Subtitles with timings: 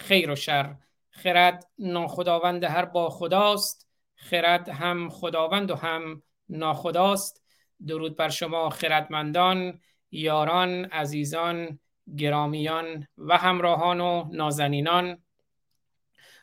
[0.00, 0.76] خیر و شر.
[1.10, 3.88] خرد ناخداوند هر با خداست.
[4.14, 7.44] خرد هم خداوند و هم ناخداست.
[7.86, 11.78] درود بر شما خردمندان یاران عزیزان
[12.16, 15.22] گرامیان و همراهان و نازنینان.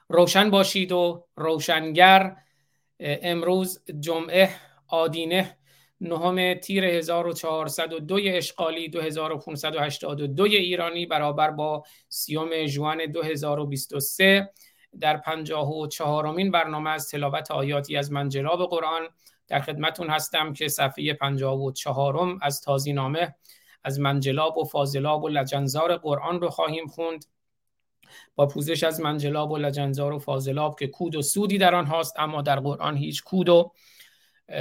[0.10, 2.36] روشن باشید و روشنگر.
[3.00, 4.50] امروز جمعه
[4.88, 5.57] آدینه
[6.02, 14.50] نهم تیر 1402 اشغالی 2582 ایرانی برابر با سیوم جوان 2023
[15.00, 19.02] در پنجاه و چهارمین برنامه از تلاوت آیاتی از منجلاب قرآن
[19.48, 23.36] در خدمتون هستم که صفحه پنجاه و چهارم از تازی نامه
[23.84, 27.26] از منجلاب و فاضلاب و لجنزار قرآن رو خواهیم خوند.
[28.36, 32.20] با پوزش از منجلاب و لجنزار و فاضلاب که کود و سودی در آن هاست
[32.20, 33.72] اما در قرآن هیچ کود و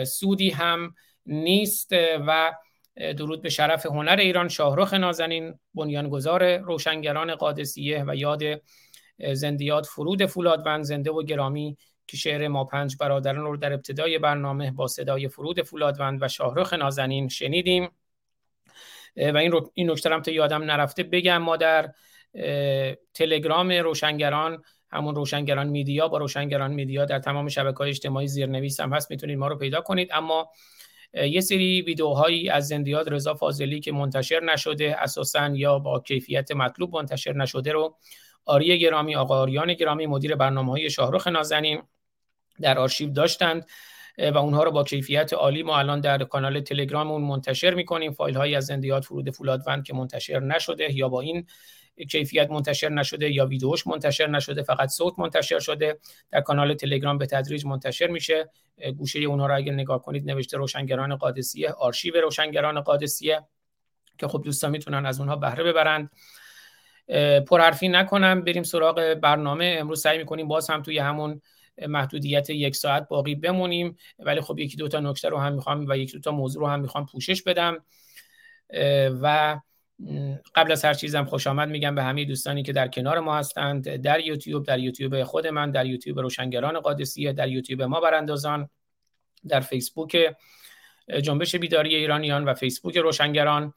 [0.05, 0.95] سودی هم
[1.27, 1.93] نیست
[2.27, 2.53] و
[2.97, 8.43] درود به شرف هنر ایران شاهرخ نازنین بنیانگذار روشنگران قادسیه و یاد
[9.33, 14.71] زندیات فرود فولادوند زنده و گرامی که شعر ما پنج برادران رو در ابتدای برنامه
[14.71, 17.91] با صدای فرود فولادوند و شاهرخ نازنین شنیدیم.
[19.17, 21.93] و این رو این نکته تا یادم نرفته بگم ما در
[23.15, 28.93] تلگرام روشنگران همون روشنگران میدیا با روشنگران میدیا در تمام شبکه های اجتماعی زیرنویس هم
[28.93, 30.09] هست می‌تونید ما رو پیدا کنید.
[30.13, 30.51] اما
[31.15, 36.97] یه سری ویدیوهایی از زندیات رضا فاضلی که منتشر نشده اساسا یا با کیفیت مطلوب
[36.97, 37.97] منتشر نشده رو.
[38.45, 41.83] آری گرامی آقا آریان گرامی مدیر برنامه های شاهرخ نازنین
[42.61, 43.67] در آرشیو داشتند
[44.19, 48.13] و اونها رو با کیفیت عالی ما الان در کانال تلگراممون منتشر می‌کنیم.
[48.13, 51.47] فایل هایی از زندیات فرود فولادوند که منتشر نشده یا با این
[52.05, 55.99] کیفیت منتشر نشده یا ویدیوش منتشر نشده فقط صوت منتشر شده.
[56.31, 58.51] در کانال تلگرام به تدریج منتشر میشه.
[58.97, 63.41] گوشه اونها رو اگر نگاه کنید نوشته روشنگران قادسیه آرشیو روشنگران قادسیه
[64.19, 66.11] که خب دوستان می‌تونن از اونها بهره ببرند
[67.49, 68.43] پرحرفی نکنم.
[68.43, 69.77] بریم سراغ برنامه.
[69.81, 71.41] امروز سعی می‌کنیم باز هم توی همون
[71.89, 73.97] محدودیت یک ساعت باقی بمونیم.
[74.19, 76.69] ولی خب یکی دو تا نکته رو هم می‌خوام و یکی دو تا موضوع رو
[76.69, 77.85] هم می‌خوام پوشش بدم.
[79.23, 79.61] و
[80.55, 83.97] قبل از هر چیزم خوش آمد میگم به همه دوستانی که در کنار ما هستند
[83.97, 88.69] در یوتیوب در یوتیوب خود من در یوتیوب روشنگران قادسیه در یوتیوب ما براندازان
[89.49, 90.17] در فیسبوک
[91.23, 93.75] جنبش بیداری ایرانیان و فیسبوک روشنگران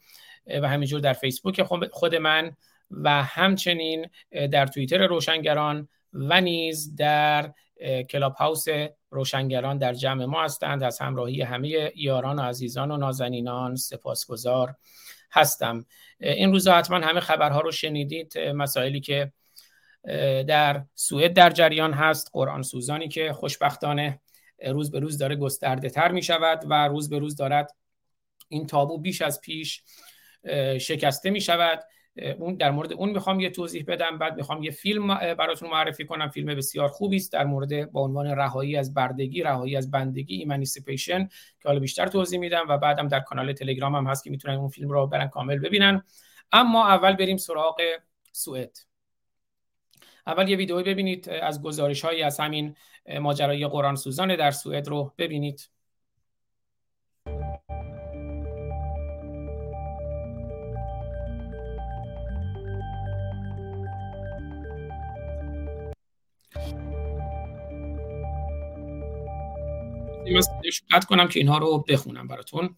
[0.62, 2.51] و همینجور در فیسبوک خود من
[2.91, 4.07] و همچنین
[4.51, 7.53] در توییتر روشنگران و نیز در
[8.09, 8.66] کلاب هاوس
[9.12, 10.84] روشنگران در جمع ما هستند.
[10.84, 14.75] از همراهی همه یاران و عزیزان و نازنینان سپاسگزار.
[15.31, 15.85] هستم.
[16.19, 19.31] این روزا حتما همه خبرها رو شنیدید مسائلی که
[20.47, 24.22] در سوئد در جریان هست قرآن سوزانی که خوشبختانه
[24.68, 27.75] روز به روز داره گسترده تر می شود و روز به روز دارد
[28.47, 29.84] این تابو بیش از پیش
[30.79, 31.84] شکسته می شود.
[32.40, 36.30] اون در مورد اون می‌خوام یه توضیح بدم بعد می‌خوام یه فیلم براتون معرفی کنم
[36.30, 41.25] فیلم بسیار خوبی است در مورد با عنوان رهایی از بردگی رهایی از بندگی ایمانیسیپیشن
[41.59, 44.69] که حالا بیشتر توضیح میدم و بعدم در کانال تلگرام هم هست که می‌تونن اون
[44.69, 46.03] فیلم رو برن کامل ببینن.
[46.52, 47.81] اما اول بریم سراغ
[48.31, 48.77] سوئد.
[50.27, 52.75] اول یه ویدئو ببینید از گزارش هایی از همین
[53.19, 55.69] ماجرای قرآن سوزان در سوئد رو ببینید.
[70.33, 72.75] من کنم که اینها رو بخونم براتون.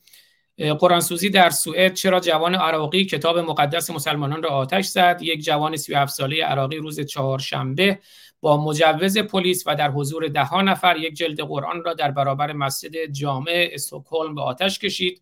[0.80, 6.14] قرآنسوزی در سوئد چرا جوان عراقی کتاب مقدس مسلمانان را آتش زد؟ یک جوان 37
[6.14, 8.00] ساله عراقی روز چهارشنبه
[8.42, 13.06] با مجوز پلیس و در حضور ده نفر یک جلد قرآن را در برابر مسجد
[13.06, 15.22] جامع استکهلم به آتش کشید.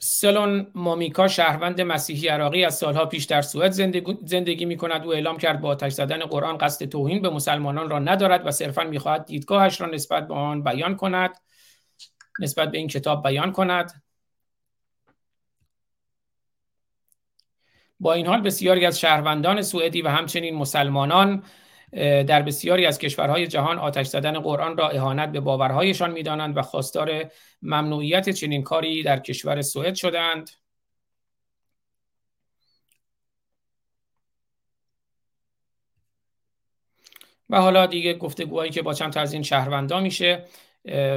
[0.00, 3.70] سلون مامیکا شهروند مسیحی عراقی از سالها پیش در سوئد
[4.26, 7.98] زندگی می کند او اعلام کرد با آتش زدن قرآن قصد توهین به مسلمانان را
[7.98, 11.36] ندارد و صرفا می‌خواهد دیدگاهش را نسبت به آن بیان کند
[12.40, 14.02] نسبت به این کتاب بیان کند.
[18.00, 21.42] با این حال بسیاری از شهروندان سوئدی و همچنین مسلمانان
[22.02, 27.30] در بسیاری از کشورهای جهان آتش زدن قرآن را اهانت به باورهایشان می‌دانند و خواستار
[27.62, 30.50] ممنوعیت چنین کاری در کشور سوئد شدند.
[37.50, 40.44] و حالا دیگه گفتگوهایی که با چند تا از این شهروندان میشه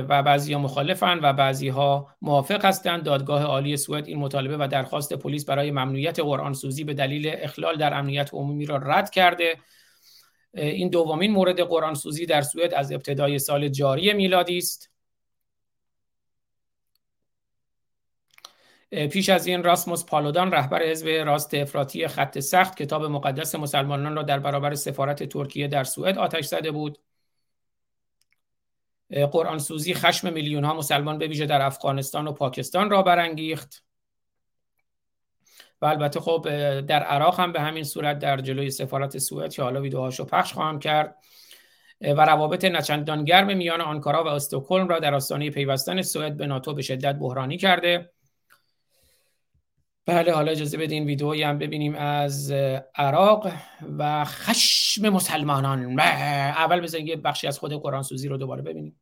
[0.09, 3.03] و بعضی ها مخالفن و بعضی ها موافق هستند.
[3.03, 7.77] دادگاه عالی سوئد این مطالبه و درخواست پلیس برای ممنوعیت قرآن سوزی به دلیل اخلال
[7.77, 9.55] در امنیت عمومی را رد کرده.
[10.53, 14.91] این دومین مورد قرآن سوزی در سوئد از ابتدای سال جاری میلادی است.
[18.91, 24.23] پیش از این راسموس پالودان رهبر حزب راست افراطی خط سخت کتاب مقدس مسلمانان را
[24.23, 26.99] در برابر سفارت ترکیه در سوئد آتش زده بود.
[29.31, 33.86] قرآن سوزی خشم میلیون ها مسلمان به ویژه در افغانستان و پاکستان را برانگیخت.
[35.81, 36.47] و البته خب
[36.79, 40.79] در عراق هم به همین صورت در جلوی سفارت سوئد که حالا ویدیوهاشو پخش خواهم
[40.79, 41.15] کرد
[42.01, 46.73] و روابط نچندان گرم میان آنکارا و استکهلم را در آستانه پیوستن سوئد به ناتو
[46.73, 48.11] به شدت بحرانی کرده.
[50.05, 52.51] بله حالا اجازه بدین ویدئویی هم ببینیم از
[52.95, 53.51] عراق
[53.97, 55.99] و خشم مسلمانان.
[55.99, 58.99] اول بزنید یه بخشی از خود قرآن سوزی رو دوباره ببینیم.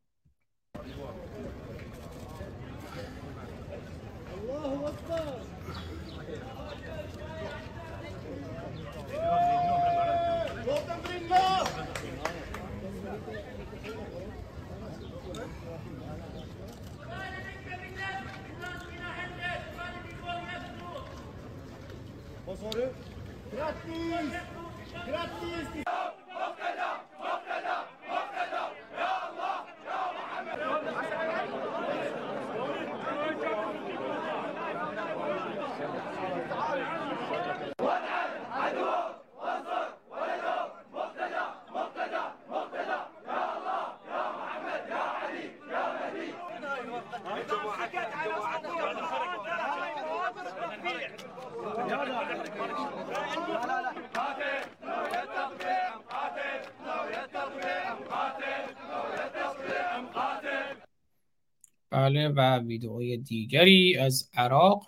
[61.90, 64.86] بله و ویدئوی دیگری از عراق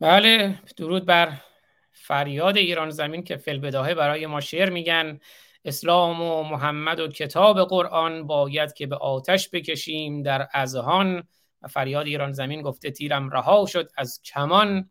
[0.00, 1.32] بله درود بر
[2.48, 5.18] فریاد ایران زمین که فلبداهه برای ما شعر میگن.
[5.64, 11.28] اسلام و محمد و کتاب قرآن باید که به آتش بکشیم در ازهان
[11.62, 14.90] و فریاد ایران زمین گفته تیرم رها شد از کمان.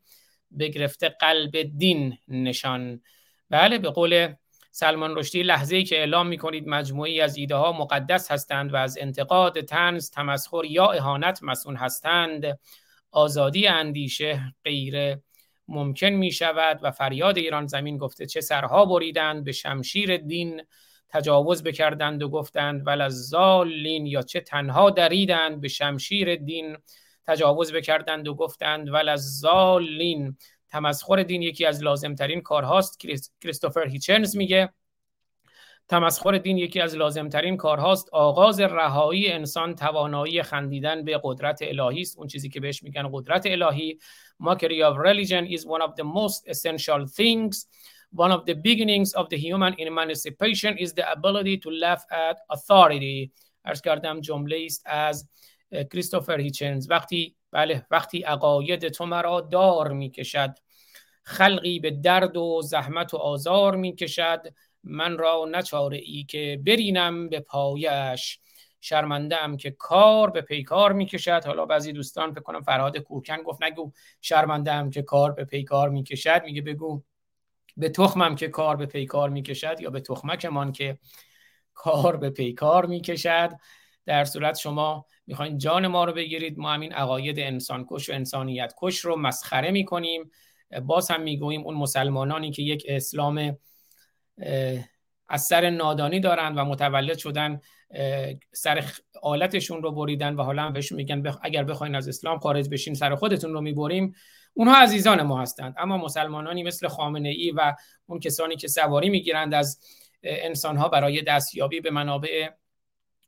[0.60, 3.02] بگرفته قلب دین نشان.
[3.50, 4.34] بله به قول
[4.72, 8.76] سلمان رشدی لحظه ای که اعلام می کنید مجموعی از ایده ها مقدس هستند و
[8.76, 12.60] از انتقاد تنز تمسخر یا اهانت مسئول هستند.
[13.12, 15.18] آزادی اندیشه غیر
[15.68, 20.62] ممکن می شود و فریاد ایران زمین گفته چه سرها بریدند به شمشیر دین
[21.10, 26.78] تجاوز بکردند و گفتند ول از زالین یا چه تنها دریدند به شمشیر دین
[27.28, 30.38] تجاوز بکردند و گفتند ول از زالین
[30.70, 33.00] تمسخر دین یکی از لازمترین کارهاست
[33.42, 34.70] کریستوفر هیچنز میگه.
[35.88, 42.18] تمسخر دین یکی از لازمترین کارهاست آغاز رهایی انسان توانایی خندیدن به قدرت الهی است.
[42.18, 44.00] اون چیزی که بهش میگن قدرت الهی
[44.40, 47.68] mockery of religion is one of the most essential things
[48.12, 53.32] one of the beginnings of the human emancipation is the ability to laugh at authority
[53.66, 55.30] ارز کردم جمله است از
[55.72, 60.56] کریستوفر هیچنز وقتی بله وقتی عقاید تو مرا دار می‌کشد
[61.24, 64.42] خلقی به درد و زحمت و آزار می‌کشد
[64.84, 68.40] من را نچاره ای که برینم به پایش
[68.82, 71.46] شرمنده ام که کار به پیکار می‌کشد.
[71.46, 73.92] حالا بعضی دوستان فکر کنم فرهاد کوکن گفت نگو
[74.22, 76.42] شرمنده ام که کار به پیکار می‌کشد.
[76.46, 77.04] میگه بگو
[77.78, 81.00] به تخمم که کار به پیکار می‌کشد یا به تخمکمان که
[81.74, 83.50] کار به پیکار می‌کشد.
[84.06, 86.60] در صورت شما می‌خواین جان ما رو بگیرید.
[86.60, 90.32] ما همین عقاید انسان کش و انسانیت کش رو مسخره می‌کنیم.
[90.82, 93.58] باز هم می‌گوییم اون مسلمانانی که یک اسلام
[95.30, 97.60] از سر نادانی دارند و متولد شدن
[98.52, 98.84] سر
[99.22, 103.54] آلتشون رو بریدن و حالا بهشون میگن اگر بخواین از اسلام خارج بشین سر خودتون
[103.54, 104.16] رو می‌بریم.
[104.54, 107.74] اونها عزیزان ما هستند اما مسلمانانی مثل خامنه ای و
[108.06, 109.80] اون کسانی که سواری می‌گیرند از
[110.24, 112.50] انسانها برای دستیابی به منابع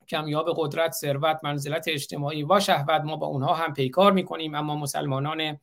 [0.10, 4.56] کمیاب قدرت ثروت منزلت اجتماعی و شهوت ما با اونها هم پیکار می‌کنیم.
[4.56, 5.60] اما مسلمانان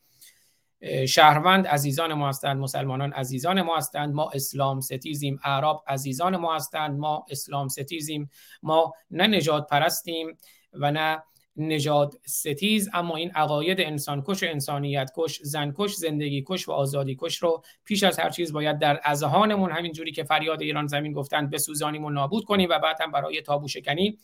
[1.08, 6.98] شهروند عزیزان ما هستند مسلمانان عزیزان ما هستند ما اسلام ستیزیم اعراب عزیزان ما هستند
[6.98, 8.30] ما اسلام ستیزیم
[8.62, 10.38] ما نه نجات پرستیم
[10.72, 11.22] و نه
[11.56, 16.72] نجات ستیز اما این عقاید انسان کش و انسانیت کش زن کش زندگی کش و
[16.72, 20.86] آزادی کش رو پیش از هر چیز باید در اذهانمون همین جوری که فریاد ایران
[20.86, 24.18] زمین گفتن بسوزانیم و نابود کنیم و بعد هم برای تابو شکنی.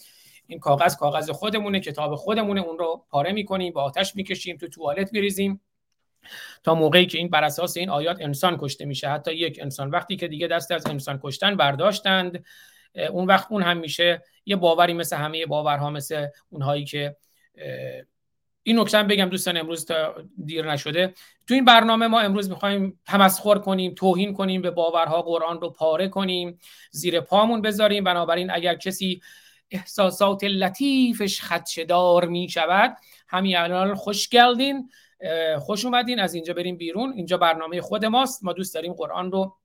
[0.47, 5.12] این کاغذ کاغذ خودمونه کتاب خودمونه اون رو پاره می‌کنیم با آتش می‌کشیم تو توالت
[5.12, 5.61] میریزیم
[6.62, 9.08] تا موقعی که این بر اساس این آیات انسان کشته میشه.
[9.08, 9.90] حتی یک انسان.
[9.90, 12.44] وقتی که دیگه دست از انسان کشتن برداشتند
[13.10, 17.16] اون وقت اون هم میشه یه باوری مثل همه باورها مثل اونهایی که
[18.62, 20.14] این نکته بگم دوستان امروز تا
[20.44, 21.14] دیر نشده.
[21.46, 26.08] تو این برنامه ما امروز می‌خوایم تمسخر کنیم توهین کنیم به باورها قرآن رو پاره
[26.08, 26.58] کنیم
[26.90, 28.04] زیر پامون بذاریم.
[28.04, 29.22] بنابراین اگر کسی
[29.70, 32.96] احساسات لطیفش خدشدار می شود
[33.28, 34.28] همین الان خوش
[35.58, 37.12] خوش اومدین از اینجا بریم بیرون.
[37.12, 38.44] اینجا برنامه خود ماست.
[38.44, 39.56] ما دوست داریم قرآن رو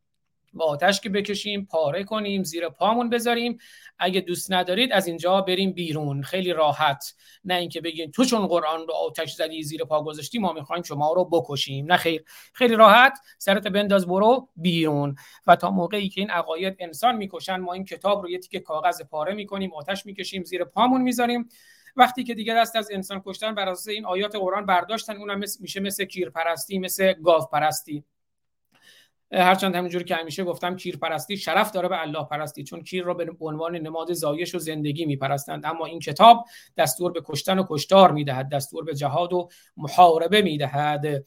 [0.53, 3.57] با آتش که بکشیم پاره کنیم زیر پامون بذاریم.
[3.99, 6.21] اگه دوست ندارید از اینجا بریم بیرون.
[6.21, 7.13] خیلی راحت.
[7.45, 11.13] نه اینکه بگین تو چون قرآن رو آتش زدی زیر پا گذاشتی ما می‌خوایم شما
[11.13, 11.85] رو بکشیم.
[11.85, 12.23] نه خیر.
[12.53, 13.19] خیلی راحت.
[13.37, 15.15] سرت بنداز برو بیرون.
[15.47, 19.01] و تا موقعی که این عقاید انسان می‌کشن ما این کتاب رو یه تیکه کاغذ
[19.01, 21.49] پاره می‌کنیم آتش می‌کشیم زیر پامون می‌ذاریم.
[21.97, 25.79] وقتی که دیگه دست از انسان کشتن بر اساس این آیات قرآن برداشتن اونم میشه
[25.79, 28.03] مثل کیرپرستی مثل گاو پرستی
[29.31, 33.13] هرچند همینجوری که همیشه گفتم کیر پرستی شرف داره به الله پرستی چون کیر را
[33.13, 35.65] به عنوان نماد زایش و زندگی میپرستند.
[35.65, 36.45] اما این کتاب
[36.77, 41.25] دستور به کشتن و کشتار می‌دهد دستور به جهاد و محاربه می‌دهد.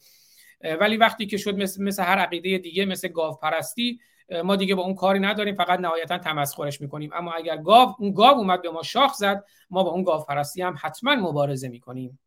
[0.79, 3.99] ولی وقتی که شد مثل, مثل هر عقیده دیگه مثل گاو پرستی
[4.43, 7.11] ما دیگه با اون کاری نداریم فقط نهایتا تمسخرش می‌کنیم.
[7.13, 10.61] اما اگر گاو اون گاو اومد به ما شاخ زد ما با اون گاو پرستی
[10.61, 12.19] هم حتما مبارزه می‌کنیم.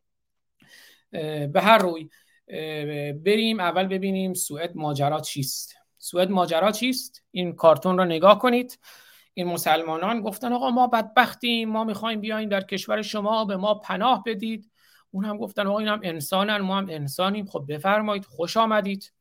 [1.53, 2.09] به هر روی
[3.13, 5.77] بریم اول ببینیم سوئد ماجرا چیست.
[5.99, 8.79] سوئد ماجرا چیست؟ این کارتون رو نگاه کنید.
[9.35, 14.23] این مسلمانان گفتن آقا ما بدبختیم ما می‌خوایم بیایم در کشور شما به ما پناه
[14.27, 14.71] بدید.
[15.11, 17.47] اون هم گفتن آقا این هم انسانن ما هم انسانیم.
[17.47, 19.13] خب بفرمایید خوش آمدید.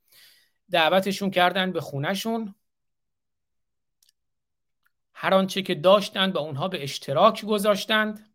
[0.71, 2.55] دعوتشون کردن به خونهشون.
[5.23, 8.33] هر آنچه که داشتند با اونها به اشتراک گذاشتند.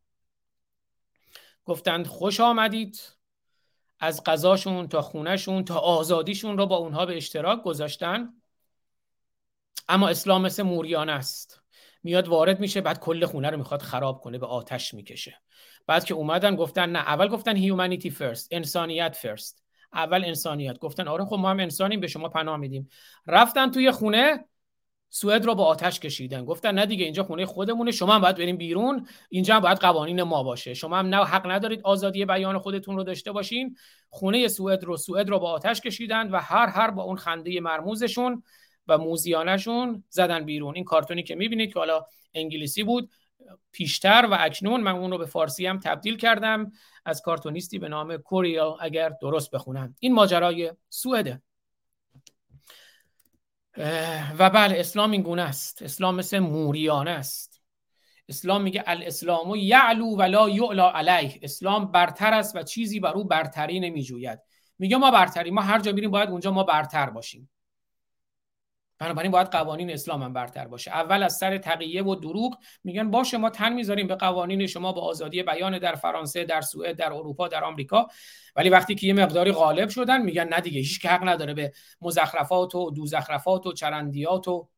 [1.64, 3.00] گفتند خوش آمدید
[4.00, 8.28] از غذاشون تا خونهشون تا آزادیشون رو با اونها به اشتراک گذاشتن.
[9.88, 11.62] اما اسلام مثل موریانه است.
[12.02, 15.40] میاد وارد میشه بعد کل خونه رو می‌خواد خراب کنه به آتش می‌کشه.
[15.86, 20.78] بعد که اومدن گفتن نه اول گفتن هیومانیتی فرست انسانیت فرست اول انسانیت.
[20.78, 22.88] گفتن آره خب ما هم انسانیم به شما پناه میدیم.
[23.26, 24.44] رفتن توی خونه
[25.10, 26.44] سوئد رو با آتش کشیدن.
[26.44, 30.22] گفتن نه دیگه اینجا خونه خودمونه شما هم باید بریم بیرون اینجا هم باید قوانین
[30.22, 30.74] ما باشه.
[30.74, 33.76] شما هم نه حق ندارید آزادی بیان خودتون رو داشته باشین.
[34.08, 38.42] خونه سوئد رو سوئد رو با آتش کشیدن و هر هر با اون خنده مرموزشون
[38.88, 40.74] و موزیانشون زدن بیرون.
[40.74, 43.10] این کارتونی که می‌بینید که حالا انگلیسی بود
[43.72, 46.72] پیشتر و اکنون من اون رو به فارسی هم تبدیل کردم
[47.04, 49.94] از کارتونیستی به نام کوریل اگر درست بخونم.
[50.00, 51.42] این ماجرای سوئده.
[54.38, 55.82] و بله اسلام این گونه است.
[55.82, 57.60] اسلام مثل موریانه است.
[58.28, 61.38] اسلام میگه الاسلام یعلو ولا یعلا علیه.
[61.42, 64.38] اسلام برتر است و چیزی بر او برتری نمیجوید.
[64.78, 67.50] میگه ما برتری ما هر جا میریم باید اونجا ما برتر باشیم.
[68.98, 70.90] بنابراین باید قوانین اسلام هم برتر باشه.
[70.90, 75.00] اول از سر تقیه و دروغ میگن باشه ما تن می‌ذاریم به قوانین شما به
[75.00, 78.06] آزادی بیان در فرانسه در سوئد در اروپا در آمریکا.
[78.56, 82.74] ولی وقتی که یه مقداری غالب شدن میگن نه دیگه هیچ حق نداره به مزخرفات
[82.74, 84.68] و دوزخرفات و چرندیات و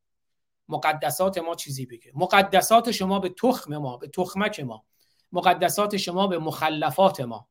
[0.68, 2.12] مقدسات ما چیزی بگه.
[2.14, 4.84] مقدسات شما به تخم ما به تخمک ما.
[5.32, 7.48] مقدسات شما به مخلفات ما.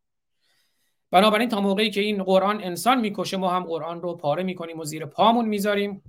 [1.11, 4.83] بنابراین تا موقعی که این قرآن انسان می‌کشه ما هم قرآن رو پاره می‌کنیم و
[4.83, 6.03] زیر پامون می‌ذاریم.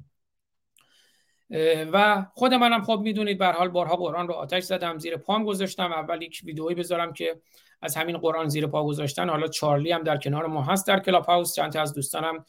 [1.93, 5.93] و خود منم خب می‌دونید به حال بارها قرآن رو آتش زدم زیر پام گذاشتم.
[5.93, 7.41] اول یک ویدئویی بذارم که
[7.83, 9.29] از همین قرآن زیر پا گذاشتن.
[9.29, 11.55] حالا چارلی هم در کنار ما هست در کلاب هاوس.
[11.55, 12.45] چند از دوستانم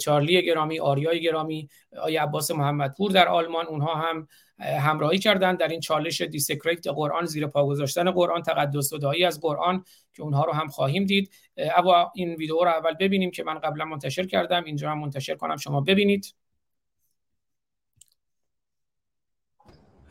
[0.00, 1.68] چارلی گرامی آریای گرامی
[2.02, 4.28] آیا عباس محمدپور در آلمان اونها هم
[4.58, 9.84] همراهی کردن در این چالش desecrate قرآن زیر پا گذاشتن قرآن تقدس زدایی از قرآن
[10.12, 11.30] که اونها رو هم خواهیم دید.
[11.76, 14.64] اما این ویدیو رو اول ببینیم که من قبلا منتشر کردم.
[14.64, 16.34] اینجا هم منتشر کنم شما ببینید.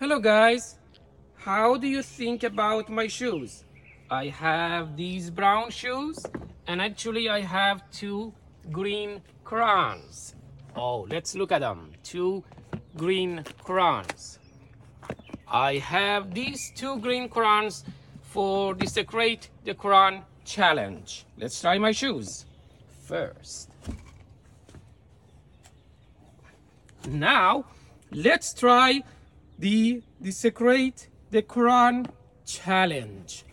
[0.03, 0.79] Hello guys,
[1.37, 3.63] how do you think about my shoes?
[4.11, 6.19] I have these brown shoes
[6.67, 8.33] and actually I have two
[8.69, 10.35] green Qurans.
[10.75, 11.93] Oh, let's look at them.
[12.03, 12.43] Two
[12.97, 14.39] green crowns.
[15.47, 17.85] I have these two green crowns
[18.23, 21.25] for the Secret the Quran challenge.
[21.37, 22.45] Let's try my shoes
[23.07, 23.69] first.
[27.07, 27.63] Now,
[28.11, 29.01] let's try
[29.63, 32.05] the Desecrate the Quran
[32.45, 33.45] challenge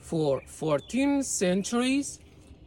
[0.00, 2.18] for 14 centuries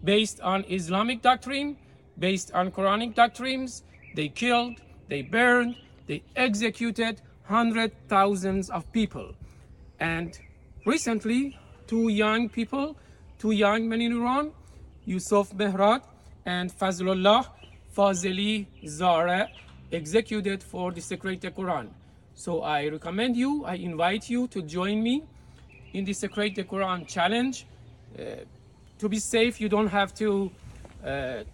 [0.02, 1.76] based on Islamic doctrine,
[2.18, 3.84] based on Quranic doctrines.
[4.16, 4.80] They killed,
[5.10, 5.76] they burned,
[6.08, 9.36] they executed hundred thousands of people.
[10.00, 10.40] And
[10.86, 12.96] recently, two young people,
[13.40, 14.54] two young men in Iran,
[15.04, 16.04] Yusuf Mehrad
[16.46, 17.46] and Fazlullah
[17.94, 19.50] Fazeli Zara,
[19.92, 21.90] executed for the Secret Quran.
[22.43, 25.25] So I recommend you, I invite you to join me
[25.93, 27.67] in the Secret the Quran challenge.
[28.19, 28.23] Uh,
[28.99, 30.51] to be safe, you don't have to
[31.05, 31.45] uh,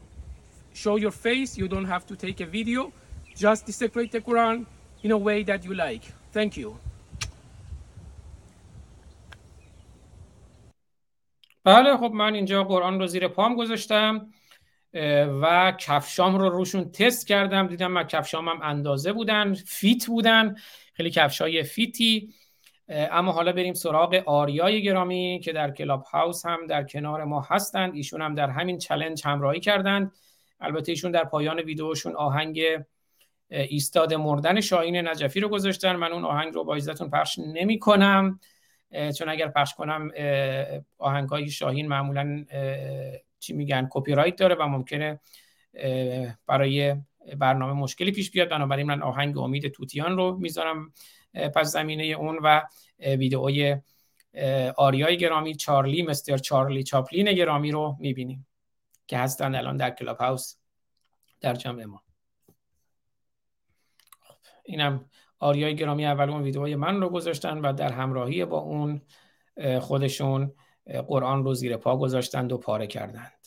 [0.73, 2.92] show your face, you don't have to take a video.
[3.37, 4.66] Just desecrate the Quran
[5.02, 6.04] in a way that you like.
[6.32, 6.76] Thank you.
[11.64, 14.26] بله خب من اینجا قرآن رو زیر پام گذاشتم
[15.43, 20.56] و کفشام رو روشون تست کردم دیدم من کفشامم اندازه بودن فیت بودن
[21.00, 22.33] خیلی کفشای فیتی.
[22.90, 27.96] اما حالا بریم سراغ آریای گرامی که در Clubhouse هم در کنار ما هستند.
[27.96, 30.12] ایشون هم در همین challenge همراهی کردند.
[30.59, 32.62] البته ایشون در پایان ویدیوشون آهنگ
[33.50, 35.96] ایستاده مردن شاهین نجفی رو گذاشتن.
[35.96, 38.40] من اون آهنگ رو با اجازتون پخش نمی کنم
[39.18, 40.12] چون اگر پخش کنم
[40.98, 42.46] آهنگ های شاهین معمولا
[43.40, 45.20] چی میگن کپی رایت داره و ممکنه
[46.48, 46.96] برای
[47.35, 48.50] برنامه مشکلی پیش بیاد.
[48.50, 50.94] بنابراین من آهنگ امید توتیان رو می‌ذارم
[51.33, 52.61] پس زمینه اون و
[53.00, 53.77] ویدئوی
[54.77, 58.48] آریای گرامی چارلی مستر چارلی چاپلین گرامی رو می‌بینیم
[59.07, 60.55] که هستن الان در کلاب هاوس
[61.42, 62.03] در جمع ما.
[64.22, 65.05] خب، اینم
[65.39, 69.01] آریای گرامی اول اون ویدئوی من رو گذاشتن و در همراهی با اون
[69.79, 70.53] خودشون
[71.07, 73.38] قرآن رو زیر پا گذاشتند و پاره کردند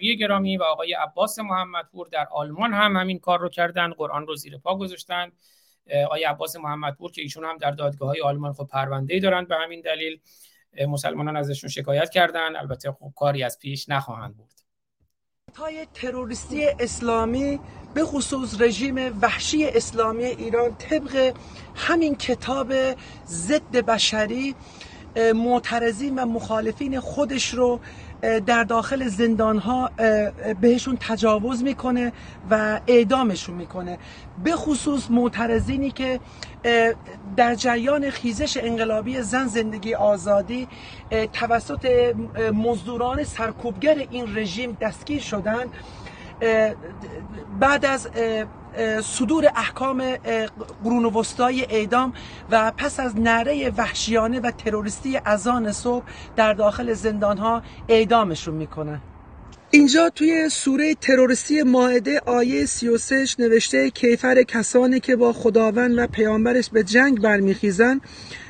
[0.00, 4.36] چارلی گرامی و آقای عباس محمدپور در آلمان هم همین کار رو کردن قرآن رو
[4.36, 5.32] زیر پا گذاشتن
[6.06, 9.80] آقای عباس محمدپور که ایشون هم در دادگاه های آلمان خب پرونده دارند به همین
[9.80, 10.20] دلیل
[10.88, 14.50] مسلمانان ازشون شکایت کردن البته خب کاری از پیش نخواهند بود
[15.56, 17.60] های تروریستی اسلامی
[17.94, 21.34] به خصوص رژیم وحشی اسلامی ایران طبق
[21.74, 22.72] همین کتاب
[23.26, 24.54] ضد بشری
[25.34, 27.80] معترضین و مخالفین خودش رو
[28.46, 29.90] در داخل زندان ها
[30.60, 32.12] بهشون تجاوز می‌کنه
[32.50, 33.98] و اعدامشون می‌کنه.
[34.44, 36.20] به خصوص معترضینی که
[37.36, 40.68] در جریان خیزش انقلابی زن زندگی آزادی
[41.32, 42.14] توسط
[42.54, 45.64] مزدوران سرکوبگر این رژیم دستگیر شدن
[47.60, 48.08] بعد از
[49.02, 50.16] صدور احکام
[50.84, 52.12] قرون وسطای اعدام
[52.50, 56.04] و پس از نره وحشیانه و تروریستی اذان صبح
[56.36, 59.00] در داخل زندان ها اعدامشون می‌کنن.
[59.72, 66.70] اینجا توی سوره تروریستی ماعده آیه 33 نوشته کیفر کسانی که با خداوند و پیامبرش
[66.70, 68.00] به جنگ برمیخیزند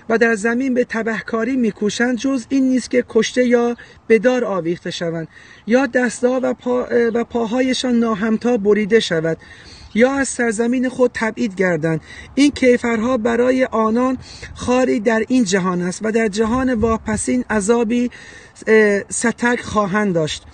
[0.09, 3.77] و در زمین به تبهکاری میکوشند جز این نیست که کشته یا
[4.09, 5.29] بدار آویخته شوند
[5.67, 9.39] یا دستها و, پا و پاهایشان ناهمتا بریده شود.
[9.95, 12.01] یا از سرزمین خود تبعید گردند.
[12.35, 14.19] این کیفرها برای آنان
[14.55, 18.11] خاری در این جهان است و در جهان واپسین عذابی
[19.09, 20.45] ستک خواهند داشت.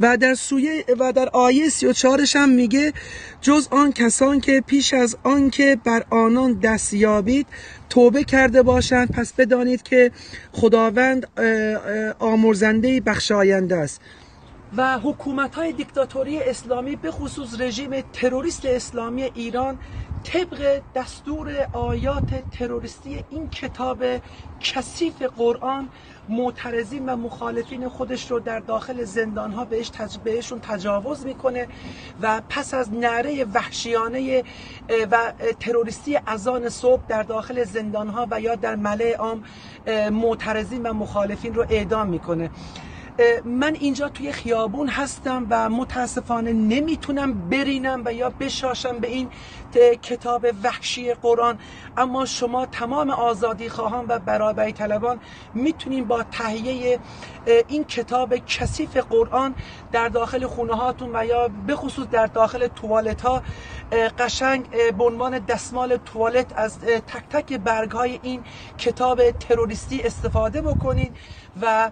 [0.00, 2.92] و در سویه و در آیه 34 هم میگه
[3.40, 7.46] جز آن کسان که پیش از آن که بر آنان دست یابید
[7.90, 10.10] توبه کرده باشند پس بدانید که
[10.52, 11.26] خداوند
[12.18, 14.00] آمرزنده بخشاینده است.
[14.76, 19.78] و حکومت های دیکتاتوری اسلامی به خصوص رژیم تروریست اسلامی ایران
[20.24, 24.04] طبق دستور آیات تروریستی این کتاب
[24.60, 25.88] کثیف قرآن
[26.28, 30.18] معترضین و مخالفین خودش رو در داخل زندان ها بهش تج...
[30.18, 31.68] بهشون تجاوز می‌کنه
[32.22, 34.44] و پس از نعره وحشیانه
[35.10, 39.44] و تروریستی اذان صبح در داخل زندان ها و یا در ملع عام
[40.12, 42.50] معترضین و مخالفین رو اعدام می‌کنه.
[43.44, 49.30] من اینجا توی خیابون هستم و متاسفانه نمی‌تونم برینم و یا بشاشم به این
[50.02, 51.58] کتاب وحشی قرآن.
[51.96, 55.20] اما شما تمام آزادی خواهان و برابری طلبان
[55.54, 56.98] می‌تونین با تهیه
[57.68, 59.54] این کتاب کثیف قرآن
[59.92, 63.42] در داخل خونه هاتون و یا بخصوص در داخل توالت ها
[64.18, 68.42] قشنگ به عنوان دستمال توالت از تک تک برگ های این
[68.78, 71.16] کتاب تروریستی استفاده بکنید
[71.62, 71.90] و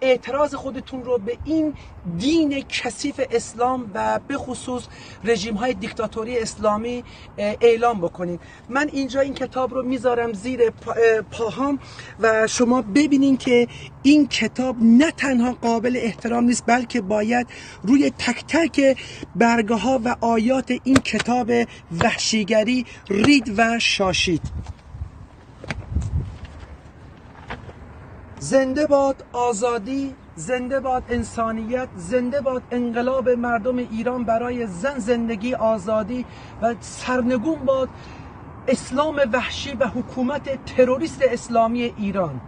[0.00, 1.74] اعتراض خودتون رو به این
[2.18, 4.82] دین کثیف اسلام و به خصوص
[5.24, 7.04] رژیم های دیکتاتوری اسلامی
[7.38, 10.70] اعلام بکنید من اینجا این کتاب رو می‌ذارم زیر
[11.30, 11.78] پاهام
[12.20, 13.68] و شما ببینین که
[14.02, 17.46] این کتاب نه تنها قابل احترام نیست بلکه باید
[17.82, 18.96] روی تک تک
[19.36, 21.50] برگه ها و آیات این کتاب
[22.00, 24.42] وحشیگری رید و شاشید.
[28.40, 36.24] زنده باد آزادی زنده باد انسانیت زنده باد انقلاب مردم ایران برای زن زندگی آزادی
[36.62, 37.88] و سرنگون باد
[38.68, 42.40] اسلام وحشی و حکومت تروریست اسلامی ایران.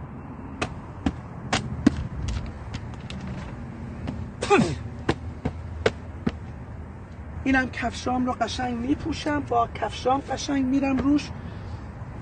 [7.43, 9.43] اینم کفشام رو قشنگ میپوشم.
[9.49, 11.29] با کفشام قشنگ میرم روش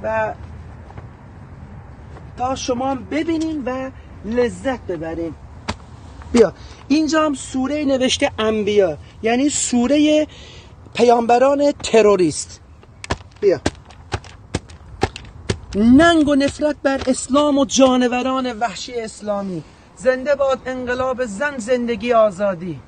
[0.04, 0.34] و
[2.38, 3.91] تا شما ببینین و
[4.26, 5.36] لذت ببرین.
[6.34, 6.54] بیا.
[6.88, 10.28] اینجا هم سوره نوشته انبیا یعنی سوره
[10.93, 12.62] پیامبران تروریست.
[13.41, 13.62] بیا.
[15.76, 19.63] ننگ و نفرت بر اسلام و جانوران وحشی اسلامی.
[19.95, 22.80] زنده باد انقلاب زن زندگی آزادی.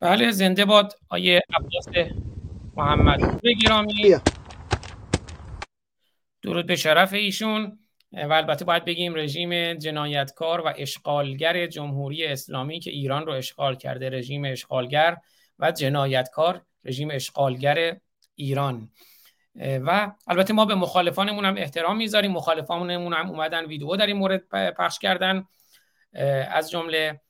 [0.00, 2.12] بله زنده باد آیه عباس
[2.76, 3.40] محمد.
[3.42, 4.16] بگیرامی
[6.42, 7.78] درود به شرف ایشون.
[8.16, 14.10] و البته باید بگیم رژیم جنایتکار و اشغالگر جمهوری اسلامی که ایران رو اشغال کرده
[14.10, 15.16] رژیم اشغالگر
[15.58, 17.96] و جنایتکار رژیم اشغالگر
[18.34, 18.90] ایران.
[19.56, 22.32] و البته ما به مخالفانمون هم احترام می‌ذاریم.
[22.32, 24.48] مخالفانمون هم اومدن ویدیو در این مورد
[24.78, 25.44] پخش کردن.
[26.50, 27.20] از جمله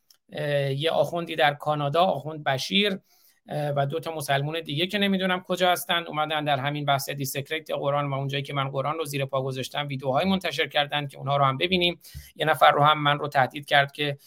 [0.77, 2.99] یه آخوندی در کانادا آخوند بشیر
[3.47, 6.05] و دو تا مسلمون دیگه که نمی‌دونم کجا هستن.
[6.09, 9.87] اومدن در همین بحث desecrate قرآن و اونجایی که من قرآن رو زیر پا گذاشتم
[9.89, 12.01] ویدیوهای منتشر کردن که اونها رو هم ببینیم.
[12.37, 14.19] یه نفر رو هم من رو تهدید کرد که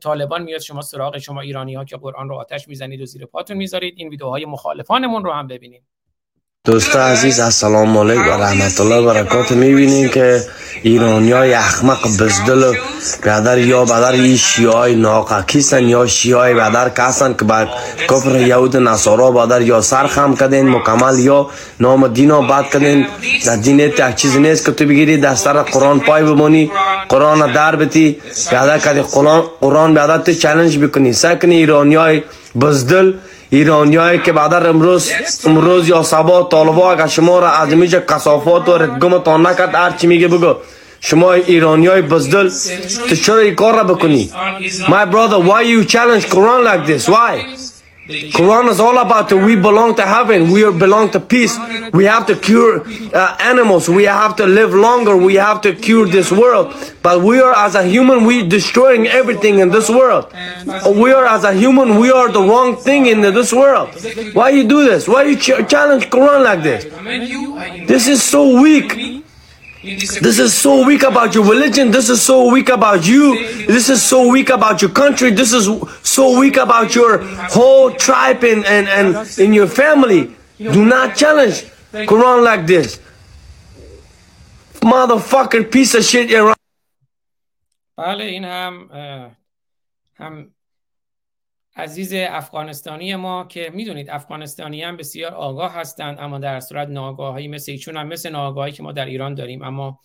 [0.00, 3.56] طالبان میاد شما سراغ شما ایرانی ها که قرآن رو آتش می‌زنید و زیر پاتون
[3.56, 3.94] می‌ذارید.
[3.96, 5.86] این ویدیوهای مخالفانمون رو هم ببینیم.
[6.66, 10.40] دوست عزیز السلام علیکم و رحمت الله و برکاته می‌بینین که
[10.82, 12.72] ایرانی های احمق بزدل
[13.24, 17.66] بدر یا بدر ای شیعای ناقاکیستن یا شیعای بدر کسن که با
[18.10, 21.50] کفر یهود نصارا بدر یا سرخم کدین مکمل یا
[21.80, 23.06] نام دین ها بد کدین
[23.46, 26.70] در دین یک چیز نیست که تو بگیری سر قرآن پای بمونی
[27.08, 28.16] قرآن در بتی.
[28.52, 31.12] بدر کدی قرآن قرآن بدر تو چلنج بکنی.
[31.12, 32.22] سکنی ایرانی های
[32.60, 33.12] بزدل
[33.54, 35.10] ایرانیایی که بعد امروز
[35.44, 40.06] امروز یا سبا طالبا اگر شما را از میجه کسافات و رتگمتان نکرد هر چی
[40.06, 40.54] میگه بگو.
[41.00, 42.50] شما ایرانیای بزدل
[43.08, 44.30] تو چرا این کار را بکنی؟
[44.86, 47.08] My brother why you challenge Quran like this?
[47.08, 47.34] Why?
[48.06, 50.50] Quran is all about we belong to heaven.
[50.50, 51.56] We belong to peace.
[51.94, 53.88] We have to cure uh, animals.
[53.88, 55.16] We have to live longer.
[55.16, 56.74] We have to cure this world.
[57.02, 60.30] But we are as a human, we destroying everything in this world.
[60.96, 63.88] We are as a human, we are the wrong thing in this world.
[64.34, 65.08] Why you do this?
[65.08, 66.84] Why you ch challenge Quran like this?
[67.88, 69.23] This is so weak.
[69.83, 71.89] This is so weak about your religion.
[71.91, 73.65] This is so weak about you.
[73.65, 75.31] This is so weak about your country.
[75.31, 75.69] This is
[76.03, 80.35] so weak about your whole tribe and, and, and in your family.
[80.57, 82.99] Do not challenge Quran like this.
[84.81, 86.55] Motherfucker piece of shit Iran.
[87.97, 88.89] بله این هم
[90.15, 90.51] هم
[91.76, 97.72] عزیز افغانستانی ما که می‌دونید افغانستانی هم بسیار آگاه هستند اما در صورت ناگاهی مثل
[97.72, 99.62] ایچون هم مثل ناگاهی که ما در ایران داریم.
[99.62, 100.00] اما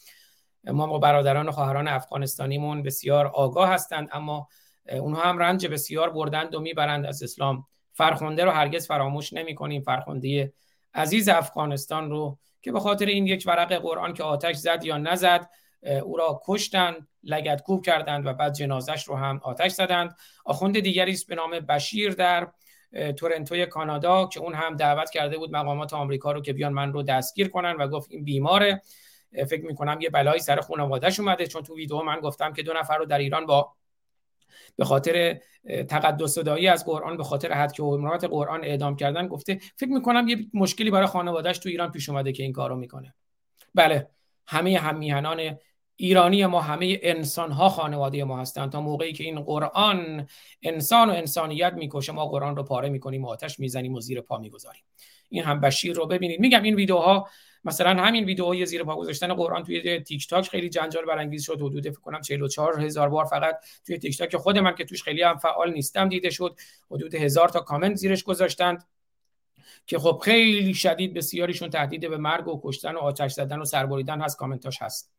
[0.64, 4.48] ما با برادران و خواهران افغانستانیمون بسیار آگاه هستند اما
[4.92, 7.66] اونها هم رنج بسیار بردند و می‌برند از اسلام.
[7.94, 10.54] فرخنده رو هرگز فراموش نمی کنیم فرخنده
[10.94, 15.50] عزیز افغانستان رو که به خاطر این یک ورق قرآن که آتش زد یا نزد
[15.84, 20.16] او را کشتن لگدکوب کردند و بعد جنازش رو هم آتش زدند.
[20.46, 22.48] آخوند دیگری است به نام بشیر در
[23.18, 27.04] تورنتوی کانادا که اون هم دعوت کرده بود مقامات آمریکا رو که بیان من رو
[27.04, 28.82] دستگیر کنن و گفت این بیماره.
[29.50, 32.98] فکر می‌کنم یه بلایی سر خانوادهش اومده چون تو ویدیو من گفتم که دو نفر
[32.98, 33.74] رو در ایران با
[34.76, 35.40] به خاطر
[35.90, 39.60] تقدس صدایی از قرآن به خاطر حد که حرمات قرآن اعدام کردن گفته.
[39.76, 43.16] فکر می‌کنم یه مشکلی برای خانوادهش تو ایران پیش اومده که این کارو می‌کنه.
[43.76, 44.10] بله
[44.48, 45.58] همه هم میهنان
[46.02, 48.72] ایرانی ما همه انسان ها خانواده ما هستند.
[48.72, 50.28] تا موقعی که این قرآن
[50.62, 54.38] انسان و انسانیت می‌کشه ما قرآن رو پاره می‌کنیم و آتش می‌زنیم و زیر پا
[54.38, 54.84] می‌گذاریم.
[55.30, 56.40] این هم بشیر رو ببینید.
[56.40, 57.30] میگم این ویدیوها
[57.64, 61.62] مثلا همین ویدیوهای زیر پا گذاشتن قرآن توی تیک تاک خیلی جنجال برانگیز شد.
[61.62, 65.22] حدود فکر کنم 44 هزار بار فقط توی تیک تاک خود من که توش خیلی
[65.22, 66.56] هم فعال نیستم دیده شد.
[66.92, 68.88] حدود هزار تا کامنت زیرش گذاشتند
[69.86, 74.22] که خب خیلی شدید بسیاریشون تهدید به مرگ و کشتن و آتش زدن و سربریدن
[74.22, 74.38] هست.
[74.38, 75.19] کامنتاش هست.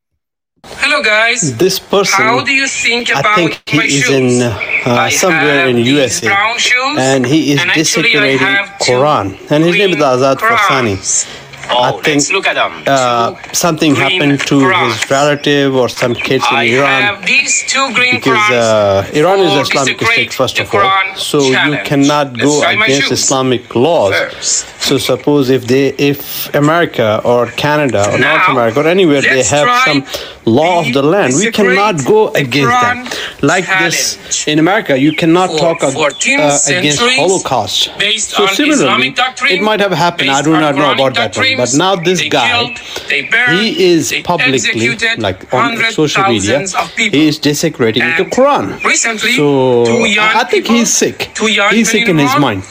[0.64, 1.56] Hello guys.
[1.56, 4.10] This person, How do you think about I think he my is shoes?
[4.10, 8.46] in uh, somewhere in USA, brown shoes, and he is and actually desecrating
[8.86, 10.96] Quran, and his name is Azad Farsani.
[10.96, 11.36] Qurans.
[11.70, 12.72] I Oh, think let's look at them.
[12.86, 14.92] uh, something happened to Qurans.
[15.00, 17.02] his relative or some kids in I Iran.
[17.02, 20.80] have these two green Because uh, Iran is for Islamic desecrate state first of all,
[20.80, 23.12] Quran so you cannot go against.
[23.12, 24.14] Islamic laws.
[24.14, 24.66] First.
[24.80, 29.68] So suppose if they, if America or Canada or North America or anywhere they have
[29.84, 30.04] some
[30.46, 33.18] law of the land, we cannot go against that.
[33.42, 37.90] Like this in America, you cannot For talk uh, against Holocaust.
[37.98, 40.30] based So on similarly, doctrine, it might have happened.
[40.30, 41.56] I do not know about that one.
[41.56, 46.96] But now this guy, killed, burned, he is publicly, like on social media, thousands of
[46.96, 47.18] people.
[47.18, 48.82] he is desecrating the Quran.
[48.82, 51.36] recently, so I think he's sick.
[51.70, 52.64] He's sick in his mind.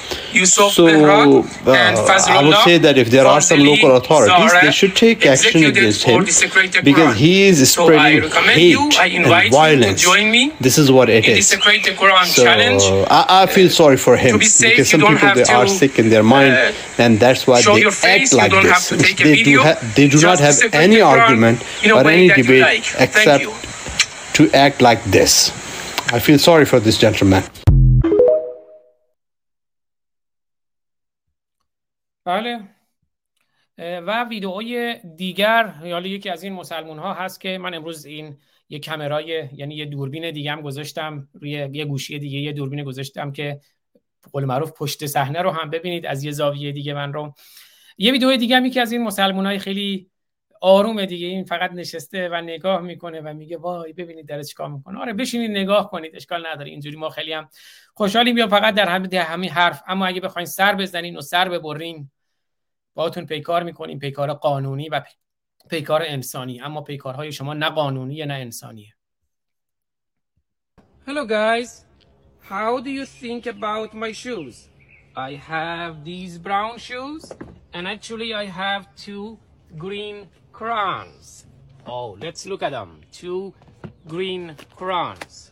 [0.45, 4.95] So uh, and I would say that if there are some local authorities, they should
[4.95, 6.23] take action against him
[6.83, 10.01] because he is spreading hate you, I invite and you to violence.
[10.01, 11.49] join me This is what it is.
[11.49, 12.83] Desecrate the Quran So challenge.
[13.09, 16.23] I, I feel sorry for him safe, because some people they are sick in their
[16.23, 18.71] mind, uh, and that's why they face, act like this.
[18.71, 22.27] have to take a they do ha- they do not have any argument or any
[22.29, 22.85] debate like.
[22.99, 23.45] Except
[24.38, 25.51] to act like this.
[26.12, 27.43] I feel sorry for this gentleman.
[32.25, 32.60] بله.
[33.77, 38.38] و ویدئوی دیگر حالا یکی از این مسلمون ها هست که من امروز این
[38.69, 43.32] یه کمرای یعنی یه دوربین دیگه هم گذاشتم روی یه گوشی دیگه یه دوربین گذاشتم
[43.32, 43.60] که
[44.32, 47.34] قول معروف پشت صحنه رو هم ببینید از یه زاویه دیگه من رو.
[47.97, 50.10] یه ویدیو دیگه هم که از این مسلمون های خیلی
[50.62, 55.00] آرومه دیگه این فقط نشسته و نگاه می‌کنه و میگه وای ببینید داره چیکار می‌کنه.
[55.00, 57.50] آره بشینید نگاه کنید اشکال نداره اینجوری ما خیلی هم
[57.93, 58.36] خوشحالیم.
[58.36, 59.84] بیا فقط در همین همین حرف.
[59.88, 62.12] اما اگه بخواین سر بزنین و سر ببرین
[62.93, 64.00] باهاتون پیکار می‌کنیم.
[64.00, 65.02] پیکار قانونی و
[65.69, 66.62] پیکار انسانی.
[66.62, 68.93] اما پیکارهای شما نه قانونی نه انسانیه.
[71.08, 71.86] Hello guys,
[72.50, 74.56] how do you think about my shoes?
[75.30, 77.24] I have these brown shoes
[77.74, 79.26] and actually I have two
[79.86, 80.17] green
[80.60, 81.45] crowns.
[81.88, 83.00] Oh, let's look at them.
[83.13, 83.54] Two
[84.10, 85.52] green crowns.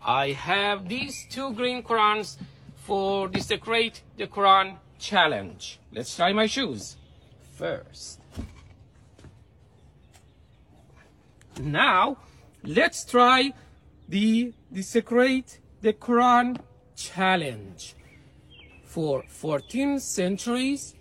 [0.00, 2.38] I have these two green crowns
[2.76, 5.78] for the Secrete the Quran challenge.
[5.92, 6.96] Let's try my shoes
[7.58, 8.20] first.
[11.60, 12.16] Now,
[12.64, 13.52] let's try
[14.08, 16.58] the Desecrate the Quran
[16.96, 17.94] challenge.
[18.82, 20.94] For 14 centuries,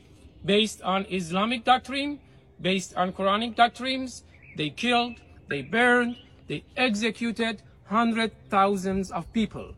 [0.44, 2.20] based on Islamic doctrine,
[2.62, 4.24] based on Quranic doctrines,
[4.56, 5.15] they killed,
[5.48, 6.15] they burned,
[6.48, 9.74] they executed hundred thousands of people.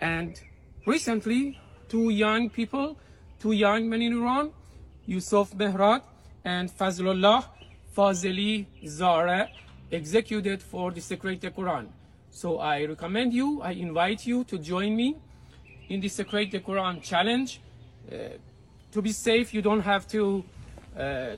[0.00, 0.40] And
[0.86, 1.58] recently,
[1.88, 2.96] two young people,
[3.38, 4.50] two young men in Iran,
[5.06, 6.02] Yusuf Behrat
[6.44, 7.44] and Fazlullah
[7.96, 9.48] Fazeli Zara,
[9.90, 11.88] executed for the Secret Quran.
[12.30, 15.16] So I recommend you, I invite you to join me
[15.90, 17.60] in the Secret Quran challenge.
[18.10, 18.38] Uh,
[18.90, 20.42] to be safe, you don't have to
[20.98, 21.36] uh,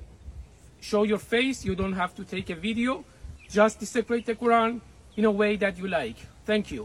[0.91, 2.93] show your face, you don't have to take a video,
[3.57, 4.71] just the Secret Quran
[5.19, 6.19] in a way that you like.
[6.47, 6.85] Thank you.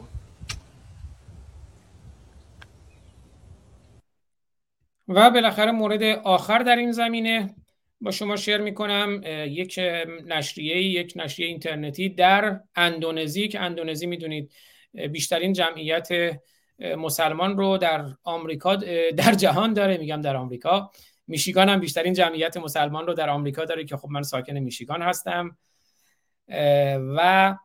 [5.07, 7.55] و بالاخره مورد آخر در این زمینه
[8.01, 9.79] با شما شیر می‌کنم یک
[10.25, 14.51] نشریه یک نشریه اینترنتی در اندونزی که اندونزی می‌دونید
[15.11, 16.39] بیشترین جمعیت
[16.79, 18.75] مسلمان رو در آمریکا
[19.17, 20.91] در جهان داره میگم در آمریکا
[21.29, 25.57] میشیگان هم بیشترین جمعیت مسلمان رو در آمریکا داره که خب من ساکن میشیگان هستم.
[27.17, 27.55] و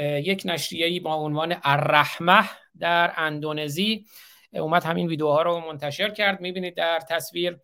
[0.00, 2.44] یک نشریه با عنوان الرحمه
[2.78, 4.06] در اندونزی.
[4.52, 6.40] اومد همین ویدیوها رو منتشر کرد.
[6.40, 7.58] می‌بینید در تصویر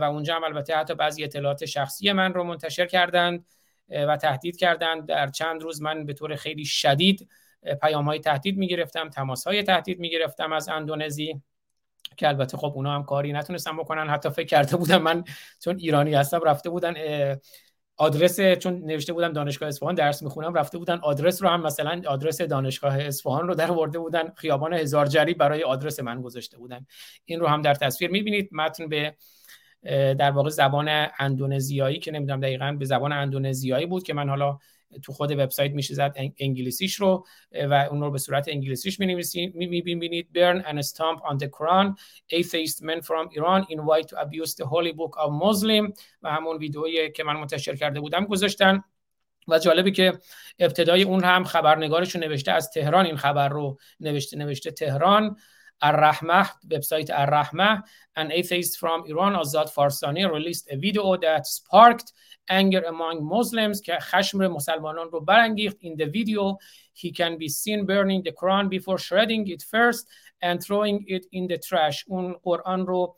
[0.00, 3.46] و اونجا هم البته حتی بعضی اطلاعات شخصی من رو منتشر کردند
[3.88, 5.06] و تهدید کردند.
[5.06, 7.28] در چند روز من به طور خیلی شدید
[7.82, 11.42] پیام های تهدید می‌گرفتم تماس های تهدید می‌گرفتم از اندونزی.
[12.16, 14.08] که البته خب اونا هم کاری نتونستم بکنن.
[14.08, 15.24] حتی فکر کرده بودم من
[15.64, 16.94] چون ایرانی هستم رفته بودن
[17.96, 22.40] آدرس چون نوشته بودم دانشگاه اصفهان درس می‌خونم رفته بودن آدرس رو هم مثلا آدرس
[22.40, 24.32] دانشگاه اصفهان رو در ورده بودن.
[24.36, 26.86] خیابان هزار جری برای آدرس من گذاشته بودن.
[27.24, 28.48] این رو هم در تصویر می‌بینید.
[28.52, 29.14] متن به
[30.14, 34.58] در واقع زبان اندونزیایی که نمی‌دونم دقیقا به زبان اندونزیایی بود که من حالا
[35.02, 39.14] تو خود وبسایت میشه زد انگلیسیش رو و اون رو به صورت انگلیسیش می
[39.54, 41.94] می‌بینید burn and stomp on the Quran.
[42.32, 45.92] Atheist men from Iran invite to abuse the holy book of Muslim.
[46.22, 48.84] و همون ویدئویی که من منتشر کرده بودم گذاشتن.
[49.48, 50.18] و جالبه که
[50.58, 53.06] ابتدای اون هم خبرنگارشون نوشته از تهران.
[53.06, 55.36] این خبر رو نوشته نوشته تهران.
[55.82, 57.82] الرحمه وبسایت الرحمه.
[58.18, 62.12] An atheist from Iran Azad Farsani released a video that sparked
[62.49, 66.57] anger among Muslims که خشم مسلمانان رو برانگیخت in the video
[66.93, 70.07] he can be seen burning the Quran before shredding it first
[70.41, 73.15] and throwing it in the trash اون قرآن رو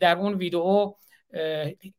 [0.00, 0.94] در اون ویدیو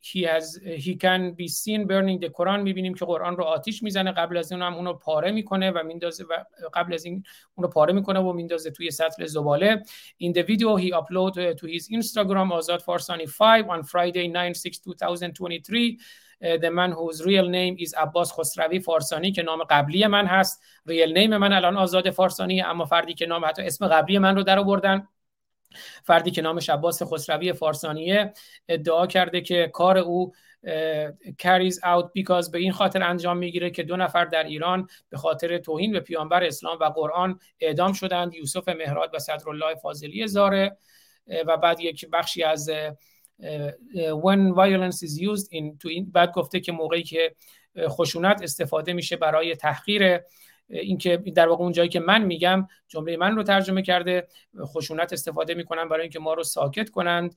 [0.01, 2.59] he has he can be seen burning the Quran.
[2.62, 4.12] می‌بینیم که قرآن رو آتیش می‌زنه.
[4.12, 6.44] قبل از اون هم اونو پاره می‌کنه و میندازه و
[6.75, 7.22] قبل از این
[7.55, 9.83] اونو پاره می‌کنه و میندازه توی سطل زباله.
[10.22, 14.81] In the video he upload to his Instagram آزاد فارسانی 5 on Friday 9 6
[14.85, 15.96] 2023
[16.42, 20.62] the man whose real name is عباس خسروی فارسانی که نام قبلی من هست.
[20.87, 24.42] ریل نیم من الان آزاد فارسانی اما فردی که نام حتی اسم قبلی من رو
[24.42, 25.09] در آوردن.
[26.05, 28.33] فردی که نامش عباس خسروی فارسانیه
[28.69, 30.33] ادعا کرده که کار او
[31.39, 35.59] کریز اوت بیکاز به این خاطر انجام می‌گیره که دو نفر در ایران به خاطر
[35.59, 40.77] توهین به پیامبر اسلام و قرآن اعدام شدند یوسف مهراد و صدرالله فاضلی زاره.
[41.47, 42.71] و بعد یک بخشی از
[44.23, 47.35] when violence is used in to in بعد گفته که موقعی که
[47.89, 50.21] خشونت استفاده میشه برای تحقیر
[50.70, 54.29] اینکه در واقع اون جایی که من میگم جمله من رو ترجمه کرده
[54.64, 57.37] خشونت استفاده می‌کنن برای اینکه ما رو ساکت کنند.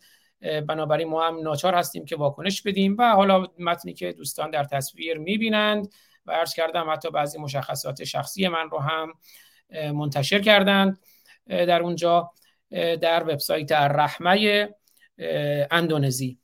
[0.67, 5.17] بنابراین ما هم ناچار هستیم که واکنش بدیم و حالا متنی که دوستان در تصویر
[5.17, 5.93] می‌بینند
[6.25, 9.13] و عرض کردم حتی بعضی مشخصات شخصی من رو هم
[9.93, 10.99] منتشر کردند.
[11.47, 12.31] در اونجا
[13.01, 14.69] در وبسایت الرحمه
[15.71, 16.39] اندونزی.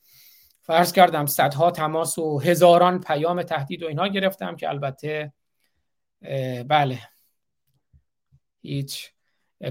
[0.61, 5.33] فرض کردم صدها تماس و هزاران پیام تهدید و اینها گرفتم که البته
[6.67, 6.99] بله.
[8.61, 9.11] هیچ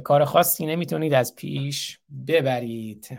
[0.04, 3.18] کار خاصی نمی‌تونید از پیش ببرید.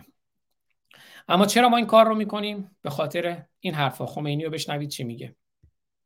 [1.27, 4.05] اما چرا ما این کار رو می‌کنیم؟ به خاطر این حرفا.
[4.05, 5.35] خمینی رو بشنوید چی میگه.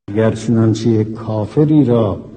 [0.08, 2.30] اگر چنانچه کافری را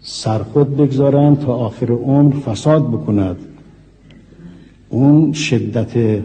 [0.00, 3.58] سرخود بگذارند تا آخر عمر فساد بکند
[4.88, 6.22] اون شدت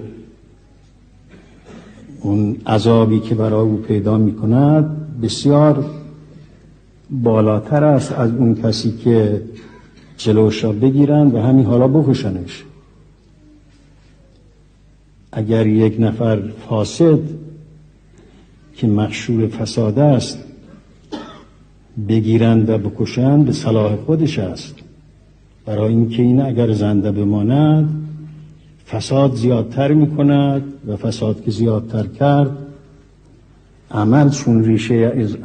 [2.21, 5.96] اون عذابی که برای او پیدا می کند بسیار
[7.09, 9.41] بالاتر است از اون کسی که
[10.17, 12.63] جلوش را بگیرند و همین حالا بکشنش.
[15.31, 17.19] اگر یک نفر فاسد
[18.75, 20.43] که مخشور فساد است
[22.07, 24.75] بگیرند و بکشند به صلاح خودش است.
[25.65, 28.07] برای اینکه این اگر زنده بماند
[28.87, 32.66] فساد زیادتر می کند و فساد که زیادتر کرد
[33.91, 34.95] عمل چون ریشه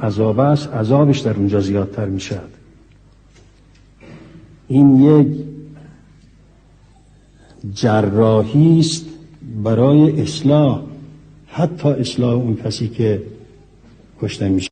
[0.03, 2.51] عذاب است عذابش در اونجا زیادتر می شد
[4.69, 5.27] این یک
[7.75, 9.07] جراحی است
[9.65, 10.83] برای اصلاح
[11.47, 13.23] حتی اصلاح اون کسی که
[14.21, 14.69] کشته میشه.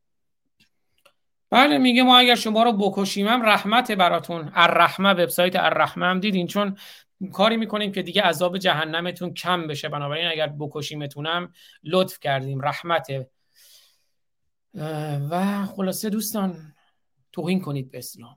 [1.50, 6.46] بله میگه ما اگر شما رو بکشیم هم رحمت براتون الرحمه وبسایت الرحمه هم دیدین
[6.46, 6.76] چون
[7.32, 9.88] کاری می‌کنیم که دیگه عذاب جهنمتون کم بشه.
[9.88, 11.52] بنابراین اگر بکشیمتونم
[11.84, 13.28] لطف کردیم رحمته
[15.30, 16.74] و خلاصه دوستان
[17.32, 18.36] توهین کنید به اسلام.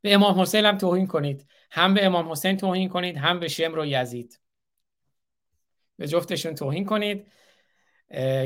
[0.00, 1.46] به امام حسین هم توهین کنید.
[1.70, 4.40] هم به امام حسین توهین کنید هم به شمر و یزید.
[5.96, 7.26] به جفتشون توهین کنید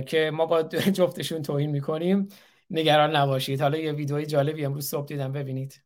[0.06, 0.62] که ما با
[0.98, 2.28] جفتشون توهین می‌کنیم.
[2.70, 3.60] نگران نباشید.
[3.60, 5.82] حالا یه ویدئوی جالبی امروز صبح دیدم ببینید.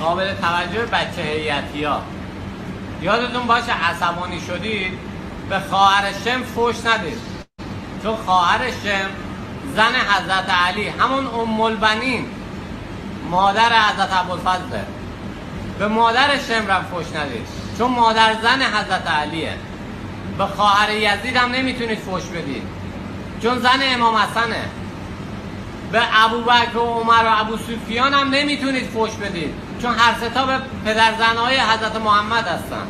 [0.00, 2.02] قابل توجه بچه هیئتی ها
[3.02, 4.92] یادتون باشه عصبانی شدید؟
[5.48, 7.41] به خواهر شم فوش ندید.
[8.02, 9.10] چون خواهر شم
[9.76, 12.26] زن حضرت علی همون ام البنین
[13.30, 14.84] مادر حضرت ابوالفضله
[15.78, 17.46] به مادر شم رم فوش ندید.
[17.78, 19.54] چون مادر زن حضرت علیه.
[20.38, 22.62] به خواهر یزید هم نمی‌تونید فوش بدید.
[23.42, 24.64] چون زن امام حسنه.
[25.92, 29.54] به ابو بکر و عمر و ابو سفیان هم نمی‌تونید فوش بدید.
[29.82, 32.86] چون هر ستا به پدر زنهای حضرت محمد هستن.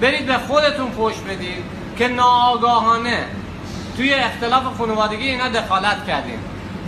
[0.00, 1.64] برید به خودتون فوش بدید
[1.98, 3.24] که ناآگاهانه
[3.98, 6.38] توی اختلاف خانوادگی اینا دخالت کردیم.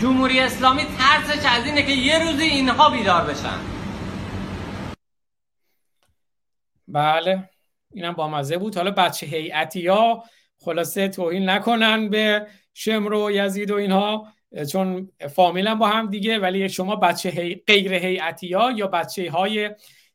[0.01, 3.59] جمهوری اسلامی ترسش از اینه که یه روزی اینها بیدار بشن.
[6.89, 7.49] بله.
[7.93, 8.77] اینم با مزه بود.
[8.77, 10.25] حالا بچه هیئتی ها
[10.65, 14.29] خلاصه توهین نکنن به شمر و یزید و اینها
[14.73, 17.63] چون فامیلم با هم دیگه ولی شما بچه هی...
[17.67, 19.71] غیر هیئتی ها یا بچه های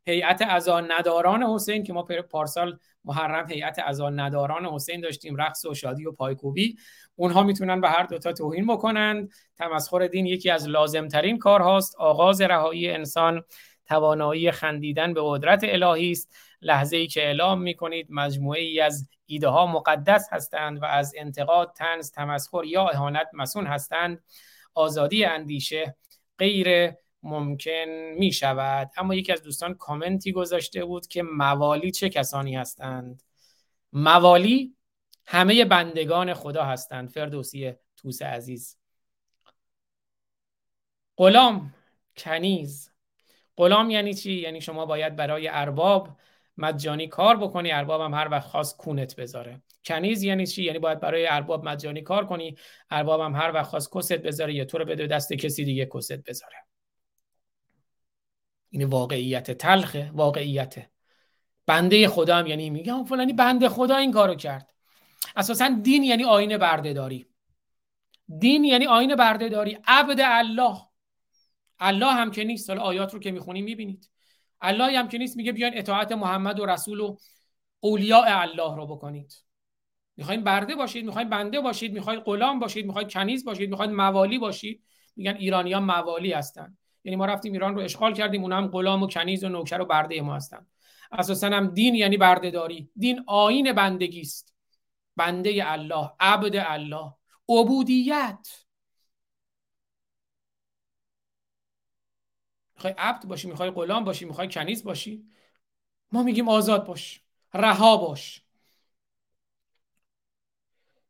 [0.08, 5.74] هیئت ازان نداران حسین که ما پارسال محرم هیئت ازان نداران حسین داشتیم رقص و
[5.74, 6.76] شادی و پایکوبی.
[7.16, 11.96] اونها می‌تونن به هر دوتا توهین بکنند تمسخر دین یکی از لازمترین کارهاست.
[11.96, 13.44] آغاز رهایی انسان
[13.86, 16.36] توانایی خندیدن به قدرت الهی است.
[16.62, 21.74] لحظه ای که اعلام می‌کنید مجموعه ای از ایده ها مقدس هستند و از انتقاد
[21.76, 24.24] تنز تمسخر یا اهانت مسون هستند.
[24.74, 25.96] آزادی اندیشه
[26.38, 26.92] غیر
[27.26, 27.86] ممکن
[28.18, 33.24] می شود اما یکی از دوستان کامنتی گذاشته بود که موالی چه کسانی هستند؟
[33.94, 34.76] موالی
[35.26, 37.10] همه بندگان خدا هستند.
[37.10, 38.78] فردوسی توس عزیز.
[41.18, 41.74] غلام
[42.18, 42.92] کنیز.
[43.58, 46.18] غلام یعنی چی؟ یعنی شما باید برای ارباب
[46.58, 47.72] مجانی کار بکنی.
[47.72, 49.62] ارباب هم هر وقت خواست کونت بذاره.
[49.86, 52.56] کنیز یعنی چی؟ یعنی باید برای ارباب مجانی کار کنی.
[52.90, 56.24] ارباب هم هر وقت خواست کست بذاره یا تو رو بده دست کسی دیگه کست
[56.24, 56.66] بذاره.
[58.76, 60.90] این واقعیت تلخه واقعیته
[61.68, 64.74] بنده خدا هم یعنی میگم فلانی بنده خدا این کارو کرد.
[65.36, 67.26] اساسا دین یعنی آیین برده‌داری.
[68.40, 69.78] دین یعنی آیین برده‌داری.
[69.88, 70.78] عبد الله.
[71.80, 72.70] الله هم که نیست.
[72.70, 74.10] حالا آیات رو که می‌خونیم می‌بینید.
[74.62, 77.18] الله هم که نیست میگه بیاین اطاعت محمد و رسول و
[77.82, 79.34] اولیاء الله رو بکنید.
[80.18, 84.84] می‌خواین برده باشید می‌خواین بنده باشید می‌خواین غلام باشید می‌خواین کنیز باشید می‌خواین موالی باشید.
[85.16, 86.78] میگن ایرانیان موالی هستن.
[87.06, 89.86] یعنی ما رفتیم ایران رو اشغال کردیم اونها هم غلام و کنیز و نوکر و
[89.86, 90.68] برده ما هستن.
[91.12, 92.90] اساسا هم دین یعنی بردهداری.
[92.98, 94.54] دین آین بندگی است.
[95.16, 97.14] بنده الله عبد الله.
[97.50, 98.66] عبودیت.
[102.76, 105.26] می‌خوای عبد باشی می‌خوای غلام باشی می‌خوای کنیز باشی.
[106.12, 107.22] ما میگیم آزاد باش
[107.54, 108.46] رها باش.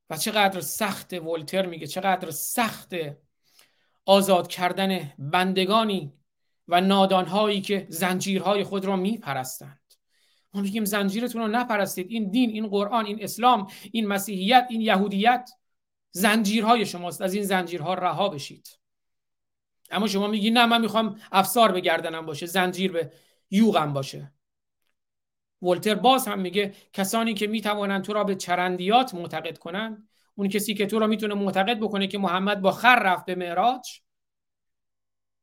[0.10, 2.94] و چقدر سخت ولتر میگه چقدر سخت
[4.06, 6.14] آزاد کردن بندگانی
[6.68, 9.80] و نادانهایی که زنجیرهای خود را میپرستند.
[10.54, 12.08] ما میگیم زنجیرتون رو نپرستید.
[12.10, 15.50] این دین این قرآن این اسلام این مسیحیت این یهودیت
[16.12, 17.22] زنجیرهای شماست.
[17.22, 18.80] از این زنجیرها رها بشید.
[19.92, 23.12] اما شما میگی نه من می‌خوام افسار به گردنم باشه زنجیر به
[23.52, 24.34] یوغم باشه.
[25.62, 30.74] ولتر باز هم میگه کسانی که می‌توانند تو را به چرندیات معتقد کنند اون کسی
[30.74, 33.82] که تو را می‌تونه معتقد بکنه که محمد با خر رفت به معراج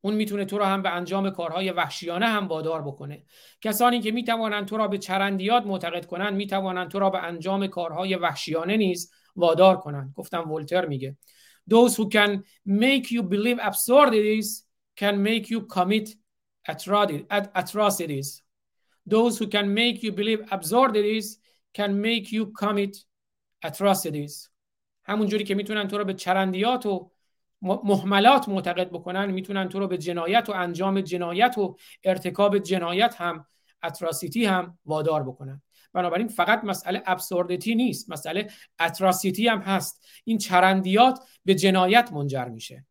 [0.01, 3.25] اون می‌تونه تو را هم به انجام کارهای وحشیانه هم وادار بکنه.
[3.61, 8.15] کسانی که می‌توانند تو را به چرندیات معتقد کنند می‌توانند تو را به انجام کارهای
[8.15, 10.13] وحشیانه نیز وادار کنند.
[10.17, 11.17] گفتم ولتر میگه.
[11.71, 14.65] Those who can make you believe absurdities
[15.01, 16.09] can make you commit
[16.69, 18.43] atrocities.
[19.09, 21.39] Those who can make you believe absurdities
[21.79, 22.97] can make you commit
[23.63, 24.52] atrocities.
[25.05, 27.11] همون جوری که می‌تونن تو رو به چرندیات و
[27.63, 33.47] محملات معتقد بکنن می‌تونن تو رو به جنایت و انجام جنایت و ارتکاب جنایت هم
[33.83, 35.63] اتراسیتی هم وادار بکنن.
[35.93, 38.51] بنابراین فقط مسئله ابسوردیتی نیست مسئله
[38.81, 40.07] اتراسیتی هم هست.
[40.25, 42.87] این چرندیات به جنایت منجر میشه.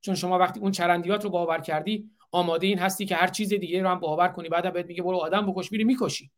[0.00, 3.82] چون شما وقتی اون چرندیات رو باور کردی آماده این هستی که هر چیز دیگه
[3.82, 6.30] رو هم باور کنی بعد بهت میگه برو آدم بکش میری می‌کشی.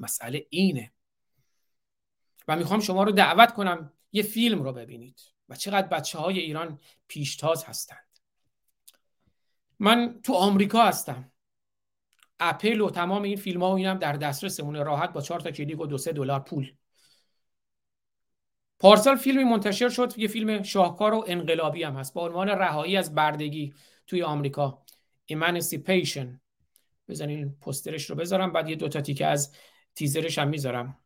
[0.00, 0.92] مسئله اینه.
[2.48, 5.20] و می‌خوام شما رو دعوت کنم یه فیلم رو ببینید.
[5.48, 8.18] و چقدر بچه های ایران پیشتاز هستند.
[9.78, 11.32] من تو آمریکا هستم.
[12.40, 14.82] اپل و تمام این فیلم ها و اینم در دسترسمونه.
[14.82, 16.74] راحت با چهار تا کلیک و دو سه دلار پول.
[18.78, 20.18] پارسال فیلمی منتشر شد.
[20.18, 22.14] یه فیلم شاهکار و انقلابی هم هست.
[22.14, 23.74] با عنوان رهایی از بردگی
[24.06, 24.82] توی آمریکا.
[25.32, 26.26] Emancipation.
[27.08, 28.52] بزنین پسترش رو بذارم.
[28.52, 29.54] بعد یه دوتا تیکه از
[29.94, 30.98] تیزرش هم می‌ذارم.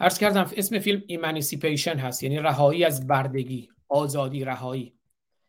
[0.00, 4.94] عرض کردم اسم فیلم ایمانیسیپیشن هست یعنی رهایی از بردگی آزادی رهایی.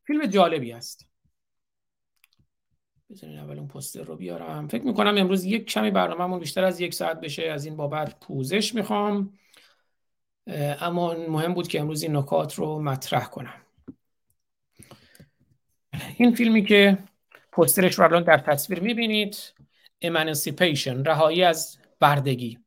[0.04, 1.08] فیلم جالبی است.
[3.10, 4.68] بزنین اول اون پستر رو بیارم.
[4.68, 8.76] فکر می‌کنم امروز یک کمی برنامهمون بیشتر از یک ساعت بشه از این بابت پوزش
[8.76, 9.34] می‌خوام.
[10.82, 13.62] اما مهم بود که امروز این نکات رو مطرح کنم.
[16.18, 16.98] این فیلمی که
[17.52, 19.54] پسترش رو الان در تصویر می‌بینید
[20.06, 22.60] Emancipation رهایی از بردگی.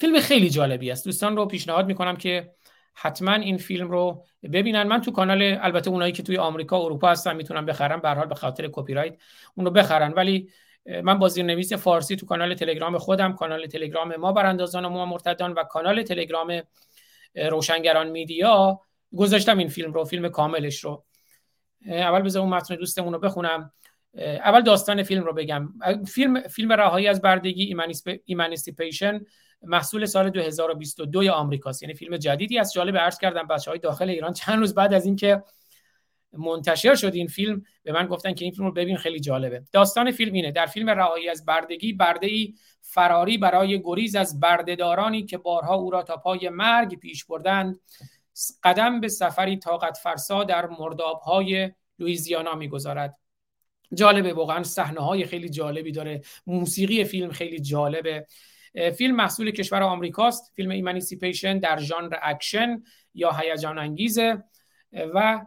[0.00, 1.04] فیلم خیلی جالبی است.
[1.04, 2.52] دوستان رو پیشنهاد می‌کنم که
[2.94, 4.82] حتما این فیلم رو ببینن.
[4.82, 8.00] من تو کانال البته اونایی که توی آمریکا اروپا هستن می‌تونن بخرن.
[8.00, 9.16] به حال به خاطر کپی رایت
[9.54, 10.12] اون رو بخرن.
[10.12, 10.50] ولی
[11.02, 15.52] من با زیرنویس فارسی تو کانال تلگرام خودم کانال تلگرام ما براندازان و ما مرتدان
[15.52, 16.62] و کانال تلگرام
[17.34, 18.80] روشنگران میدیا
[19.16, 21.04] گذاشتم این فیلم رو فیلم کاملش رو.
[21.86, 23.72] اول بذار اون متن دوستمون رو بخونم.
[24.18, 25.68] اول داستان فیلم رو بگم.
[26.06, 27.76] فیلم فیلم رهایی از بردگی
[28.24, 29.20] ایمانیسیپیشن
[29.62, 31.82] محصول سال 2022 آمریکاست.
[31.82, 35.06] یعنی فیلم جدیدی از جالب عرض کردم بچه های داخل ایران چند روز بعد از
[35.06, 35.42] اینکه
[36.32, 39.62] منتشر شد این فیلم به من گفتن که این فیلم رو ببین خیلی جالبه.
[39.72, 40.52] داستان فیلم اینه.
[40.52, 45.90] در فیلم رهایی از بردگی برده ای فراری برای گریز از برده‌دارانی که بارها او
[45.90, 47.80] را تا پای مرگ پیش بردند
[48.62, 53.16] قدم به سفری طاقت فرسا در مردابهای لویزیانا می‌گذارد.
[53.94, 56.22] جالبه واقعا صحنه های خیلی جالبی داره.
[56.46, 58.26] موسیقی فیلم خیلی جالبه.
[58.96, 60.52] فیلم محصول کشور آمریکاست.
[60.56, 62.82] فیلم Emancipation در ژانر اکشن
[63.14, 64.44] یا هیجان انگیزه.
[65.14, 65.46] و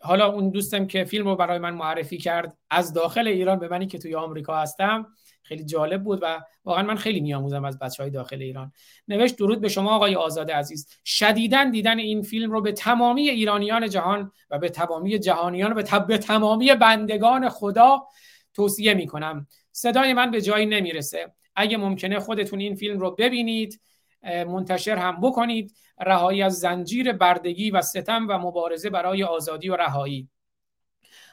[0.00, 3.86] حالا اون دوستم که فیلم رو برای من معرفی کرد از داخل ایران به منی
[3.86, 5.06] که توی آمریکا هستم
[5.42, 8.72] خیلی جالب بود و واقعا من خیلی میآموزم از بچه های داخل ایران.
[9.08, 10.88] نوشت درود به شما آقای آزاد عزیز.
[11.04, 15.98] شدیدن دیدن این فیلم رو به تمامی ایرانیان جهان و به تمامی جهانیان و به,
[15.98, 18.06] به تمامی بندگان خدا
[18.54, 19.46] توصیه می‌کنم.
[19.72, 21.32] صدای من به جایی نمی‌رسه.
[21.56, 23.80] اگه ممکنه خودتون این فیلم رو ببینید
[24.22, 25.74] منتشر هم بکنید.
[26.00, 30.28] رهایی از زنجیر بردگی و ستم و مبارزه برای آزادی و رهایی.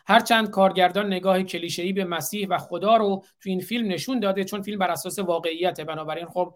[0.10, 4.62] هرچند کارگردان نگاه کلیشه‌ای به مسیح و خدا رو تو این فیلم نشون داده چون
[4.62, 6.53] فیلم بر اساس واقعیت بنابراین خب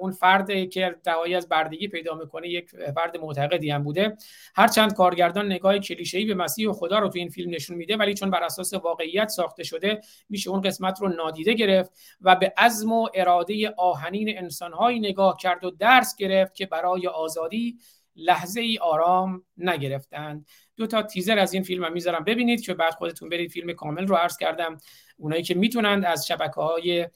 [0.00, 4.16] اون فرد که دعایی از بردگی پیدا می‌کنه یک فرد معتقدی هم بوده.
[4.54, 8.14] هرچند کارگردان نگاه کلیشه‌ای به مسیح و خدا رو تو این فیلم نشون میده ولی
[8.14, 11.90] چون بر اساس واقعیت ساخته شده میشه اون قسمت رو نادیده گرفت
[12.20, 17.78] و به عزم و اراده آهنین انسانهایی نگاه کرد و درس گرفت که برای آزادی
[18.18, 20.46] لحظه ای آرام نگرفتند
[20.76, 24.06] دو تا تیزر از این فیلم هم می‌ذارم ببینید که بعد خودتون برید فیلم کامل
[24.06, 24.78] رو عرض کردم.
[25.16, 27.08] اونایی که می‌تونند از شبکه های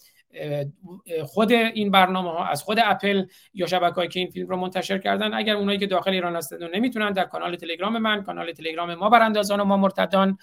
[1.25, 5.35] خود این برنامه ها از خود اپل یا شبکه که این فیلم رو منتشر کردن
[5.35, 9.09] اگر اونایی که داخل ایران هستند و نمی‌تونن در کانال تلگرام من کانال تلگرام ما
[9.09, 10.39] براندازان و ما مرتدان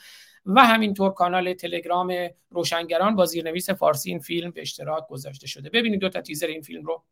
[0.46, 2.14] و همینطور کانال تلگرام
[2.50, 5.70] روشنگران با زیرنویس فارسی این فیلم به اشتراک گذاشته شده.
[5.70, 7.04] ببینید دو تا تیزر این فیلم رو.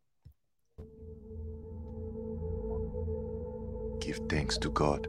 [4.08, 5.06] Give thanks to God.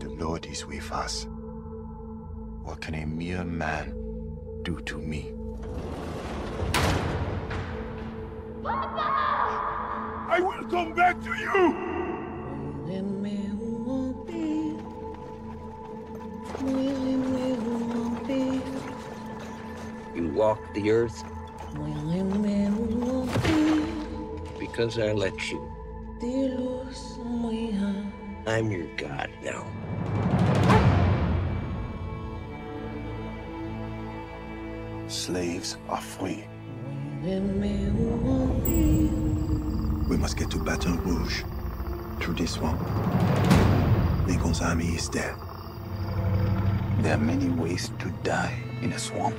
[0.00, 1.26] The Lord is with us.
[2.62, 3.92] What can a mere man
[4.62, 5.34] do to me?
[8.62, 9.04] Papa!
[10.30, 11.76] I will come back to you!
[20.14, 20.32] you!
[20.32, 21.22] walk the earth?
[24.58, 25.69] Because I let you.
[28.46, 29.64] I'm your God now.
[35.08, 36.44] Slaves are free.
[40.10, 41.42] We must get to Baton Rouge
[42.20, 42.80] through this swamp.
[44.26, 45.36] Lincoln's army is there.
[46.98, 49.36] There are many ways to die in a swamp.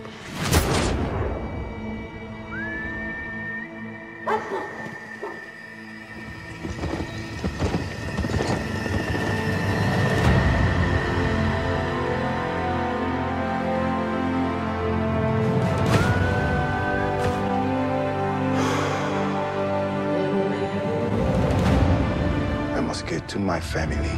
[23.32, 24.16] To my family.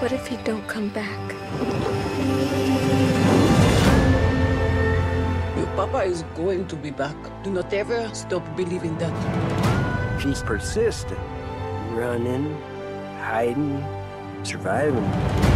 [0.00, 1.20] What if he don't come back?
[5.56, 7.16] Your papa is going to be back.
[7.42, 10.20] Do not ever stop believing that.
[10.20, 11.18] She's persistent.
[11.92, 12.52] Running,
[13.18, 13.82] hiding,
[14.42, 15.49] surviving.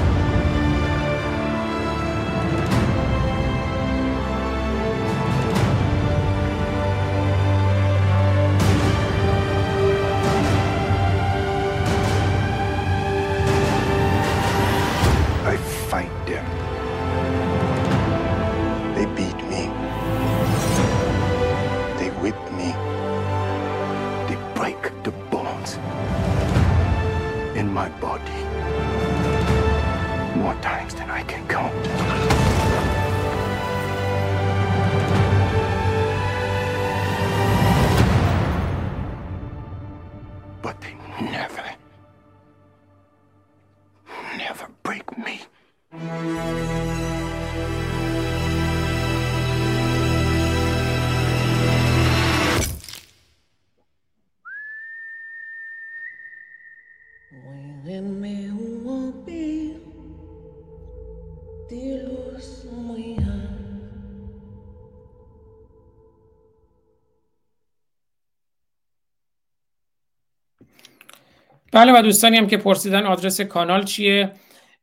[71.85, 74.32] بله و دوستانی هم که پرسیدن آدرس کانال چیه؟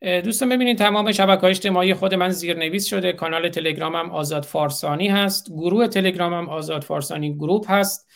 [0.02, 3.14] دوستان ببینید تمام شبکه های اجتماعی خود من زیرنویس شده.
[3.14, 5.52] کانال تلگرامم آزاد فارسانی هست.
[5.52, 8.10] گروه تلگرامم آزاد فارسانی گروپ هست.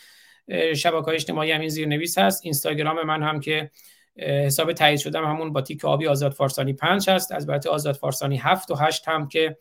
[0.76, 2.42] شبکه های اجتماعی همین زیرنویس هست.
[2.44, 3.72] اینستاگرام من هم که
[4.18, 7.32] حساب تایید شدم همون با تیک آبی آزاد فارسانی 5 هست.
[7.32, 9.58] از البته آزاد فارسانی 7 و 8 هم که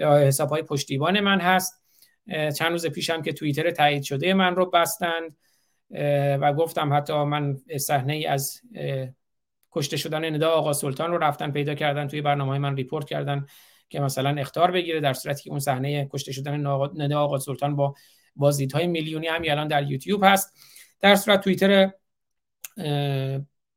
[0.00, 1.82] حساب های پشتیبان من هست.
[2.28, 5.36] چند روز پیشم که توییتر تایید شده من رو بستند
[6.40, 8.60] و گفتم حتی من صحنه ای از
[9.72, 13.46] کشته شدن ندا آقا سلطان رو رفتن پیدا کردن توی برنامه من ریپورت کردن
[13.88, 16.66] که مثلا اختار بگیره در صورتی که اون صحنه کشته شدن
[16.96, 17.94] ندا آقا سلطان با
[18.36, 20.56] بازدیدهای میلیونی همین الان در یوتیوب هست.
[21.00, 21.90] در صورت توییتر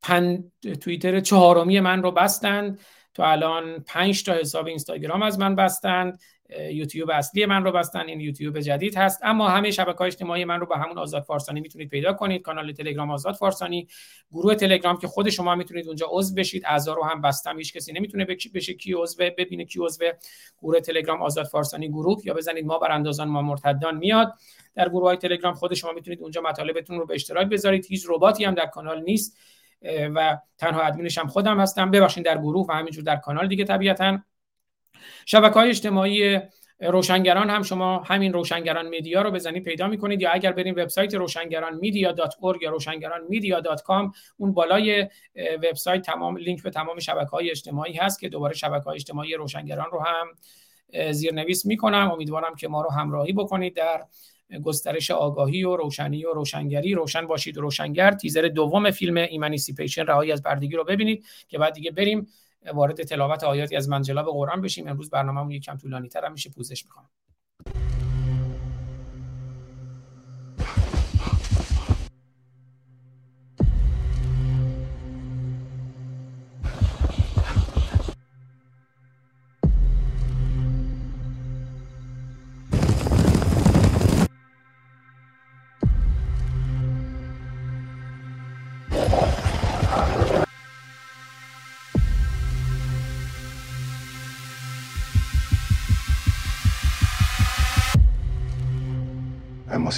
[0.02, 0.52] پن...
[0.82, 2.80] توییتر چهارمی من رو بستند.
[3.14, 6.20] تو الان پنج تا حساب اینستاگرام از من بستند.
[6.50, 9.20] یوتیوب اصلی من رو بستن این یوتیوب جدید هست.
[9.24, 12.42] اما همه شبکه های اجتماعی من رو به همون آزاد فارسانی می‌تونید پیدا کنید.
[12.42, 13.88] کانال تلگرام آزاد فارسانی
[14.32, 16.64] گروه تلگرام که خود شما می‌تونید اونجا عضو بشید.
[16.66, 20.06] اعضا رو هم بستم هیچ کسی نمی‌تونه بشه کی عضو ببینه کی عضو.
[20.62, 24.34] گروه تلگرام آزاد فارسانی گروه یا بزنید ما براندازان ما مرتدان میاد.
[24.76, 27.86] در گروه های تلگرام خود شما می‌تونید اونجا مطالبتون رو به اشتراک بذارید.
[27.86, 29.38] هیچ رباتی هم در کانال نیست.
[30.16, 31.92] و تنها ادمینش هم خودم هستم.
[31.92, 34.20] ببخشید در گروه و همینجور در کانال دیگه طبیعتاً.
[35.26, 36.40] شبکه های اجتماعی
[36.80, 41.76] روشنگران هم شما همین روشنگران میدیا رو بزنید پیدا می‌کنید یا اگر بریم وبسایت روشنگران
[41.76, 42.16] میدیا
[42.62, 43.62] یا روشنگران میدیا
[44.38, 45.08] اون بالای
[45.56, 49.88] وبسایت تمام لینک به تمام شبکه های اجتماعی هست که دوباره شبکه های اجتماعی روشنگران
[49.92, 50.28] رو هم
[51.12, 52.12] زیرنویس می‌کنم.
[52.12, 54.04] امیدوارم که ما رو همراهی بکنید در
[54.64, 56.94] گسترش آگاهی و روشنی و روشنگری.
[56.94, 58.12] روشن باشید و روشنگر.
[58.12, 62.28] تیزر دوم فیلم ایمانیسیپیشن رهایی از بردگی رو ببینید که بعد دیگه بریم
[62.74, 64.88] وارد تلاوت آیاتی از منجلاب قرآن بشیم.
[64.88, 66.50] امروز برنامه‌مون یکم طولانی تر هم میشه.
[66.50, 67.10] پوزش می‌خوام.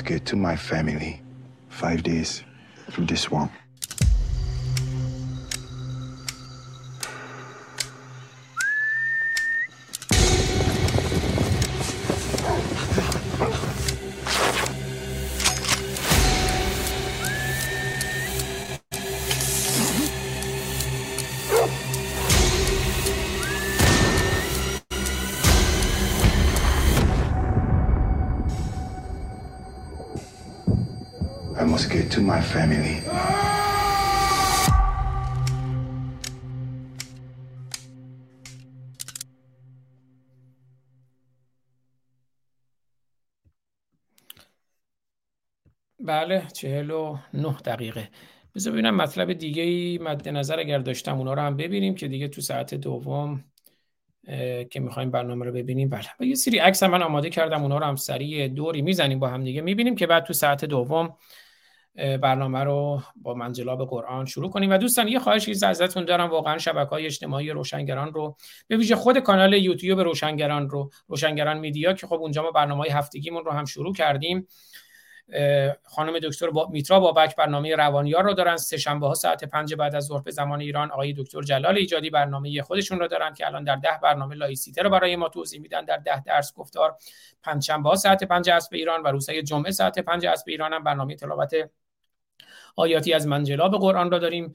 [0.06, 1.22] Get to my family.
[1.70, 2.44] Five days
[2.92, 3.52] through this swamp.
[46.08, 48.10] بله چهل و نه دقیقه.
[48.56, 52.28] بذار ببینم مطلب دیگه ای مد نظر اگر داشتم اونا رو هم ببینیم که دیگه
[52.28, 53.44] تو ساعت دوم
[54.70, 55.90] که می‌خوایم برنامه رو ببینیم.
[55.90, 56.06] بله.
[56.20, 59.62] یه سری عکس من آماده کردم اونا رو هم سریع دوری می‌زنیم با هم دیگه.
[59.62, 61.18] می‌بینیم که بعد تو ساعت دوم
[61.96, 64.72] برنامه رو با منجلاب قرآن شروع کنیم.
[64.72, 68.36] و دوستان یه خواهشی ازتون دارم واقعا شبکه های اجتماعی روشنگران رو
[68.68, 72.90] به ویژه خود کانال یوتیوب روشنگران رو روشنگران میدیا که خب اونجا ما برنامه های
[72.90, 74.48] هفتگیمون رو هم شروع کردیم.
[75.84, 78.58] خانم دکتر با میترا بابک برنامه روانیار رو دارن.
[78.58, 82.10] سه شنبه ها ساعت پنج بعد از ظهر به زمان ایران آقای دکتر جلال ایجادی
[82.10, 85.86] برنامه خودشون رو دارن که الان در ده برنامه لایسیته رو برای ما توضیح میدن.
[85.86, 86.98] در ده درس گفتار
[87.44, 90.84] پنج شنبه ها ساعت پنج اسب ایران و روزهای جمعه ساعت پنج اسب ایران هم
[90.84, 91.70] برنامه تلاوت
[92.76, 94.54] آیاتی از منجلاب قرآن را داریم.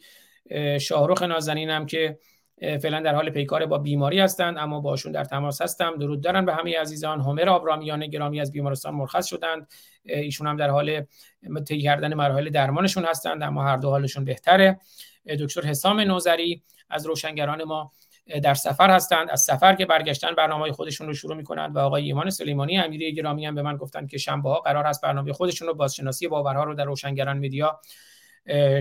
[0.80, 2.18] شاهرخ نازنین هم که
[2.62, 6.54] فعلا در حال پیکار با بیماری هستند اما باشون در تماس هستم درود دارن به
[6.54, 7.20] همه عزیزان.
[7.20, 9.68] همر آبرامیان گرامی از بیمارستان مرخص شدند.
[10.04, 11.04] ایشون هم در حال
[11.68, 14.80] طی کردن مراحل درمانشون هستند اما هر دو حالشون بهتره.
[15.40, 17.92] دکتر حسام نوزری از روشنگران ما
[18.42, 19.30] در سفر هستند.
[19.30, 23.46] از سفر که برگشتن برنامه خودشون رو شروع می‌کنند و آقای ایمان سلیمانی امیری گرامی
[23.46, 26.74] هم به من گفتن که شنبه ها قرار است برنامه خودشون رو بازشناسی باورها رو
[26.74, 27.80] در روشنگران میدیا.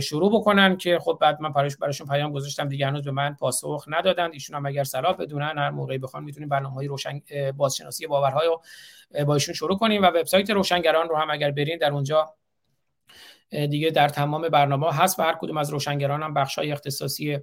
[0.02, 3.86] شروع بکنن که خب بعد من پرش براشون پیام گذاشتم دیگه هنوز به من پاسخ
[3.88, 7.22] ندادن ایشون هم اگر صلاح بدونن هر موقعی بخوان می‌تونیم برنامه‌های روشن
[7.58, 8.62] بازشناسی باورهای رو
[9.26, 12.36] با ایشون شروع کنیم و وبسایت روشنگران رو هم اگر برین در اونجا
[13.50, 17.40] دیگه در تمام برنامه هست و هر کدوم از روشنگران هم بخشای اختصاصی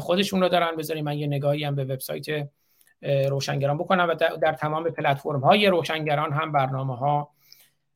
[0.00, 0.76] خودشون رو دارن.
[0.76, 2.48] بذاریم من یه نگاهی هم به وبسایت
[3.02, 7.30] روشنگران بکنم و در تمام پلتفرم های روشنگران هم برنامه ها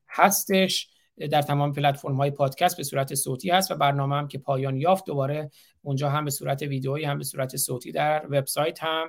[0.09, 0.92] هستش.
[1.17, 5.05] در تمام پلتفرم های پادکست به صورت صوتی هست و برنامه هم که پایان یافت
[5.05, 5.51] دوباره
[5.81, 9.07] اونجا هم به صورت ویدئویی هم به صورت صوتی در وبسایت هم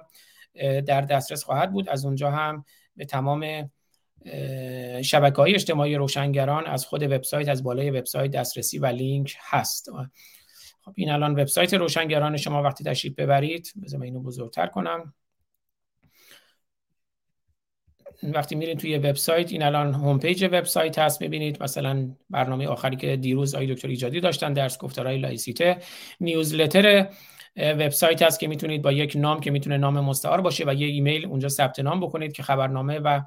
[0.80, 1.88] در دسترس خواهد بود.
[1.88, 2.64] از اونجا هم
[2.96, 3.70] به تمام
[5.02, 9.90] شبکه های اجتماعی روشنگران از خود وبسایت از بالای وبسایت دسترسی و لینک هست.
[10.84, 15.14] خب این الان وبسایت روشنگران شما وقتی تشریف ببرید بذار اینو بزرگتر کنم.
[18.22, 21.62] وقتی میرین توی وبسایت این الان home page وبسایت هست می‌بینید.
[21.62, 25.78] مثلا برنامه آخری که دیروز آقای دکتر ایجادی داشتن درس گفتارهای لایسیته.
[26.20, 27.08] newsletter
[27.56, 31.26] وبسایت هست که می‌تونید با یک نام که می‌تونه نام مستعار باشه و یه ایمیل
[31.26, 33.20] اونجا ثبت نام بکنید که خبرنامه و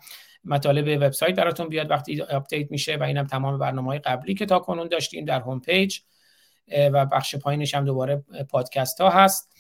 [0.46, 1.92] مطالب وبسایت براتون بیاد.
[1.92, 5.60] وقتی update میشه و اینم تمام برنامه های قبلی که تا کنون داشتیم در home
[5.60, 6.00] page
[6.94, 9.57] و بخش پایینش هم دوباره پادکست ها هست.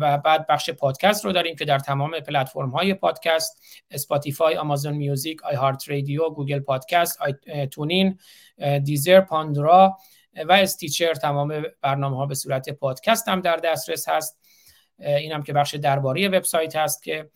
[0.00, 5.44] و بعد بخش پادکست رو داریم که در تمام پلتفرم های پادکست Spotify Amazon Music
[5.44, 7.18] iHeartRadio Google Podcast
[7.70, 8.18] TuneIn
[8.84, 9.96] دیزر پاندرا
[10.48, 14.38] و استیچر تمام برنامه ها به صورت پادکست هم در دسترس هست.
[14.98, 17.30] این هم که بخش درباره وبسایت هست که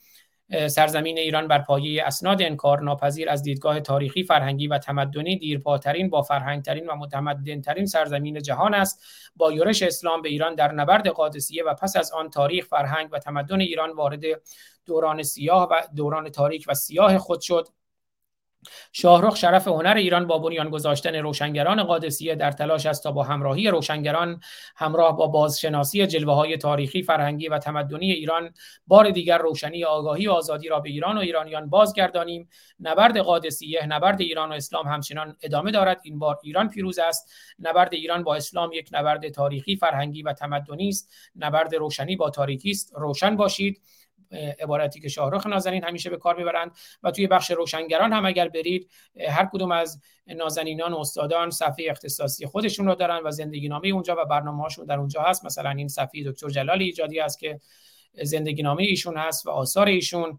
[0.50, 6.22] سرزمین ایران بر پایه اسناد انکار ناپذیر از دیدگاه تاریخی فرهنگی و تمدنی دیرپاترین با
[6.22, 9.02] فرهنگترین و متمدنترین سرزمین جهان است.
[9.36, 13.18] با یورش اسلام به ایران در نبرد قادسیه و پس از آن تاریخ فرهنگ و
[13.18, 14.22] تمدن ایران وارد
[14.86, 17.68] دوران سیاه و دوران تاریک و سیاه خود شد.
[18.92, 23.68] شاهرخ شرف هنر ایران با بنیان گذاشتن روشنگران قادسیه در تلاش است تا با همراهی
[23.68, 24.40] روشنگران
[24.76, 28.54] همراه با بازشناسی جلوه های تاریخی فرهنگی و تمدنی ایران
[28.86, 32.48] بار دیگر روشنی آگاهی و آزادی را به ایران و ایرانیان بازگردانیم.
[32.80, 36.00] نبرد قادسیه نبرد ایران و اسلام همچنان ادامه دارد.
[36.02, 37.32] این بار ایران پیروز است.
[37.58, 41.12] نبرد ایران با اسلام یک نبرد تاریخی فرهنگی و تمدنی است.
[41.36, 42.92] نبرد روشنی با تاریکی است.
[42.96, 43.82] روشن باشید.
[44.60, 46.70] عبارتی که شاهرخ نازنین همیشه به کار می‌برند
[47.02, 48.90] و توی بخش روشنگران هم اگر برید
[49.28, 54.16] هر کدوم از نازنینان و استادان صفحه اختصاصی خودشون رو دارن و زندگی نامه اونجا
[54.18, 55.44] و برنامه هاشون در اونجا هست.
[55.44, 57.60] مثلا این صفحه دکتر جلال ایجادی است که
[58.22, 60.38] زندگی نامه ایشون هست و آثار ایشون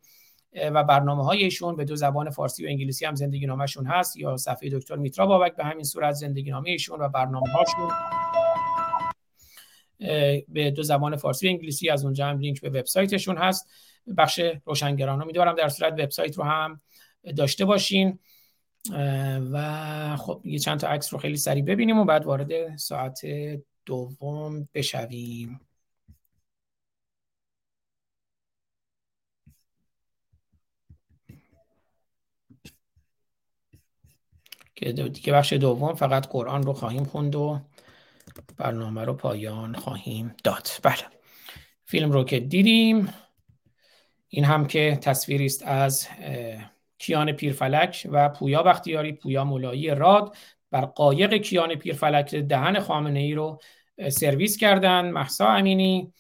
[0.56, 1.76] و برنامه های ایشون.
[1.76, 4.18] به دو زبان فارسی و انگلیسی هم زندگی نامهشون هست.
[4.18, 7.89] یا صفحه دکتر میترا بابک به همین صورت زندگی نامه ایشون و برنامه هاشون
[10.47, 13.70] به دو زبان فارسی و انگلیسی از اونجا هم لینک به وبسایتشون هست.
[14.18, 16.82] بخش روشنگران امیدوارم در صورت وبسایت رو هم
[17.38, 18.20] داشته باشین.
[19.51, 23.22] و خب یه چند تا عکس رو خیلی سریع ببینیم و بعد وارد ساعت
[23.86, 25.60] دوم بشویم.
[34.76, 37.60] که دیگه بخش دوم فقط قرآن رو خواهیم خوند و
[38.58, 40.68] برنامه رو پایان خواهیم داد.
[40.84, 41.04] بله.
[41.86, 43.14] فیلم رو که دیدیم
[44.28, 46.08] این هم که تصویری است از
[46.97, 50.36] کیان پیرفلک و پویا بختیاری پویا مولایی راد.
[50.72, 53.60] بر قایق کیان پیرفلک دهن خامنه ای رو
[54.10, 56.14] سرویس کردن محسا امینی.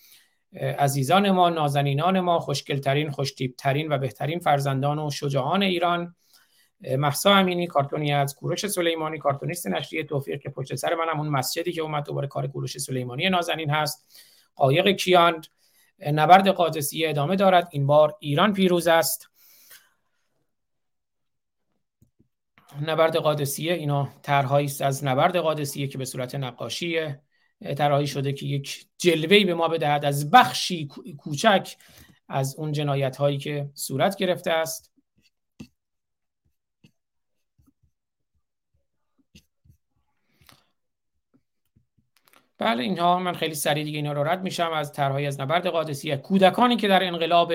[0.79, 6.15] عزیزان ما نازنینان ما خوشگلترین خوشتیبترین و بهترین فرزندان و شجاعان ایران.
[6.97, 11.71] محسا امینی کارتونی از کوروش سلیمانی کارتونیست نشریه توفیق که پشت سر منم اون مسجدی
[11.71, 14.23] که اومد دوباره کار کوروش سلیمانی نازنین هست.
[14.55, 15.41] قایق کیان
[16.11, 17.67] نبرد قادسیه ادامه دارد.
[17.71, 19.29] این بار ایران پیروز است.
[22.81, 26.99] نبرد قادسیه اینا طرحهایی است از نبرد قادسیه که به صورت نقاشی
[27.77, 31.75] طراحی شده که یک جلوه‌ای به ما بدهد از بخشی کوچک
[32.27, 34.92] از اون جنایت هایی که صورت گرفته است.
[42.63, 46.17] بله اینها من خیلی سریع دیگه اینا رو رد میشم از طرحهای از نبرد قادسیه
[46.17, 47.53] کودکانی که در انقلاب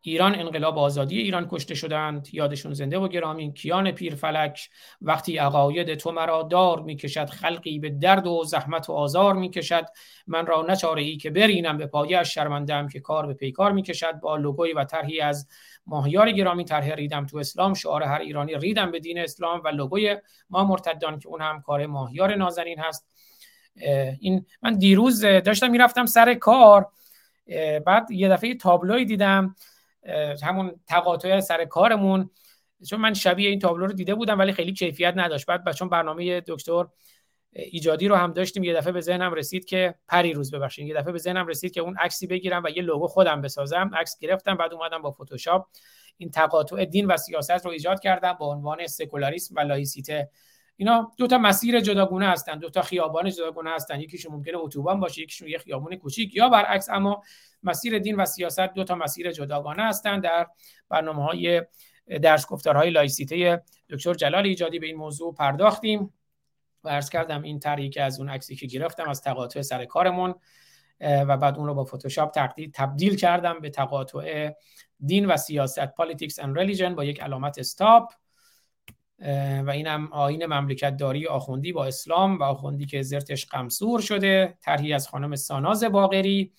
[0.00, 2.28] ایران انقلاب آزادی ایران کشته شدند.
[2.32, 4.68] یادشون زنده و گرامی کیان پیرفلک
[5.00, 9.86] وقتی عقاید تو مرا دار می‌کشد خلقی به درد و زحمت و آزار می‌کشد.
[10.26, 14.20] من را نچاره ای که برینم به پایه از شرمندم که کار به پیکار می‌کشد.
[14.20, 15.48] با لوگوی و طرحی از
[15.86, 17.74] ماهیار گرامی طرح ریدم تو اسلام.
[17.74, 20.16] شعار هر ایرانی ریدم به دین اسلام و لوگوی
[20.50, 23.15] ما مرتدان که اون هم کار ماهیار نازنین هست.
[24.20, 26.88] این من دیروز داشتم می‌رفتم سر کار
[27.86, 29.54] بعد یه دفعه تابلوی دیدم
[30.42, 32.30] همون تقاطع سر کارمون
[32.88, 35.46] چون من شبیه این تابلو رو دیده بودم ولی خیلی کیفیت نداشت.
[35.46, 36.86] بعد چون برنامه دکتر
[37.52, 41.12] ایجادی رو هم داشتیم یه دفعه به ذهنم رسید که پری روز ببخشید یه دفعه
[41.12, 43.90] به ذهنم رسید که اون عکسی بگیرم و یه لوگو خودم بسازم.
[43.94, 45.66] عکس گرفتم بعد اومدم با فتوشاپ
[46.16, 50.30] این تقاطع دین و سیاست رو ایجاد کردم با عنوان سکولاریسم و لایسیته.
[50.76, 54.00] اینا دو تا مسیر جداگونه هستن دو تا خیابان جداگونه هستن.
[54.00, 56.36] یکیشون ممکنه اتوبان باشه یکیشون یه خیابون کوچیک.
[56.36, 57.22] یا برعکس اما
[57.62, 60.46] مسیر دین و سیاست دو تا مسیر جداگانه هستند در
[60.88, 61.62] برنامه های
[62.22, 66.12] درس گفتارهای لایسیته دکتر جلال ایجادی به این موضوع پرداختیم.
[66.86, 70.34] و عرض کردم این طرحی که از اون عکسی که گرفتم از تقاطع سر کارمون
[71.00, 74.50] و بعد اون رو با فتوشاپ تقدید تبدیل کردم به تقاطع
[75.00, 78.12] دین و سیاست politics and religion با یک علامت استاپ
[79.66, 84.92] و اینم آین مملکت داری آخوندی با اسلام و آخوندی که زرتش قمصور شده طرحی
[84.92, 86.52] از خانم ساناز باقری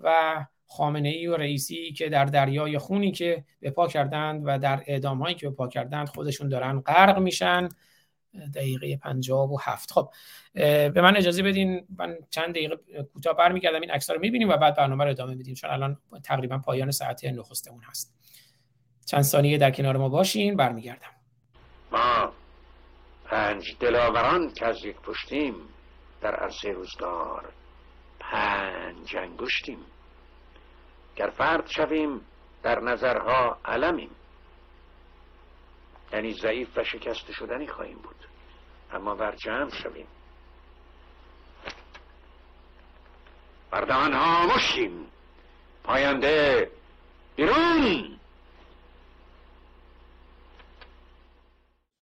[0.00, 4.82] و خامنه ای و رئیسی که در دریای خونی که به پا کردند و در
[4.86, 7.68] اعدام هایی که به پا کردند خودشون دارن غرق میشن.
[8.54, 9.92] دقیقه پنجاب و هفت.
[9.92, 10.10] خب
[10.54, 12.76] به من اجازه بدین من چند دقیقه
[13.12, 16.58] کوتاه برمیگردم این عکس رو می‌بینیم و بعد برنامه رو ادامه میدیم چون الان تقریبا
[16.58, 18.14] پایان ساعت نخستمون هست.
[19.06, 21.17] چند ثانیه در کنار ما باشین برمیگردم.
[21.92, 22.32] ما
[23.24, 25.54] پنج دلاوران که از یک پشتیم
[26.20, 27.52] در عرصه روزگار.
[28.20, 29.78] پنج انگشتیم.
[31.16, 32.20] گر فرد شویم
[32.62, 34.10] در نظرها علمیم.
[36.12, 38.16] یعنی ضعیف و شکست شدنی خواهیم بود.
[38.92, 40.06] اما بر جمع شویم.
[43.70, 45.06] بردهان ها مشیم
[45.84, 46.70] پاینده
[47.36, 48.17] بیرون.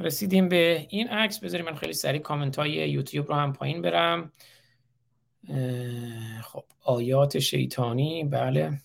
[0.00, 1.40] رسیدیم به این عکس.
[1.40, 4.32] بذاریم من خیلی سریع کامنت های یوتیوب رو هم پایین برم.
[6.42, 8.80] خب آیات شیطانی بله.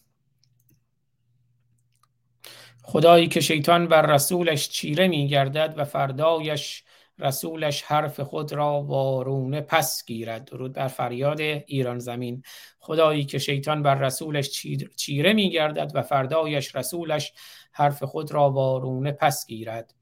[2.83, 6.83] خدایی که شیطان بر رسولش چیره می گردد و فردایش
[7.19, 10.45] رسولش حرف خود را وارونه پس گیرد.
[10.45, 12.43] درود بر فریاد ایران زمین.
[12.79, 14.49] خدایی که شیطان بر رسولش
[14.95, 17.33] چیره می گردد و فردایش رسولش
[17.71, 19.98] حرف خود را وارونه پس گیرد.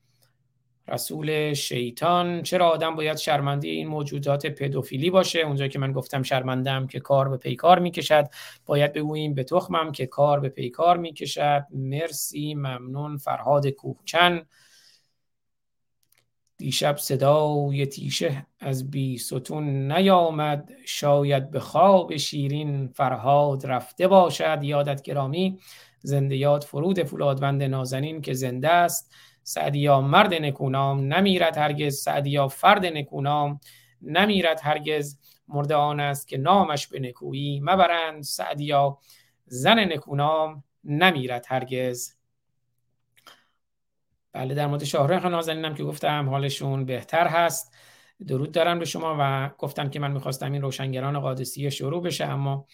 [0.88, 2.44] رسول شیطان.
[2.44, 7.30] چرا آدم باید شرمنده این موجودات پدوفیلی باشه؟ اونجا که من گفتم شرمندم که کار
[7.30, 8.30] به پیکار می‌کشد.
[8.66, 11.66] باید بگوییم به تخمم که کار به پیکار می‌کشد.
[11.74, 13.18] مرسی ممنون.
[13.18, 14.46] فرهاد کوهچن.
[16.58, 20.72] دیشب صدای تیشه از بی ستون نیامد.
[20.86, 24.60] شاید به خواب شیرین فرهاد رفته باشد.
[24.62, 25.60] یادت گرامی
[26.02, 29.14] زنده یاد فرود فولادوند نازنین که زنده است.
[29.48, 33.60] سعدیا مرد نکونام نمیرد هرگز سعدیا فرد نکونام.
[34.02, 35.18] نمیرد هرگز
[35.48, 37.60] مرد آن است که نامش به نکویی.
[37.60, 38.98] مبرند سعدیا
[39.46, 42.14] زن نکونام نمیرد هرگز.
[44.34, 47.76] بله در مورد شاهرخ نازنینم که گفتم حالشون بهتر هست.
[48.28, 52.66] درود دارم به شما و گفتم که من می‌خواستم این روشنگران قادسیه شروع بشه اما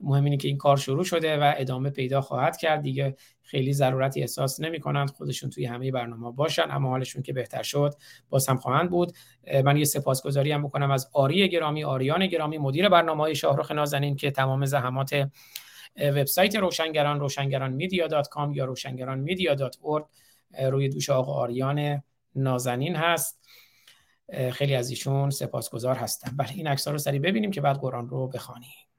[0.00, 2.82] مهم اینه که این کار شروع شده و ادامه پیدا خواهد کرد.
[2.82, 7.62] دیگه خیلی ضرورتی احساس نمی کنند خودشون توی همه برنامه باشن اما حالشون که بهتر
[7.62, 7.94] شد
[8.28, 9.12] باز هم خواهند بود.
[9.64, 14.16] من یه سپاسگزاری هم بکنم از آری گرامی آریان گرامی مدیر برنامه های شاهرخ نازنین
[14.16, 15.30] که تمام زحمات
[15.96, 19.76] وبسایت روشنگران روشنگران میدیا کام یا روشنگران میدیا دات
[20.70, 22.02] روی دوش آقا آریان
[22.34, 23.40] نازنین هست.
[24.52, 28.28] خیلی از ایشون سپاسگزار هستم بله این عکس رو سری ببینیم که بعد قرآن رو
[28.28, 28.89] بخوانیم.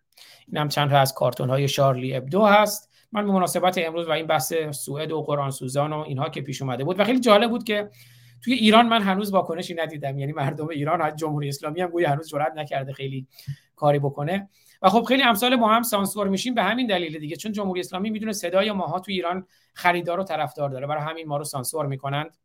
[0.52, 2.92] این هم چند تا از کارتون های شارلی ابدو هست.
[3.12, 6.62] من به مناسبت امروز و این بحث سوئد و قرآن سوزان و اینها که پیش
[6.62, 7.90] اومده بود و خیلی جالب بود که
[8.44, 10.20] توی ایران من هنوز واکنشی ندیدم.
[10.20, 13.28] یعنی مردم ایران از جمهوری اسلامی هم گویا هنوز جرئت نکرده خیلی
[13.76, 14.50] کاری بکنه.
[14.82, 17.36] و خب خیلی امثال ما هم سانسور میشیم به همین دلیل دیگه.
[17.36, 20.88] چون جمهوری اسلامی می‌دونه صدای ماها تو ایران خریدار و طرفدار داره.
[20.88, 22.38] برای همین ما رو سانسور می‌کنند.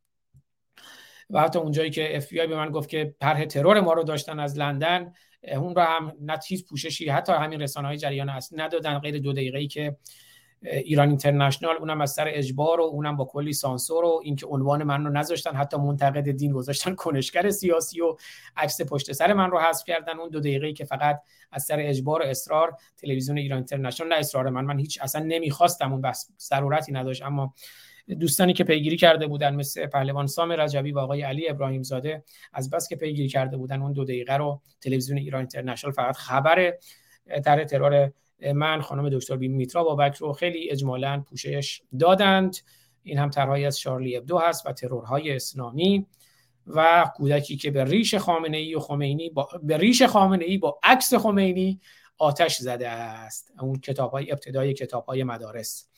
[1.31, 4.59] و حتی اونجایی که اف به من گفت که طرح ترور ما رو داشتن از
[4.59, 9.32] لندن اون رو هم نه پوششی حتی همین رسانه های جریان اصلی ندادن غیر دو
[9.32, 9.97] دقیقه ای که
[10.62, 15.05] ایران اینترنشنال اونم از سر اجبار و اونم با کلی سانسور و اینکه عنوان من
[15.05, 18.16] رو نذاشتن حتی منتقد دین گذاشتن کنشگر سیاسی و
[18.57, 20.18] عکس پشت سر من رو حذف کردن.
[20.18, 21.22] اون دو دقیقه ای که فقط
[21.53, 25.93] از سر اجبار و اصرار تلویزیون ایران اینترنشنال نه اصرار من من هیچ اصلا نمی‌خواستم
[25.93, 27.22] اون بس ضرورتی نداشت.
[27.22, 27.55] اما
[28.15, 32.71] دوستانی که پیگیری کرده بودن مثل پهلوان سام رجبی و آقای علی ابراهیم زاده از
[32.71, 36.75] بس که پیگیری کرده بودن اون دو دقیقه رو تلویزیون ایران اینترنشنال فقط خبر
[37.45, 38.13] طرح ترور
[38.55, 42.57] من خانم دکتر بی میترا بابک رو خیلی اجمالا پوشش دادند.
[43.03, 46.07] این هم طرحی از شارلی ابدو هست و ترورهای اسلامی
[46.67, 50.79] و کودکی که به ریش خامنه ای و خمینی با به ریش خامنه ای با
[50.83, 51.81] عکس خمینی
[52.19, 53.53] آتش زده است.
[53.61, 55.89] اون کتاب های ابتدای کتاب های مدارس.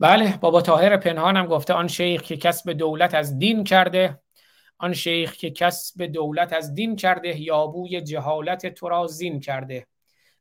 [0.00, 4.20] بله بابا تاهر پنهانم گفته آن شیخ که کسب دولت از دین کرده
[4.78, 9.86] آن شیخ که کسب دولت از دین کرده یابوی جهالت تو را زین کرده.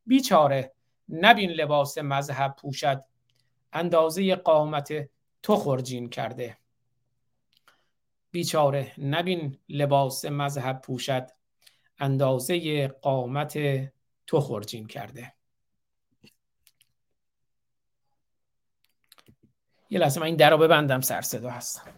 [0.05, 0.73] بیچاره
[1.09, 3.03] نبین لباس مذهب پوشد
[3.73, 5.09] اندازه قامت
[5.43, 6.57] تو خرجین کرده.
[8.31, 11.27] بیچاره نبین لباس مذهب پوشد
[11.99, 13.59] اندازه قامت
[14.27, 15.36] تو خرجین کرده.
[19.89, 21.91] یه لحظه من این در رو ببندم سر صدا هستم.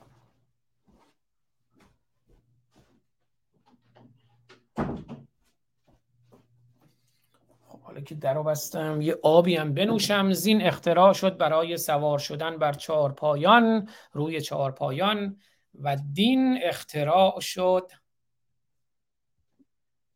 [7.67, 10.33] خب حالا که در رو بستم یه آبی هم بنوشم.
[10.33, 15.37] زین اختراع شد برای سوار شدن بر چهار پایان روی چهار پایان
[15.79, 17.91] و دین اختراع شد.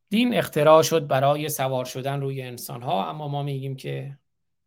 [0.10, 4.18] دین اختراع شد برای سوار شدن روی انسان ها اما ما میگیم که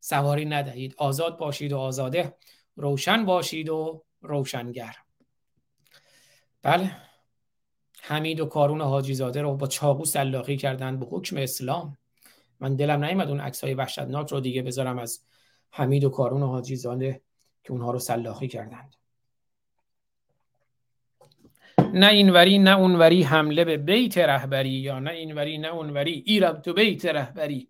[0.00, 0.94] سواری ندهید.
[0.98, 2.36] آزاد باشید و آزاده.
[2.76, 4.96] روشن باشید و روشنگر.
[6.62, 6.96] بله.
[8.02, 11.98] حمید و کارون حاجی زاده رو با چاقو سلاخی کردن به حکم اسلام.
[12.60, 15.20] من دلم نیومد اون عکس های وحشتناک رو دیگه بذارم از
[15.70, 17.20] حمید و کارون و حاجی زاده
[17.64, 18.96] که اونها رو سلاخی کردند.
[21.92, 26.72] نه اینوری نه اونوری حمله به بیت رهبری یا نه اینوری نه اونوری ایرم تو
[26.72, 27.68] بیت رهبری.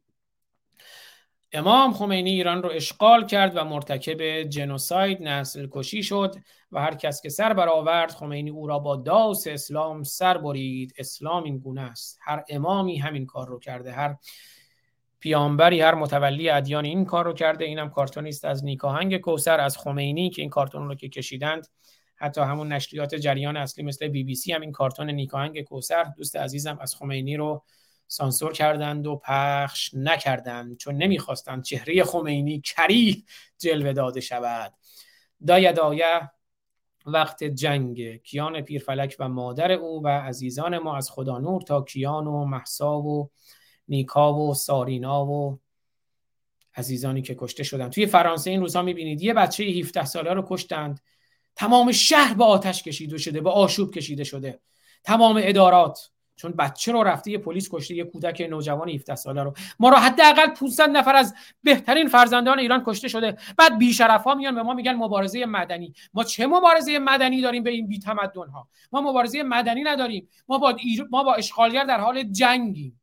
[1.52, 6.36] امام خمینی ایران رو اشغال کرد و مرتکب جنوساید نسل کشی شد
[6.72, 10.94] و هر کس که سر برآورد خمینی او را با داس اسلام سر برید.
[10.98, 12.18] اسلام این گونه است.
[12.22, 14.16] هر امامی همین کار رو کرده هر
[15.20, 17.64] پیامبری هر متولی ادیان این کار رو کرده.
[17.64, 21.66] اینم کارتونی است از نیکاهنگ کوسر از خمینی که این کارتون رو که کشیدند.
[22.16, 26.36] حتی همون نشریات جریان اصلی مثل بی بی سی هم این کارتون نیکاهنگ کوسر دوست
[26.36, 27.64] عزیزم از خمینی رو
[28.08, 33.24] سانسور کردند و پخش نکردند چون نمی‌خواستند چهره خمینی کری
[33.58, 34.72] جلوه داده شود.
[35.46, 35.74] دایه
[37.06, 38.16] وقت جنگ.
[38.16, 42.98] کیان پیرفلک و مادر او و عزیزان ما از خدا نور تا کیان و محسا
[42.98, 43.30] و
[43.88, 45.58] نیکا و سارینا و
[46.76, 47.92] عزیزانی که کشته شدند.
[47.92, 51.00] توی فرانسه این روزها می‌بینید یه بچه 17 ساله رو کشتند.
[51.56, 54.60] تمام شهر به آتش کشیده شده به آشوب کشیده شده.
[55.04, 59.54] تمام ادارات چون بچه رو رفته یه پلیس کشته یه کودک نوجوان 17 ساله رو.
[59.78, 63.36] ما رو حداقل 500 نفر از بهترین فرزندان ایران کشته شده.
[63.58, 65.94] بعد بیشرف ها میان به ما میگن مبارزه مدنی.
[66.14, 70.28] ما چه مبارزه مدنی داریم به این بی تمدن ها ما مبارزه مدنی نداریم.
[70.48, 70.76] ما با
[71.10, 73.00] ما با اشغالگر در حال جنگیم.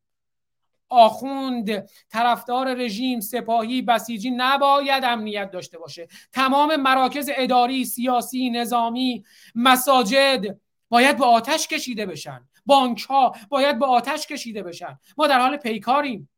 [0.88, 6.08] آخوند طرفدار رژیم سپاهی بسیجی نباید امنیت داشته باشه.
[6.32, 9.24] تمام مراکز اداری سیاسی نظامی
[9.54, 10.58] مساجد
[10.88, 12.48] باید به آتش کشیده بشن.
[12.66, 14.98] بانک ها باید به آتش کشیده بشن.
[15.16, 16.30] ما در حال پیکاریم.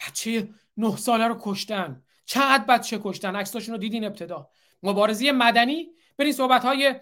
[0.00, 2.02] بچه نه ساله رو کشتن.
[2.24, 4.50] چقدر بچه کشتن؟ عکساشون رو دیدین ابتدا.
[4.82, 5.92] مبارزه مدنی.
[6.18, 6.94] برین صحبت های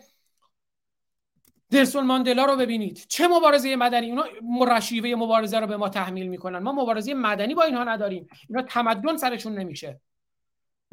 [1.73, 3.07] نلسون ماندلا رو ببینید.
[3.09, 6.59] چه مبارزه مدنی؟ اونا مرشیوه مبارزه رو به ما تحمیل می‌کنن.
[6.59, 8.29] ما مبارزه مدنی با اینها نداریم.
[8.49, 10.01] اینا تمدن سرشون نمیشه.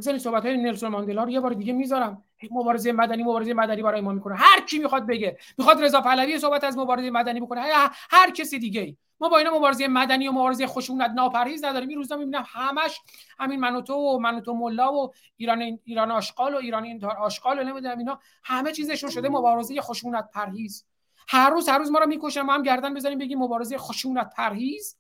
[0.05, 2.23] این صحبت های نلسون ماندلا رو یه بار دیگه می‌ذارم.
[2.51, 4.35] مبارزه مدنی مبارزه مدنی برای ما می‌کنه.
[4.35, 5.37] هر کی می‌خواد بگه.
[5.57, 7.61] می‌خواد رضا پهلوی صحبت از مبارزه مدنی بکنه.
[8.09, 11.89] هر, کسی دیگه ما با اینا مبارزه مدنی و مبارزه خشونت ناپرهیز نداریم.
[11.89, 12.99] این روزا می‌بینم همش
[13.39, 17.97] همین منوتو و منوتو ملا و ایران ایران آشغال و ایران این آشغال و نمی‌دونم
[17.97, 18.19] اینا.
[18.43, 19.29] همه چیزشون شده.
[19.29, 20.85] مبارزه خشونت پرهیز
[21.29, 22.41] هر روز هر روز ما رو می‌کشن.
[22.41, 24.97] ما هم گردن بزنیم بگیم مبارزه خشونت پرهیز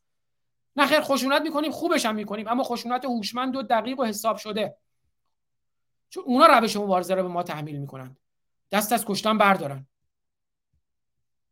[0.75, 2.47] نه خیر خشونت می‌کنیم خوبش هم می‌کنیم.
[2.47, 4.77] اما خشونت هوشمند و دقیق و حساب شده.
[6.09, 8.17] چون اونا روش مبارزه رو به ما تحمیل می‌کنن.
[8.71, 9.87] دست از کشتن بردارن.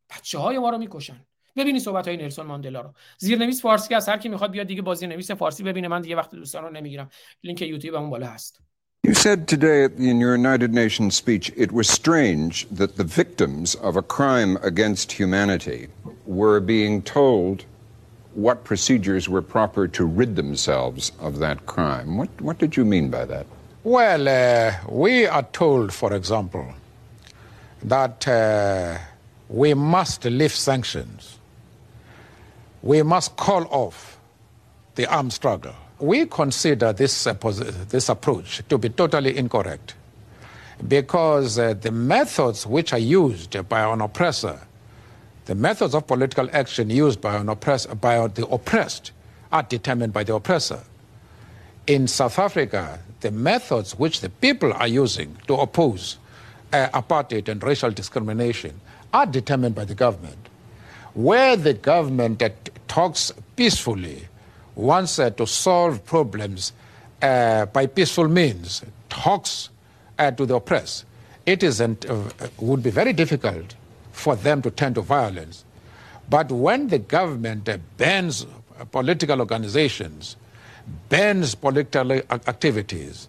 [0.09, 1.25] بچه های ما رو می‌کشن.
[1.55, 2.93] ببینید صحبت های نلسون ماندلا رو.
[3.17, 5.87] زیرنویس فارسی از هر کی می‌خواد بیاد دیگه با زیرنویس فارسی ببینه.
[5.87, 7.09] من دیگه وقت دوستان رو نمی‌گیرم.
[7.43, 8.61] لینک یوتیوب اون بالا هست.
[9.07, 9.79] You said today
[10.11, 15.07] in your United Nations speech it was strange that the victims of a crime against
[15.21, 15.81] humanity
[16.25, 17.65] were being told
[18.45, 22.17] what procedures were proper to rid themselves of that crime.
[22.19, 23.45] What, what did you mean by that?
[23.85, 26.73] Well, uh, we are told, for example,
[27.83, 28.97] that uh,
[29.47, 31.39] we must lift sanctions.
[32.81, 34.17] We must call off
[34.95, 37.33] the armed struggle we consider this, uh,
[37.89, 39.95] this approach to be totally incorrect
[40.87, 44.59] because uh, the methods which are used by an oppressor,
[45.45, 49.11] the methods of political action used by, an oppress- by the oppressed,
[49.51, 50.81] are determined by the oppressor.
[51.87, 56.17] In South Africa, the methods which the people are using to oppose
[56.73, 58.79] uh, apartheid and racial discrimination
[59.13, 60.37] are determined by the government.
[61.13, 64.27] Where the government that talks peacefully
[64.75, 66.73] wants uh, to solve problems
[67.21, 69.69] uh, by peaceful means, talks
[70.19, 71.05] uh, to the oppressed,
[71.45, 72.21] it isn't, uh,
[72.57, 73.75] would be very difficult
[74.11, 75.63] for them to turn to violence.
[76.29, 78.45] But when the government uh, bans
[78.91, 80.35] political organizations,
[81.09, 83.27] bans political activities,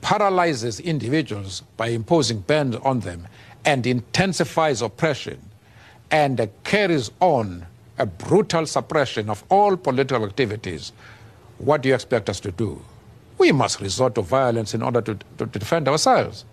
[0.00, 3.26] paralyzes individuals by imposing bans on them,
[3.64, 5.40] and intensifies oppression,
[6.10, 7.66] and carries on
[7.98, 10.92] a brutal suppression of all political activities,
[11.58, 12.82] what do you expect us to do?
[13.38, 16.44] We must resort to violence in order to, to, to defend ourselves.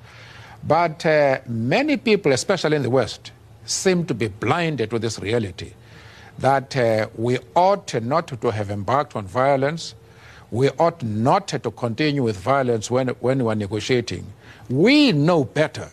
[0.65, 3.31] But uh, many people, especially in the West,
[3.65, 5.73] seem to be blinded to this reality
[6.39, 9.93] that uh, we ought not to have embarked on violence.
[10.51, 14.25] We ought not to continue with violence when, when we're negotiating.
[14.69, 15.89] We know better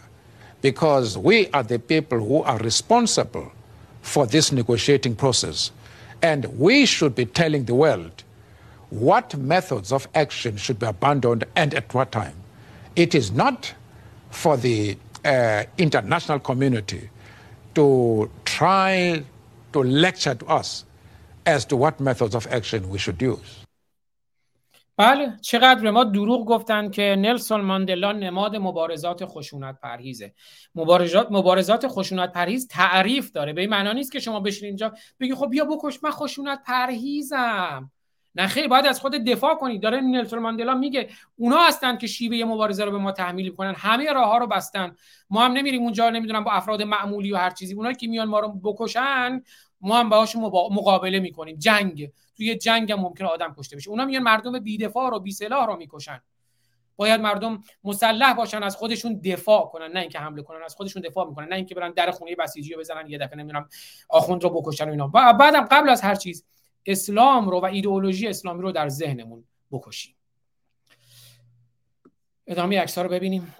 [0.62, 3.52] because we are the people who are responsible
[4.02, 5.70] for this negotiating process.
[6.22, 8.22] And we should be telling the world
[8.90, 12.36] what methods of action should be abandoned and at what time.
[12.94, 13.74] It is not
[14.30, 17.10] for the uh, international community
[17.74, 19.22] to try
[19.72, 20.84] to lecture to us
[21.44, 23.65] as to what methods of action we should use.
[24.98, 30.34] بله چقدر به ما دروغ گفتن که نلسون ماندلا نماد مبارزات خشونت پرهیزه.
[30.74, 33.52] مبارزات مبارزات خشونت پرهیز تعریف داره.
[33.52, 37.90] به این معنا نیست که شما بشین اینجا بگی خب بیا بکش من خشونت پرهیزم.
[38.34, 42.44] نه خیلی باید از خود دفاع کنید داره نلسون ماندلا میگه اونا هستن که شیوه
[42.52, 43.74] مبارزه رو به ما تحمیل کنن.
[43.76, 44.96] همه راه ها رو بستن.
[45.30, 47.74] ما هم نمیریم اونجا نمی‌دونم با افراد معمولی و هر چیزی.
[47.74, 49.42] اونایی که میان ما رو بکشن
[49.80, 51.56] ما هم باهاشون مقابله می‌کنیم.
[51.56, 52.12] جنگ.
[52.36, 53.90] توی جنگ هم ممکنه آدم کشته بشه.
[53.90, 56.22] اونا میان مردم بیدفاع رو بی سلاح رو می‌کشن.
[56.96, 59.92] باید مردم مسلح باشن از خودشون دفاع کنن.
[59.92, 61.48] نه اینکه حمله کنن از خودشون دفاع می‌کنن.
[61.48, 63.68] نه اینکه برن در خونه بسیجی رو بزنن یه دفعه نمی‌دونم
[64.08, 65.08] آخوند رو بکشن و اینا.
[65.08, 66.44] بعدم قبل از هر چیز
[66.86, 70.16] اسلام رو و ایدئولوژی اسلامی رو در ذهنمون بکشیم.
[72.46, 73.54] ادامه عکس رو ببینیم.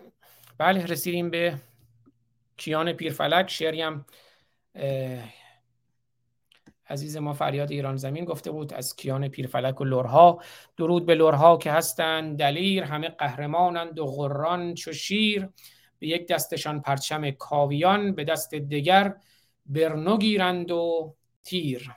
[0.59, 1.59] بله رسیدیم به
[2.57, 4.05] کیان پیرفلک شعری هم
[6.89, 10.43] عزیز ما فریاد ایران زمین گفته بود از کیان پیرفلک و لورها
[10.77, 15.49] درود به لورها که هستند دلیر همه قهرمانند و غران چو شیر.
[15.99, 19.15] به یک دستشان پرچم کاویان به دست دیگر
[19.67, 21.15] برنو گیرند و
[21.45, 21.91] تیر.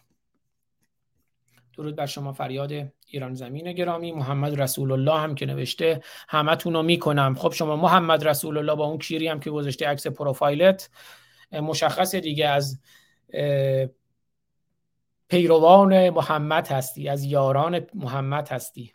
[1.77, 2.71] درود بر شما فریاد
[3.07, 4.11] ایران زمین گرامی.
[4.11, 7.35] محمد رسول الله هم که نوشته همتون رو می‌کنم.
[7.35, 10.89] خب شما محمد رسول الله با اون کیری هم که گذاشته عکس پروفایلت
[11.51, 12.79] مشخص دیگه از
[15.29, 18.93] پیروان محمد هستی از یاران محمد هستی.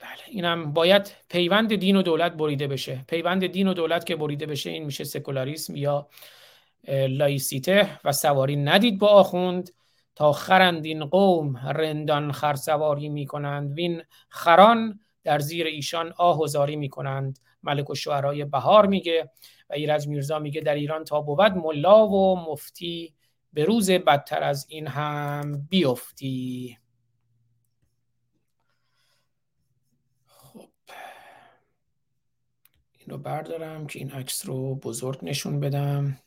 [0.00, 3.04] بله اینم باید پیوند دین و دولت بریده بشه.
[3.08, 6.08] پیوند دین و دولت که بریده بشه این میشه سکولاریسم یا
[6.88, 8.56] لایسیته و سواری.
[8.56, 9.70] ندید با آخوند
[10.14, 13.72] تا خرند این قوم رندان خرسواری می‌کنند.
[13.72, 16.38] وین خران در زیر ایشان آه
[16.76, 17.38] می‌کنند.
[17.62, 19.30] ملک و شعرهای بهار میگه
[19.70, 23.14] و ایرج میرزا میگه در ایران تا بود ملا و مفتی
[23.52, 26.78] به روز بدتر از این هم بیفتی.
[30.26, 30.70] خب.
[32.98, 36.18] این رو بردارم که این عکس رو بزرگ نشون بدم.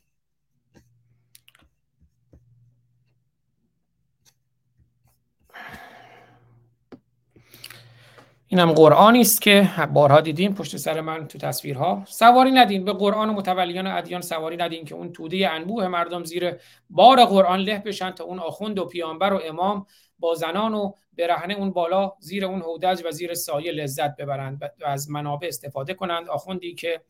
[8.52, 12.02] اینم قرآنی است که بارها دیدیم پشت سر من تو تصویرها.
[12.06, 16.56] سواری ندین به قرآن و متولیان ادیان سواری ندین که اون توده انبوه مردم زیر
[16.90, 19.86] بار قرآن له بشن تا اون آخوند و پیامبر و امام
[20.18, 24.86] با زنان و برهنه اون بالا زیر اون هودج و زیر سایه لذت ببرند و
[24.86, 26.28] از منابع استفاده کنند.
[26.28, 27.00] آخوندی که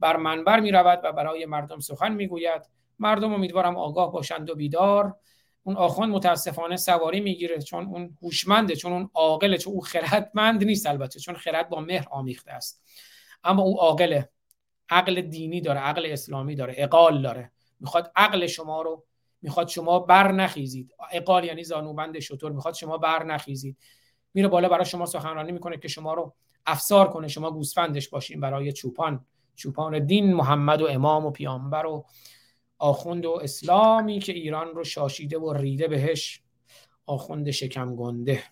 [0.00, 2.62] بر منبر می رود و برای مردم سخن می‌گوید.
[2.98, 5.16] مردم امیدوارم آگاه باشند و بیدار.
[5.66, 10.86] اون آخوند متاسفانه سواری می‌گیره چون اون هوشمنده چون اون عاقله چون او خردمند نیست
[10.86, 12.84] البته چون خرد با مهر آمیخته است.
[13.44, 14.28] اما او عاقله.
[14.90, 17.52] عقل دینی داره عقل اسلامی داره اقال داره.
[17.80, 19.04] می‌خواد عقل شما رو
[19.42, 20.94] می‌خواد شما بر نخیزید.
[21.12, 23.76] اقال یعنی زانوبند شطور می‌خواد شما بر نخیزید.
[24.34, 26.34] میره بالا برای شما سخنرانی می‌کنه که شما رو
[26.66, 29.26] افسار کنه شما گوسفندش باشین برای چوپان.
[29.54, 32.06] چوپان دین محمد و امام و پیامبر و
[32.78, 36.40] آخوند و اسلامی که ایران رو شاشیده و ریده بهش.
[37.06, 38.42] آخوند شکم گنده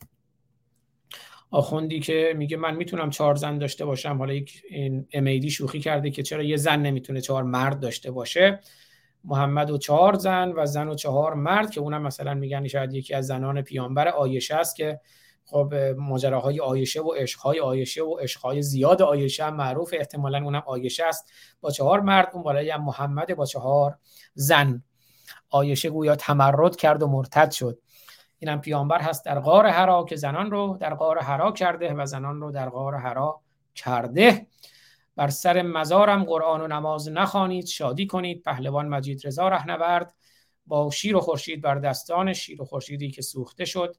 [1.50, 4.18] آخوندی که میگه من می‌تونم چهار زن داشته باشم.
[4.18, 4.62] حالا یک
[5.12, 8.60] امیدی شوخی کرده که چرا یه زن نمی‌تونه چهار مرد داشته باشه.
[9.24, 13.14] محمد و چهار زن و زن و چهار مرد که اونم مثلا میگن شاید یکی
[13.14, 15.00] از زنان پیامبر آیشه است که
[15.44, 19.94] خب ماجراهای آیشه و عشقهای آیشه و عشقهای زیاد آیشه هم معروف.
[19.98, 21.32] احتمالا اونم آیشه است.
[21.60, 23.98] با چهار مرد اون بالای هم محمد با چهار
[24.34, 24.82] زن.
[25.50, 27.78] آیشه گویا تمرد کرد و مرتد شد.
[28.38, 32.40] اینم پیامبر هست در غار حرا که زنان رو در غار حرا کرده و زنان
[32.40, 33.40] رو در غار حرا
[33.74, 34.46] کرده.
[35.16, 38.42] بر سر مزارم قرآن و نماز نخوانید شادی کنید.
[38.42, 40.14] پهلوان مجید رضا رهنورد.
[40.66, 43.96] با شیر و خورشید بر دستان شیر و خورشیدی که سوخته شد.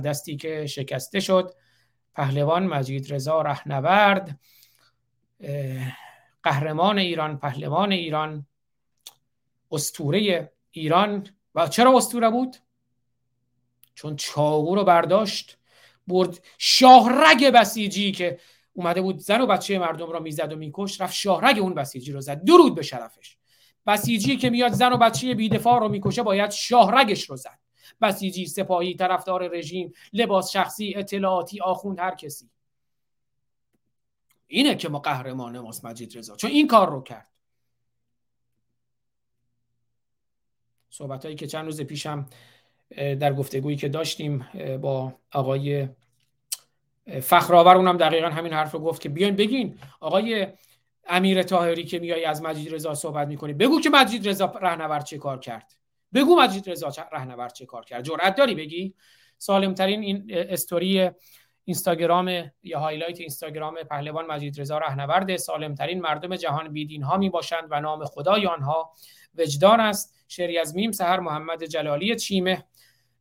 [0.00, 1.54] دستی که شکسته شد.
[2.14, 4.40] پهلوان مجید رضا رهنورد
[6.42, 8.46] قهرمان ایران پهلوان ایران
[9.72, 11.28] استوره ایران.
[11.54, 12.56] و چرا استوره بود؟
[13.94, 15.58] چون چاقو رو برداشت
[16.06, 18.38] برد شاهرگ بسیجی که
[18.72, 22.20] اومده بود زن و بچه مردم را می‌زد و میکش رفت شاهرگ اون بسیجی رو
[22.20, 22.44] زد.
[22.44, 23.36] درود به شرفش.
[23.86, 27.58] بسیجی که میاد زن و بچه بیدفاع رو می‌کشه باید شاهرگش رو زد.
[28.02, 32.50] بسیجی سپاهی طرفدار رژیم لباس شخصی اطلاعاتی آخوند هر کسی.
[34.46, 36.36] اینه که ما قهرمان ماست مجید رضا.
[36.36, 37.28] چون این کار رو کرد.
[40.90, 42.26] صحبت هایی که چند روز پیشم
[42.96, 44.48] در گفتگویی که داشتیم
[44.82, 45.88] با آقای
[47.22, 50.46] فخرآور اونم دقیقا همین حرف رو گفت که بیاین بگین آقای
[51.06, 55.18] امیر طاهری که میای از مجید رضا صحبت می‌کنی بگو که مجید رضا رهنورد چه
[55.18, 55.76] کار کرد.
[56.16, 58.94] بگو مجید رضا رهنورد چه کار کرد؟ جرأت داری بگی؟
[59.38, 61.10] سالم ترین این استوری
[61.64, 67.30] اینستاگرام یا highlight اینستاگرام پهلوان مجید رضا رهنورد سالم ترین مردم جهان بیدین ها می
[67.30, 68.92] باشند و نام خدای آنها
[69.38, 70.14] وجدان است.
[70.28, 72.64] شعری از میم سهر محمد جلالی چیمه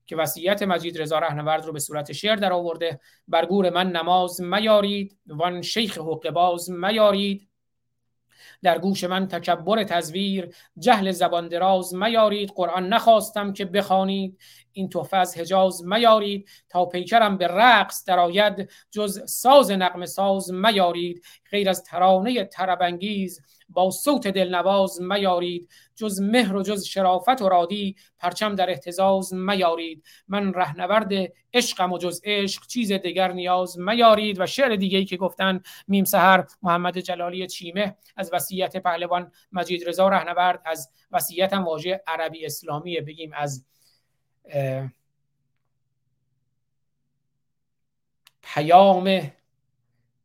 [0.06, 4.42] که وصیت مجید رضا رهنورد رو به صورت شعر در آورده بر گور من نماز
[4.42, 7.50] میارید وان شیخ حقه باز میارید.
[8.64, 12.52] در گوش من تکبر تزویر جهل زبان دراز میارید.
[12.56, 14.40] قرآن نخواستم که بخوانید.
[14.72, 16.50] این تحفه از حجاز میارید.
[16.70, 21.24] تا پیکرم به رقص درآید جز ساز نقم ساز میارید.
[21.52, 23.42] غیر از ترانه طربانگیز
[23.76, 30.04] با صوت دلنواز میارید جز مهر و جز شرافت و رادی پرچم در احتزاز میارید.
[30.28, 31.12] من رهنورد
[31.54, 34.40] عشقم و جز عشق چیز دیگر نیاز میارید.
[34.40, 40.10] و شعر دیگه که گفتن میم سهر محمد جلالی چیمه از وصیت پهلوان مجید رضا
[40.10, 43.66] رهنورد از وصیت هم واژه عربی اسلامی بگیم از
[48.42, 49.32] پیام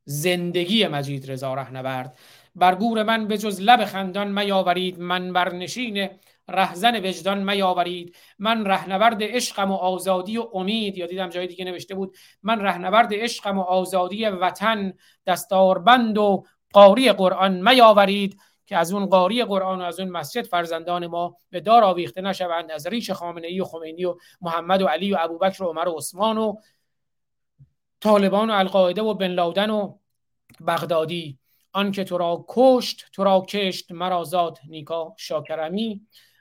[0.04, 2.18] زندگی مجید رضا رهنورد.
[2.54, 6.08] بر گور من به جز لب خندان میاورید من بر نشین
[6.48, 8.16] رهزن وجدان میاورید.
[8.38, 13.14] من رهنورد عشقم و آزادی و امید یا دیدم جای دیگه نوشته بود من رهنورد
[13.14, 14.92] عشقم و آزادی وطن
[15.26, 21.06] دستاربند و قاری قرآن میاورید که از اون قاری قرآن و از اون مسجد فرزندان
[21.06, 25.12] ما به دار آویخته نشوند از ریش خامنه ای و خمینی و محمد و علی
[25.12, 26.56] و ابوبکر و عمر و عثمان و
[28.00, 29.98] طالبان و القاعده و بن لادن و
[30.66, 31.39] بغدادی.
[31.72, 36.00] آنکه تو را کشت تو را کشت مرازاد نیکا شاکرمی.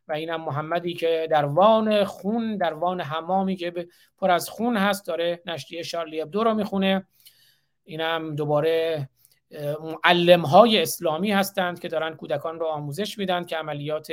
[0.10, 3.88] و اینم محمدی که در وان خون در وان حمامی که
[4.18, 7.08] پر از خون هست داره نشریه شارلی ابدو رو می‌خونه.
[7.84, 9.10] اینم دوباره
[9.82, 14.12] معلم های اسلامی هستند که دارن کودکان رو آموزش میدن که عملیات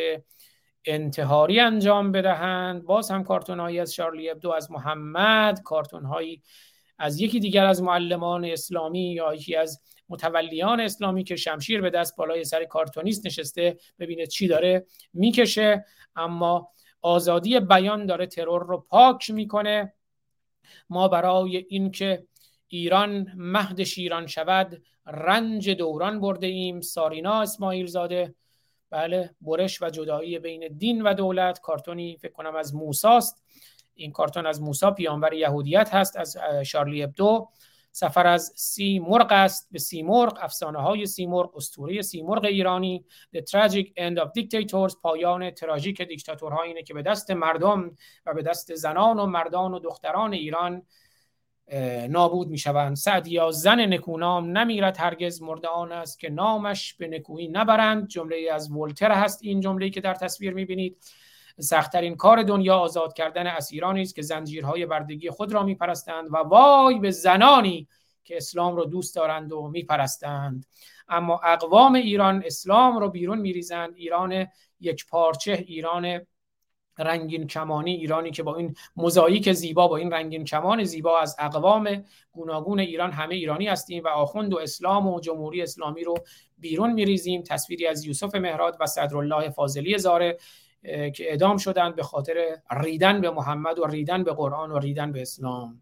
[0.85, 2.83] انتحاری انجام بدهند.
[2.83, 6.43] باز هم کارتون هایی از شارلی ابدو از محمد کارتون هایی
[6.99, 12.17] از یکی دیگر از معلمان اسلامی یا یکی از متولیان اسلامی که شمشیر به دست
[12.17, 15.85] بالای سر کارتونیست نشسته ببینه چی داره می‌کشه.
[16.17, 16.69] اما
[17.03, 19.93] آزادی بیان داره ترور رو پاک می‌کنه.
[20.91, 22.27] ما برای اینکه
[22.69, 26.81] ایران مهد شیران شود رنج دوران برده ایم.
[26.81, 28.35] سارینا اسماعیل زاده
[28.91, 31.61] بله برش و جدایی بین دین و دولت.
[31.61, 33.45] کارتونی فکر کنم از موساست.
[33.95, 37.49] این کارتون از موسا پیامبر یهودیت هست از شارلی ابدو.
[37.97, 42.45] سفر از سی مرغ است به سی مرغ افسانه های سی مرغ اسطوره سی مرغ
[42.45, 43.05] ایرانی
[43.37, 47.97] The Tragic End of Dictators پایان تراژیک دیکتاتورها اینه که به دست مردم
[48.27, 50.83] و به دست زنان و مردان و دختران ایران
[52.09, 57.49] نابود می شوند سعدیا زن نکونام نمیرد هرگز مرد آن است که نامش به نکویی
[57.49, 58.09] نبرند.
[58.09, 60.97] جمله از ولتر هست این جمله که در تصویر می بینید
[61.61, 66.99] سختترین کار دنیا آزاد کردن اسیرانی است که زنجیرهای بردگی خود را میپرستند و وای
[66.99, 67.89] به زنانی
[68.25, 70.67] که اسلام را دوست دارند و میپرستند.
[71.09, 73.95] اما اقوام ایران اسلام رو بیرون میریزند.
[73.97, 74.47] ایران
[74.81, 76.21] یک پارچه ایران
[76.99, 82.05] رنگین کمانی ایرانی که با این مزاییک زیبا با این رنگین کمان زیبا از اقوام
[82.33, 86.15] گوناگون ایران همه ایرانی هستیم و آخوند و اسلام و جمهوری اسلامی رو
[86.59, 87.43] بیرون میریزیم.
[87.43, 90.39] تصویری از یوسف مهراد و صدرالله فاضلی زاره
[91.15, 95.23] که اعدام شدند به خاطر ریدن به محمد و ریدن به قرآن و ریدن به
[95.23, 95.81] اسلام.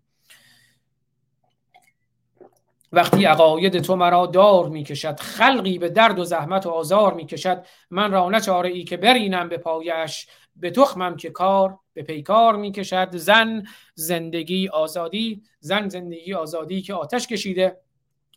[2.95, 7.27] وقتی عقاید تو مرا دار می کشد خلقی به درد و زحمت و آزار می
[7.27, 10.27] کشد من را نچاره ای که برینم به پایش
[10.57, 13.65] به تخمم که کار به پیکار می کشد زن
[13.95, 17.81] زندگی آزادی زن زندگی آزادی که آتش کشیده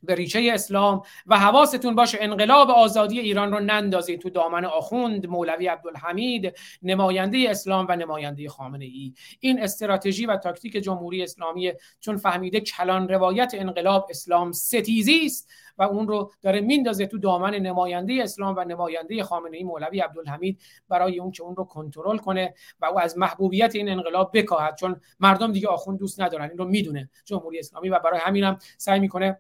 [0.04, 5.68] به ریشه اسلام و حواستون باشه انقلاب آزادی ایران رو نندازید تو دامن آخوند مولوی
[5.68, 9.14] عبدالحمید نماینده اسلام و نماینده خامنه ای.
[9.40, 15.84] این استراتژی و تاکتیک جمهوری اسلامی چون فهمیده کلان روایت انقلاب اسلام ستیزی است و
[15.84, 21.20] اون رو داره میندازه تو دامن نماینده اسلام و نماینده خامنه ای مولوی عبدالحمید برای
[21.20, 24.76] اون که اون رو کنترل کنه و او از محبوبیت این انقلاب بکاهد.
[24.76, 26.50] چون مردم دیگه آخوند دوست ندارن.
[26.50, 29.40] این رو می‌دونه جمهوری اسلامی و برای همینم سعی می‌کنه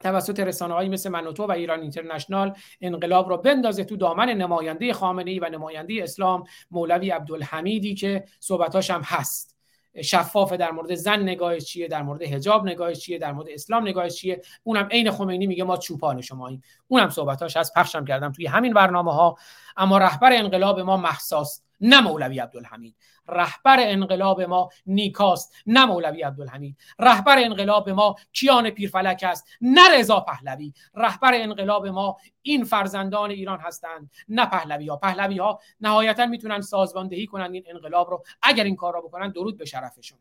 [0.00, 5.30] توسط رسانه هایی مثل منوتو و ایران اینترنشنال انقلاب را بندازه تو دامن نماینده خامنه
[5.30, 9.58] ای و نماینده اسلام مولوی عبدالحمیدی که صحبتاش هم هست.
[10.02, 14.14] شفاف در مورد زن نگاهش چیه در مورد حجاب نگاهش چیه در مورد اسلام نگاهش
[14.14, 16.62] چیه؟ اونم عین خمینی میگه ما چوپان شماییم.
[16.88, 17.74] اونم صحبتاش هست.
[17.74, 19.36] پخشم کردم توی همین برنامه ها
[19.76, 22.96] اما رهبر انقلاب ما محساس نه مولوی عبدالحمید.
[23.28, 25.54] رهبر انقلاب ما نیکاست.
[25.66, 26.76] نه مولوی عبدالحمید.
[26.98, 29.48] رهبر انقلاب ما کیان پیرفلک است.
[29.60, 30.72] نه رضا پهلوی.
[30.94, 34.10] رهبر انقلاب ما این فرزندان ایران هستند.
[34.28, 38.24] نه پهلوی ها پهلوی ها نهایتا می‌تونن سازماندهی کنند این انقلاب رو.
[38.42, 40.18] اگر این کار را بکنن درود به شرفشون.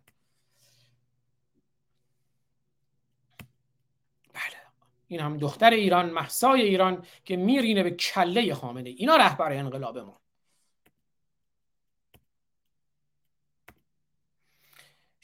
[4.34, 4.58] بله.
[5.08, 10.20] این هم دختر ایران محسای ایران که میرینه به کله خامنه اینا رهبر انقلاب ما.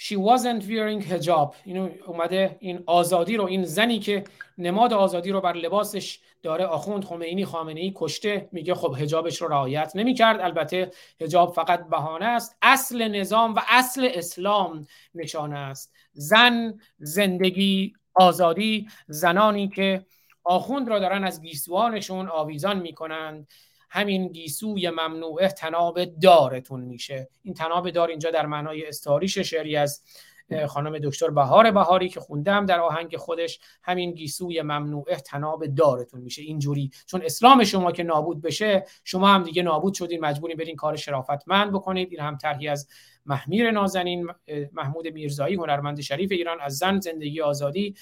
[0.04, 1.56] She wasn't wearing hijab.
[1.66, 4.24] اینو اومده این آزادی رو این زنی که
[4.58, 9.48] نماد آزادی رو بر لباسش داره آخوند خمینی خامنه ای کشته میگه خب هجابش رو
[9.48, 10.42] رعایت نمی‌کرد.
[10.42, 12.58] البته هجاب فقط بهانه است.
[12.62, 15.94] اصل نظام و اصل اسلام نشانه است.
[16.14, 20.06] زن زندگی آزادی زنانی که
[20.44, 23.48] آخوند را دارن از گیسوانشون آویزان می‌کنند.
[23.94, 27.30] همین گیسوی ممنوعه تناب دارتون میشه.
[27.44, 30.03] این تناب دار اینجا در معنای استاریش شعری از
[30.68, 36.41] خانم دکتر بهار بهاری که خوندم در آهنگ خودش همین گیسوی ممنوعه تناب دارتون میشه.
[36.41, 36.91] اینجوری.
[37.06, 41.72] چون اسلام شما که نابود بشه شما هم دیگه نابود شدین مجبورین برین کار شرافتمند
[41.72, 42.07] بکنید.
[42.11, 42.88] این هم طرحی از
[43.26, 44.28] محمیر نازنین
[44.72, 47.95] محمود میرزایی هنرمند شریف ایران از زن زندگی آزادی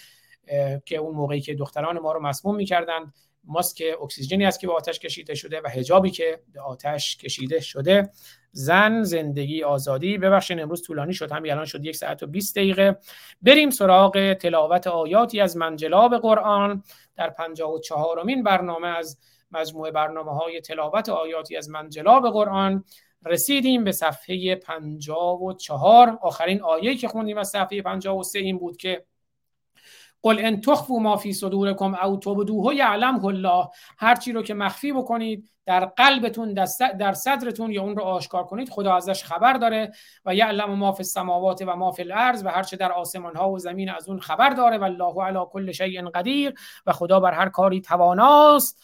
[0.85, 3.13] که اون موقعی که دختران ما رو مسموم می‌کردند
[3.43, 8.09] ماسک اکسیژنی است که به آتش کشیده شده و حجابی که به آتش کشیده شده.
[8.51, 10.18] زن زندگی آزادی.
[10.18, 11.31] ببخشید امروز طولانی شد.
[11.31, 12.97] همین الان شد یک ساعت و 20 دقیقه.
[13.41, 16.84] بریم سراغ تلاوت آیاتی از منجلاب قرآن.
[17.15, 19.18] در 54 امین برنامه از
[19.51, 22.84] مجموعه برنامه های تلاوت آیاتی از منجلاب قرآن
[23.26, 29.05] رسیدیم به صفحه 54 آخرین آیه که خوندیم از صفحه 53 این بود که
[30.23, 33.68] قل ان تخفوا ما فی صدورکم او تبدوه یعلمه الله.
[33.98, 36.53] هر چی رو که مخفی بکنید در قلبتون
[36.99, 39.91] در صدرتون یا اون رو آشکار کنید خدا ازش خبر داره
[40.26, 43.52] و یعلم ما فی السماوات و ما فی الارض و هر چه در آسمان ها
[43.52, 46.53] و زمین از اون خبر داره و الله علی کل شیء قدیر
[46.85, 48.81] و خدا بر هر کاری تواناست.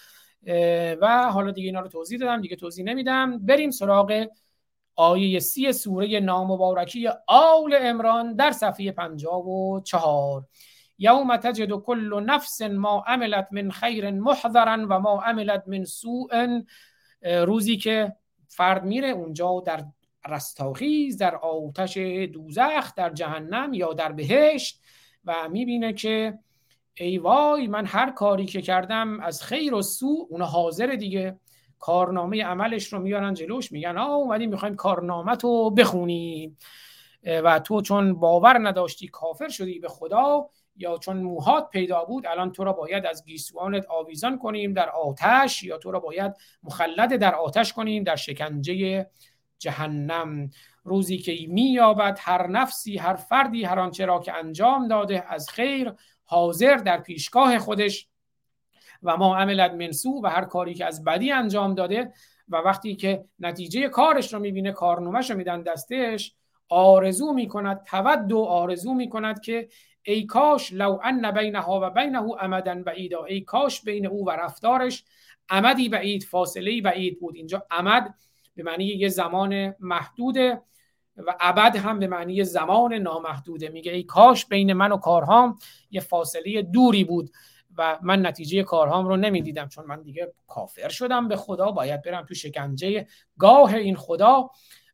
[1.02, 3.46] و حالا دیگه اینا رو توضیح دادم دیگه توضیح نمیدم.
[3.46, 4.28] بریم سراغ
[4.96, 10.44] آیه سی سوره نامبارکی آل امران در صفحه 54
[10.98, 16.62] یوم تجد کل نفس ما عملت من خیر محضرا و ما عملت من سوء.
[17.22, 18.16] روزی که
[18.48, 19.86] فرد میره اونجا در
[20.28, 21.98] رستاخیز در آتش
[22.34, 24.82] دوزخ در جهنم یا در بهشت
[25.26, 26.40] و می‌بینه که
[26.94, 31.40] ای وای من هر کاری که کردم از خیر و سو اون حاضر دیگه.
[31.80, 36.58] کارنامه عملش رو میارن جلوش میگن آه اومدیم می‌خوایم کارنامه تو بخونیم
[37.24, 42.52] و تو چون باور نداشتی کافر شدی به خدا یا چون موهات پیدا بود الان
[42.52, 46.34] تو را باید از گیسوانت آویزان کنیم در آتش یا تو را باید
[46.64, 49.10] مخلد در آتش کنیم در شکنجه
[49.60, 50.50] جهنم.
[50.84, 55.94] روزی که مییابد هر نفسی هر فردی هر آنچه را که انجام داده از خیر
[56.24, 58.08] حاضر در پیشگاه خودش.
[59.04, 62.14] و ما عملت منسو و هر کاری که از بدی انجام داده
[62.50, 66.36] و وقتی که نتیجه کارش رو می‌بینه کارنامهش رو میدن دستش
[66.70, 69.68] آرزو می‌کند تود و آرزو می‌کند که
[70.08, 73.24] ای کاش لو ان بینها و بینه امدا بعیدا.
[73.24, 75.04] ای کاش بین او و رفتارش
[75.50, 77.36] امدی بعید فاصله بعید بود.
[77.36, 78.16] اینجا امد
[78.56, 80.62] به معنی یه زمان محدوده
[81.18, 83.70] و ابد هم به معنی زمان نامحدوده.
[83.70, 85.60] میگه ای کاش بین من و کارهام
[85.92, 87.30] یه فاصله دوری بود
[87.78, 91.72] و من نتیجه کارهام رو نمی‌دیدم چون من دیگه کافر شدم به خدا.
[91.72, 93.08] باید برم تو شکنجه
[93.40, 94.50] گاه این خدا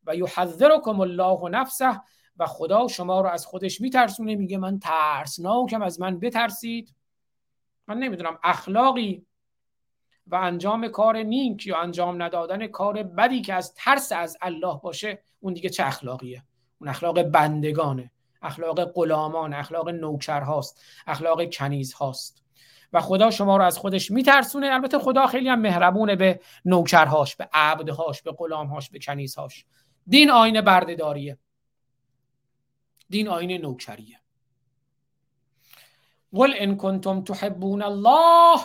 [0.08, 2.02] و یحذرکم الله نفسه
[2.38, 4.36] و خدا شما رو از خودش میترسونه.
[4.36, 6.96] میگه من ترسناکم از من بترسید.
[7.88, 9.26] من نمی‌دونم اخلاقی
[10.28, 15.24] و انجام کار نیک یا انجام ندادن کار بدی که از ترس از الله باشه
[15.40, 16.44] اون دیگه چه اخلاقیه؟
[16.80, 18.12] اون اخلاق بندگانه.
[18.42, 22.44] اخلاق غلامان اخلاق نوکر هاست اخلاق کنیز هاست
[22.94, 24.68] و خدا شما رو از خودش میترسونه.
[24.68, 29.66] البته خدا خیلی هم مهربونه به نوکرهاش به عبدهاش به غلامهاش به کنیزهاش.
[30.08, 31.38] دین آینه بردهداریه.
[33.10, 34.20] دین آینه نوکریه.
[36.34, 38.60] قل ان کنتم تحبون الله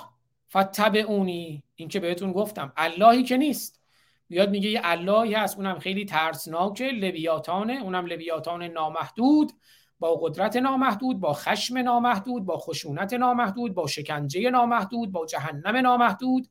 [0.51, 3.81] فتبعونی این که بهتون گفتم اللهی که نیست.
[4.29, 7.73] بیاد میگه یه اللهی هست اونم خیلی ترسناکه لبیاتانه.
[7.73, 9.53] اونم لبیاتان نامحدود
[9.99, 16.49] با قدرت نامحدود با خشم نامحدود با خشونت نامحدود با شکنجه نامحدود با جهنم نامحدود.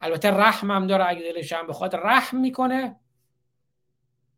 [0.00, 3.00] البته رحم هم داره اگه دلش هم بخواد رحم می‌کنه.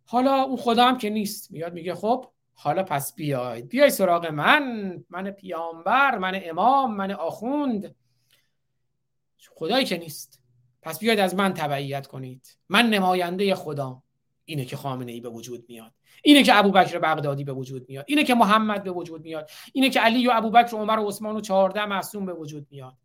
[0.07, 1.51] حالا اون خدا هم که نیست.
[1.51, 3.69] میاد میگه خب حالا پس بیاید.
[3.69, 5.05] بیای سراغ من.
[5.11, 7.95] من پیامبر من امام من آخوند.
[9.55, 10.43] خدایی که نیست.
[10.83, 12.59] پس بیاید از من تبعیت کنید.
[12.69, 14.03] من نماینده خدا.
[14.45, 15.93] اینه که خامنه ای به وجود میاد.
[16.23, 18.05] اینه که ابوبکر بغدادی به وجود میاد.
[18.09, 19.51] اینه که محمد به وجود میاد.
[19.73, 22.97] اینه که علی و ابوبکر و عمر و عثمان و 14 معصوم به وجود میاد.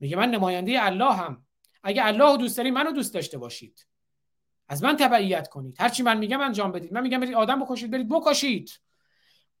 [0.00, 1.46] میگه من نماینده الله هم.
[1.82, 3.86] اگه الله دوست داری منو دوست داشته باشید.
[4.68, 5.76] از من تبعیت کنید.
[5.80, 6.92] هرچی من میگم انجام بدید.
[6.92, 8.70] من میگم برید آدم بکشید برید بکشید.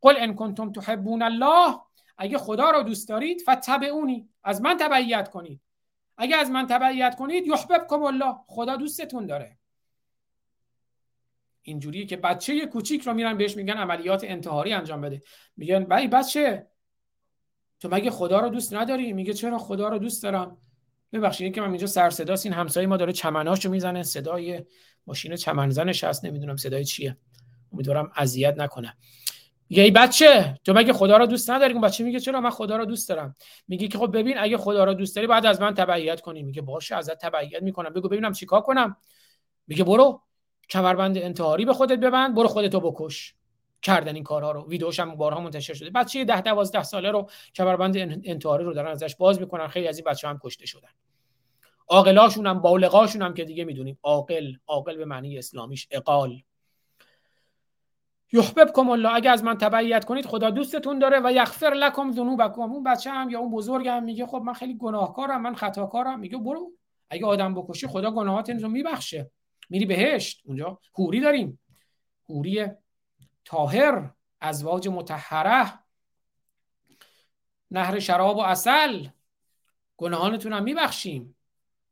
[0.00, 1.76] قل ان کنتم تحبون الله.
[2.18, 5.60] اگه خدا رو دوست دارید فتبعونی از من تبعیت کنید.
[6.16, 8.34] اگه از من تبعیت کنید یحببکم الله.
[8.46, 9.58] خدا دوستتون داره.
[11.62, 15.22] اینجوریه که بچه کوچیک رو میرن بهش میگن عملیات انتحاری انجام بده.
[15.56, 16.66] میگن بای بچه
[17.80, 20.58] تو مگه خدا رو دوست نداری؟ میگه چرا خدا رو دوست دارم؟
[21.14, 22.46] ببخشید که من اینجا سر صداست.
[22.46, 24.02] این همسایه ما داره چمناشو می‌زنه.
[24.02, 24.64] صدای
[25.06, 27.16] ماشین چمنزنش هست نمی‌دونم صدای چیه.
[27.72, 28.96] امیدوارم اذیت نکنه.
[29.68, 32.84] میگه ای بچه تو مگه خدا رو دوست نداری؟ بچه میگه چرا من خدا رو
[32.84, 33.36] دوست دارم؟
[33.68, 36.42] میگه که خب ببین اگه خدا رو دوست داری بعد از من تبعیت کنی.
[36.42, 37.90] میگه باشه ازت تبعیت می‌کنم.
[37.92, 38.96] بگو ببینم چیکار کنم.
[39.66, 40.22] میگه برو.
[40.70, 42.34] کمربند انتحاری به خودت ببند.
[42.34, 43.34] برو خودتو بکش.
[43.84, 44.68] کردن این کارها رو.
[44.68, 45.90] ویدیوش هم بارها منتشر شده.
[45.90, 49.68] بچه 10 12 ساله رو کمربند انتحاری رو دارن ازش باز می‌کنن.
[49.68, 50.88] خیلی از این بچه هم کشته شدن.
[51.88, 53.98] عاقلاشون هم بالغاشون هم که دیگه می‌دونیم.
[54.02, 55.88] عاقل عاقل به معنی اسلامیش.
[55.90, 56.42] اقال.
[58.32, 59.14] یحببکم الله.
[59.14, 62.60] اگه از من تبعیت کنید خدا دوستتون داره و یغفر لکم ذنوبکم.
[62.60, 66.20] اون بچه هم یا اون بزرگ میگه خب من خیلی گناهکارم من خطاکارم.
[66.20, 66.72] میگه برو.
[67.10, 69.30] اگه آدم بکشی خدا گناهات رو میبخشه.
[69.70, 70.42] میری بهشت.
[70.44, 71.60] اونجا حوری داریم.
[72.28, 72.66] حوری
[73.44, 74.10] تاهر
[74.40, 75.78] ازواج متحره
[77.70, 79.06] نهر شراب و اصل
[79.96, 81.36] گناهانتون هم میبخشیم.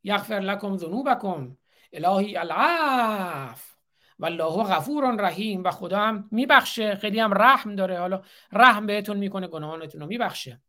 [0.05, 1.57] یغفر لکم ذنوبکم.
[1.93, 3.75] الهی العف
[4.19, 5.65] والله غفور رحیم.
[5.65, 6.97] و خدا هم میبخشه.
[6.97, 7.99] خیلی هم رحم داره.
[7.99, 8.23] حالا
[8.53, 9.49] رحم بهتون می‌کنه.
[9.49, 10.63] گناهانتون رو میبخشه.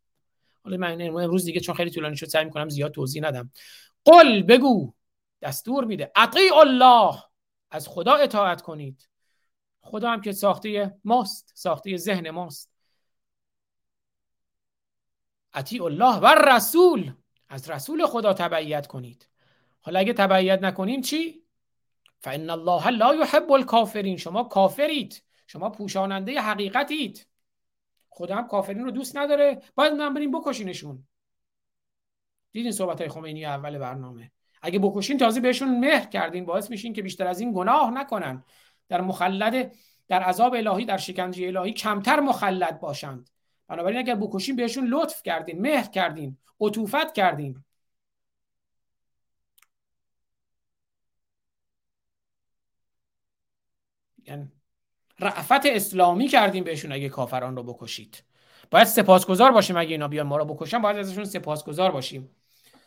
[0.64, 3.50] حالا من امروز دیگه چون خیلی طولانی شد سعی می‌کنم زیاد توضیح ندم.
[4.04, 4.94] قل بگو.
[5.42, 6.12] دستور میده.
[6.16, 7.14] اطیع الله.
[7.70, 9.08] از خدا اطاعت کنید.
[9.84, 12.70] خدا هم که ساخته ماست ساخته ذهن ماست.
[15.52, 17.12] اطیع الله و رسول
[17.48, 19.28] از رسول خدا تبعیت کنید.
[19.80, 21.44] حالا اگه تبعیت نکنیم چی؟
[22.20, 24.16] فان الله لا يحب الكافرین.
[24.16, 25.22] شما کافرید.
[25.46, 27.26] شما پوشاننده حقیقتید.
[28.08, 29.62] خدا هم کافرین رو دوست نداره.
[29.74, 31.06] باید من بریم بکشینشون.
[32.52, 34.32] دیدین صحبت های خمینی اول برنامه.
[34.62, 38.44] اگه بکشین تازه بهشون مهر کردین باعث میشین که بیشتر از این گناه نکنن.
[38.88, 39.72] در مخلد
[40.08, 43.30] در عذاب الهی در شکنجه الهی کمتر مخلد باشند.
[43.68, 47.64] بنابراین اگر بکشین بهشون لطف کردین مهر کردین عطوفت کردین.
[54.26, 54.52] یعنی
[55.20, 58.24] رعفت اسلامی کردیم بهشون اگه کافران رو بکشید.
[58.70, 62.30] باید سپاسگزار باشیم اگه اینا بیان ما رو بکشن باید ازشون سپاسگزار باشیم.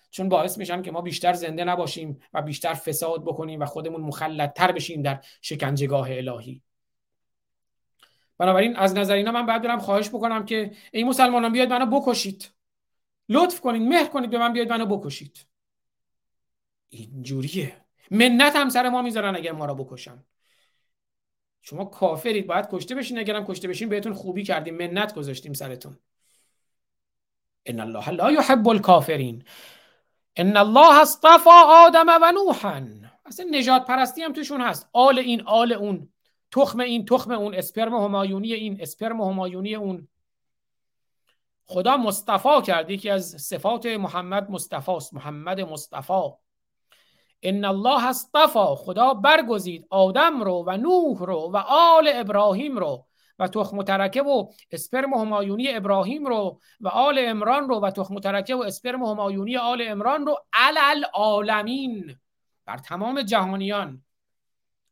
[0.10, 4.72] چون باعث میشن که ما بیشتر زنده نباشیم و بیشتر فساد بکنیم و خودمون مخلدتر
[4.72, 6.62] بشیم در شکنجهگاه الهی.
[8.38, 12.50] بنابراین از نظر اینا من باید برم خواهش بکنم که ای مسلمانان بیاید منو بکشید.
[13.30, 15.46] لطف کنید مهر کنید به من بیاید منو بکشید.
[16.90, 17.86] اینجوریه.
[18.12, 20.24] منت هم سر ما می‌ذارن اگر ما رو بکشن.
[21.62, 24.78] شما کافرید باید کشته بشین اگرم کشته بشین بهتون خوبی کردیم.
[24.78, 25.98] منت گذاشتیم سرتون.
[27.66, 29.44] ان الله لا يحب الكافرین
[30.38, 32.88] ان الله اصطفى آدم و نوحا.
[33.26, 34.90] اصلا نجات پرستی هم توشون هست.
[34.94, 36.10] آل این آل اون.
[36.52, 37.56] تخم این تخم اون.
[37.56, 40.08] اسپرم همایونی این اسپرم همایونی اون.
[41.66, 42.90] خدا مصطفی کرد.
[42.90, 46.30] یکی از صفات محمد مصطفی است محمد مصطفی.
[47.44, 48.66] ان الله اصطفى.
[48.78, 49.88] خدا برگزید.
[49.90, 53.07] آدم رو و نوح رو و آل ابراهیم رو.
[53.40, 58.56] و تخم ترکه و اسپرم همایونی ابراهیم رو و آل امران رو و تخم ترکه
[58.56, 62.18] و اسپرم همایونی آل امران رو علل عالمین
[62.66, 64.04] بر تمام جهانیان.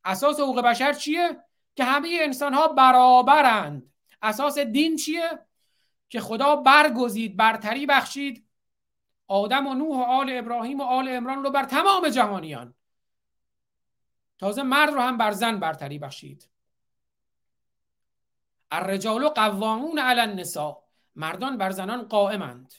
[0.05, 1.37] اساس حقوق بشر چیه؟
[1.75, 3.93] که همه انسان ها برابرند.
[4.21, 5.39] اساس دین چیه؟
[6.09, 8.45] که خدا برگزید برتری بخشید.
[9.27, 12.73] آدم و نوح و آل ابراهیم و آل امران رو بر تمام جهانیان.
[14.37, 16.49] تازه مرد رو هم بر زن برتری بخشید.
[18.71, 20.77] الرجال قوامون علی النساء.
[21.15, 22.73] مردان بر زنان قائمند.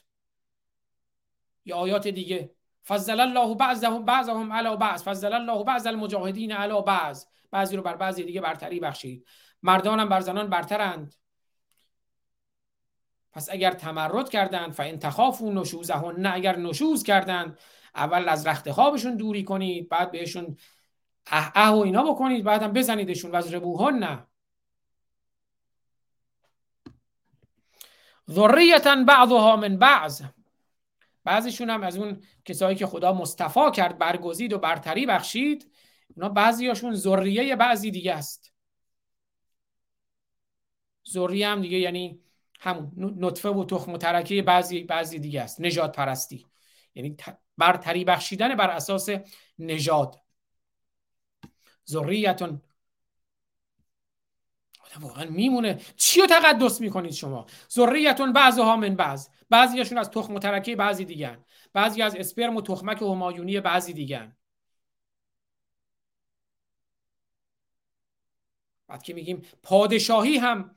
[1.65, 2.55] یا آیات دیگه.
[2.87, 5.03] فضل الله بعضهم بعضهم علی بعض.
[5.03, 7.25] فضل الله بعض المجاهدین علی بعض.
[7.51, 9.27] بعضی رو بر بعضی دیگه برتری بخشید.
[9.63, 11.15] مردان هم بر زنان برترند.
[13.33, 16.27] پس اگر تمرد کردند فان تخافوا نشوزهن.
[16.27, 17.59] اگر نشوز کردند
[17.95, 20.57] اول از رخت خوابشون دوری کنید بعد بهشون
[21.27, 23.31] اه اه و اینا بکنید بعد هم بزنیدشون.
[23.31, 24.27] و ربوهن نه.
[28.31, 30.23] ذریتا بعضها من بعض.
[31.25, 35.73] بعضیشون هم از اون کسایی که خدا مصطفا کرد برگزید و برتری بخشید
[36.17, 38.53] اونا بعضیاشون ذریه بعضی دیگه است.
[41.11, 42.21] ذریه هم دیگه یعنی
[42.61, 45.61] همون نطفه و تخم و ترکه بعضی بعضی دیگه است.
[45.61, 46.47] نجات پرستی.
[46.95, 47.17] یعنی
[47.59, 49.09] برتری بخشیدن بر اساس
[49.59, 50.21] نژاد.
[51.91, 52.63] ذریتون
[55.01, 55.81] واقعا میمونه.
[55.97, 59.29] چی رو تقدس می‌کنید شما؟ ذریتون بعضها من بعض.
[59.51, 61.45] بعضیشون از تخم و ترکه بعضی دیگن.
[61.73, 64.37] بعضی از اسپرم و تخمک و همایونی بعضی دیگن.
[68.89, 70.77] بعد که میگیم پادشاهی هم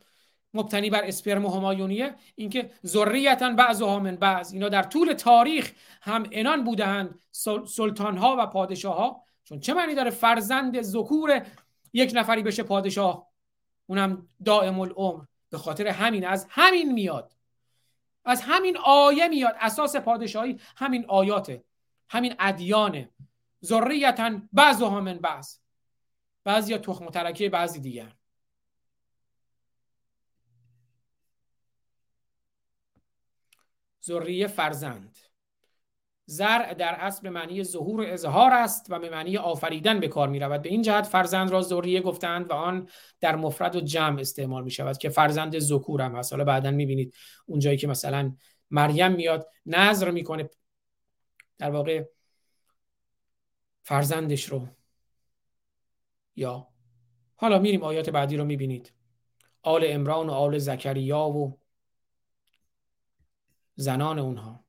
[0.54, 4.54] مبتنی بر اسپرم و همایونیه اینکه ذریتا بعضها من بعض.
[4.54, 5.72] اینا در طول تاریخ
[6.02, 7.20] هم انان بودند
[7.68, 11.46] سلطان ها و پادشاه ها چون چه معنی داره فرزند ذکور
[11.94, 13.29] یک نفری بشه پادشاه؟
[13.90, 15.26] اونم دائم العمر.
[15.50, 17.34] به خاطر همین از همین میاد.
[18.26, 19.56] از همین آیه میاد.
[19.60, 21.64] اساس پادشاهی همین آیاته.
[22.10, 23.12] همین ادیانه.
[23.66, 25.58] ذریتا بعضها من بعض.
[26.44, 28.16] بعضی تخم و ترکه بعضی دیگر.
[34.04, 35.18] ذریه فرزند.
[36.30, 40.28] زرع در اصل به معنی ظهور و اظهار است و به معنی آفریدن به کار
[40.28, 42.90] می رود به این جهت فرزند را ذریه گفتند و آن
[43.20, 46.34] در مفرد و جمع استعمال می شود که فرزند ذکور هم هست.
[46.34, 47.14] حالا بعدا می بینید
[47.46, 48.36] اونجایی که مثلا
[48.72, 50.50] مریم میاد نظر می‌کنه.
[51.58, 52.06] در واقع
[53.84, 54.68] فرزندش رو
[56.36, 56.68] یا
[57.36, 58.94] حالا میریم آیات بعدی رو می‌بینید.
[59.62, 61.60] آل امران و آل زکریا و
[63.76, 64.69] زنان اونها.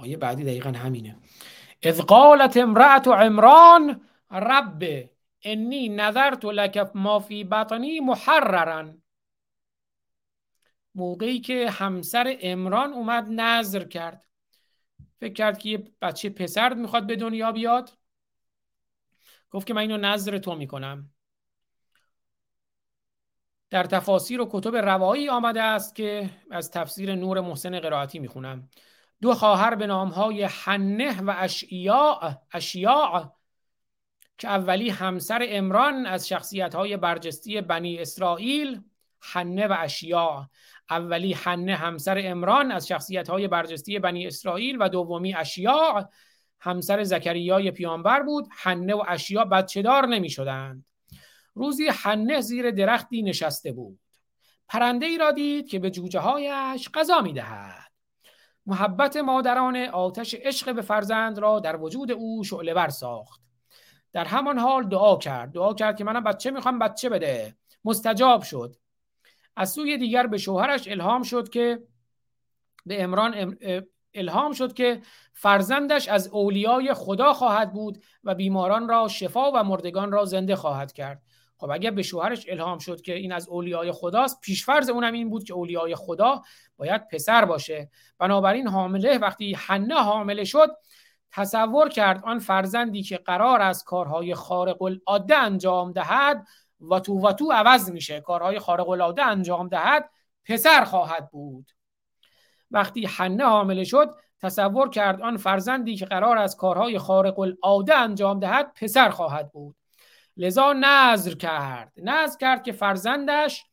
[0.00, 1.16] آیه بعدی دقیقا همینه.
[1.82, 4.00] اذ قالت امرأت عمران
[4.30, 5.10] رب
[5.42, 8.94] انی نظرت لک ما فی بطنی محررا.
[10.94, 14.26] موقعی که همسر امران اومد نظر کرد.
[15.20, 17.98] فکر کرد که یه بچه پسر می‌خواد به دنیا بیاد.
[19.50, 21.10] گفت که من اینو نظر تو می‌کنم.
[23.70, 28.68] در تفاسیر و کتب روایی آمده است که از تفسیر نور محسن قرائتی می‌خونم.
[29.22, 33.28] دو خواهر به نامهای حنه و اشیاء اشیاء
[34.38, 38.80] که اولی همسر امران از شخصیت های برجستی بنی اسرائیل
[39.20, 40.44] حنه و اشیاء
[40.90, 46.04] اولی حنه همسر امران از شخصیت های برجستی بنی اسرائیل و دومی اشیاء
[46.60, 48.48] همسر زکریای پیامبر بود.
[48.50, 50.84] حنه و اشیاء بچه دار نمی شدند
[51.54, 54.00] روزی حنه زیر درختی نشسته بود.
[54.68, 57.89] پرنده ای را دید که به جوجه هایش غذا می دهد
[58.70, 63.40] محبت مادران آتش عشق به فرزند را در وجود او شعله بر ساخت.
[64.12, 65.52] در همان حال دعا کرد.
[65.52, 67.56] دعا کرد که منم بچه می‌خوام بچه بده.
[67.84, 68.76] مستجاب شد.
[69.56, 71.82] از سوی دیگر به شوهرش الهام شد که
[72.86, 73.56] به امران
[74.14, 75.00] الهام شد که
[75.34, 80.92] فرزندش از اولیای خدا خواهد بود و بیماران را شفا و مردگان را زنده خواهد
[80.92, 81.22] کرد.
[81.60, 85.44] خب اگر به شوهرش الهام شد که این از اولیای خداست پیشفرز اونم این بود
[85.44, 86.42] که اولیای خدا
[86.76, 87.90] باید پسر باشه.
[88.18, 90.76] بنابراین حامله وقتی حنه حامله شد
[91.32, 96.46] تصور کرد آن فرزندی که قرار از کارهای خارق العاده انجام دهد
[96.90, 98.20] و تو و تو عوض میشه.
[98.20, 100.10] کارهای خارق العاده انجام دهد
[100.44, 101.72] پسر خواهد بود.
[102.70, 108.40] وقتی حنه حامله شد تصور کرد آن فرزندی که قرار از کارهای خارق العاده انجام
[108.40, 109.76] دهد پسر خواهد بود.
[110.40, 111.92] لذا نظر کرد.
[111.96, 113.64] نظر کرد که فرزندش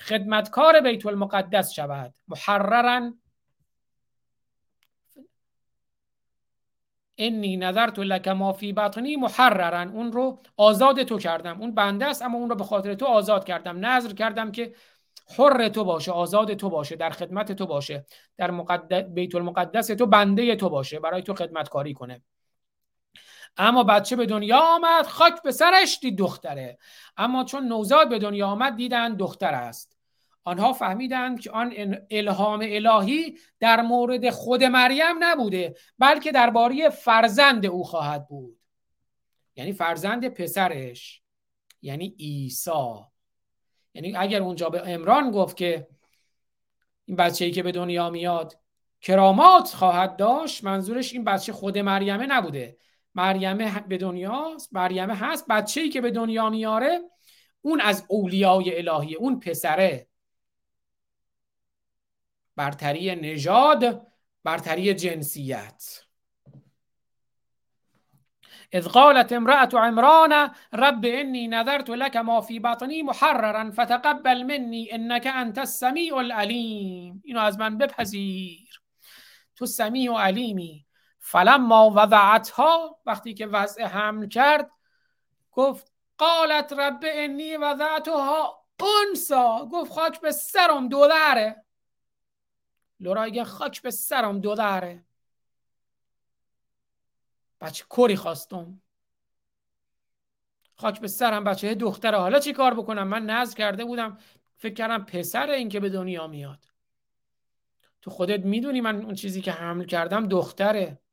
[0.00, 2.14] خدمتکار بیت المقدس شود.
[2.28, 3.12] محررا.
[7.16, 9.80] انی نظرت لک ما فی بطنی محررا.
[9.80, 11.60] اون رو آزاد تو کردم.
[11.60, 13.86] اون بنده است اما اون رو به خاطر تو آزاد کردم.
[13.86, 14.74] نظر کردم که
[15.38, 18.06] حر تو باشه آزاد تو باشه در خدمت تو باشه
[18.36, 22.22] در مقدس بیت المقدس تو بنده تو باشه برای تو خدمتکاری کنه.
[23.56, 26.78] اما بچه به دنیا آمد خاک به سرش دید دختره.
[27.16, 29.96] اما چون نوزاد به دنیا آمد دیدن دختر است.
[30.44, 31.74] آنها فهمیدند که آن
[32.10, 38.58] الهام الهی در مورد خود مریم نبوده بلکه درباره فرزند او خواهد بود.
[39.56, 41.22] یعنی فرزند پسرش
[41.82, 42.94] یعنی عیسی.
[43.94, 45.88] یعنی اگر اونجا به امران گفت که
[47.04, 48.58] این بچه‌ای که به دنیا میاد
[49.00, 52.76] کرامات خواهد داشت منظورش این بچه خود مریمه نبوده.
[53.14, 55.46] مریمه به دنیاست مریمه هست.
[55.48, 57.00] بچه‌ای که به دنیا میاره
[57.60, 60.06] اون از اولیای الهی اون پسره.
[62.56, 64.06] برتری نژاد
[64.44, 66.04] برتری جنسیت.
[68.72, 75.26] اذ قالت امرأة عمران رب انی نذرت لك ما في بطنی محررا فتقبل منی انك
[75.26, 78.80] انت السمیع العلیم اینو از من بپذیر.
[79.56, 80.83] تو سمیع و علیمی.
[81.26, 84.70] فلما وضعتها وقتی که وضع حمل کرد
[85.52, 89.68] گفت قالت رب انی وضعتها انسا.
[89.72, 91.64] گفت خاک به سرم دو دره
[93.00, 95.04] لورا خاک به سرم دو دره
[97.60, 98.82] بچه کری خواستم.
[100.76, 102.18] خاک به سرم بچه دختره.
[102.18, 104.18] حالا چی کار بکنم؟ من نظر کرده بودم
[104.56, 106.64] فکر کردم پسر این که به دنیا میاد.
[108.02, 111.03] تو خودت می‌دونی من اون چیزی که حمل کردم دختره.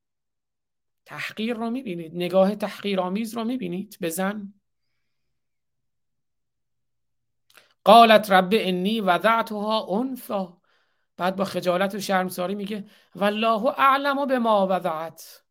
[1.06, 4.53] تحقیر رو می‌بینید؟ نگاه تحقیرآمیز رو می‌بینید؟ بزن.
[7.84, 10.61] قالت رب انی وضعتها انثا
[11.18, 15.44] بعد با خجالت و شرمساری میگه والله اعلم به ما وضعت.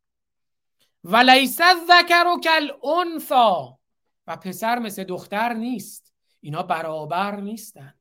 [1.05, 3.78] ولیس الذکر کالانثا
[4.27, 6.14] و پسر مثل دختر نیست.
[6.40, 8.01] اینا برابر نیستند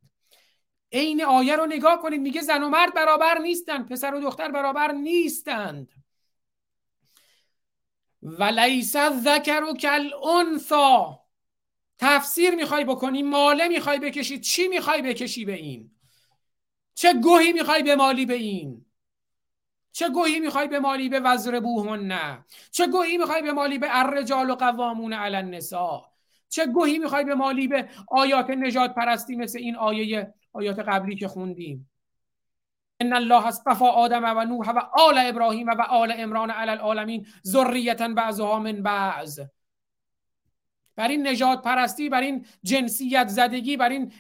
[0.92, 4.92] عین آیه رو نگاه کنید میگه زن و مرد برابر نیستند پسر و دختر برابر
[4.92, 5.99] نیستند.
[8.22, 11.20] ولیس الذکر کالانثا
[11.98, 15.92] تفسیر می‌خوای بکنی ماله می‌خوای بکشی چی می‌خوای بکشی به این؟
[16.94, 18.86] چه گوهی می‌خوای به مالی به این؟
[19.92, 23.88] چه گوهی می‌خوای به مالی به وزر بوهن نه؟ چه گوهی می‌خوای به مالی به
[23.92, 26.02] الرجال و قوامون علی النساء؟
[26.50, 31.28] چه گوهی می‌خوای به مالی به آیات نجات پرستی مثل این آیه آیات قبلی که
[31.28, 31.89] خوندیم؟
[33.02, 38.08] ان الله اصطفى آدم و نوح و آل ابراهیم و آل عمران علی العالمین ذریتا
[38.08, 39.40] بعضها من بعض.
[40.96, 44.14] بر این نجات پرستی بر این جنسیت زدگی بر این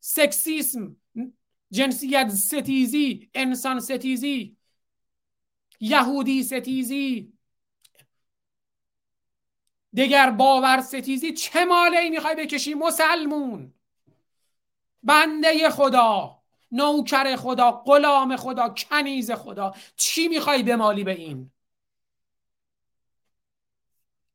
[0.00, 0.96] سکسیسم
[1.70, 4.56] جنسیت ستیزی انسان ستیزی
[5.80, 7.32] یهودی ستیزی
[9.96, 13.74] دگر باور ستیزی چه ماله ای می‌خوای بکشی مسلمون؟
[15.02, 16.42] بنده خدا!
[16.72, 19.74] نوکر خدا غلام خدا کنیز خدا.
[19.96, 21.50] چی می‌خوای بمالی به این؟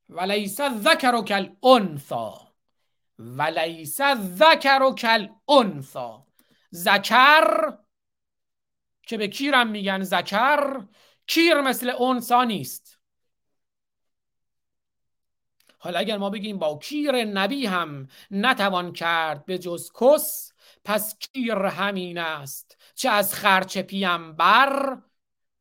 [0.10, 2.48] ولیس الذکر کالانثا
[3.20, 6.26] ولیس الذکر کالانثا
[6.74, 7.78] ذکر
[9.02, 10.86] که به کیرم میگن ذکر
[11.28, 13.00] کیر مثل انسا نیست.
[15.80, 20.51] حالا اگر ما بگیم با کیر نبی هم نتوان کرد به جز کس
[20.84, 22.78] پس کیر همین است.
[22.96, 25.02] چه از خرچ پیم بر؟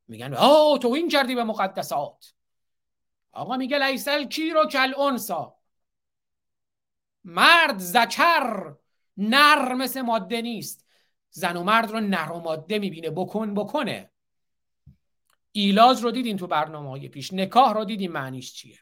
[0.09, 2.34] میگن آه تو این کردی به مقدسات.
[3.32, 5.56] آقا میگه لیسل کیر و کل انسا
[7.24, 8.74] مرد زکر
[9.16, 10.86] نر مثل ماده نیست.
[11.30, 13.10] زن و مرد رو نر و ماده می‌بینه.
[13.10, 14.10] بکن بکنه.
[15.52, 18.78] ایلاج رو دیدین تو برنامه های پیش؟ نکاح رو دیدین؟ معنیش چیه؟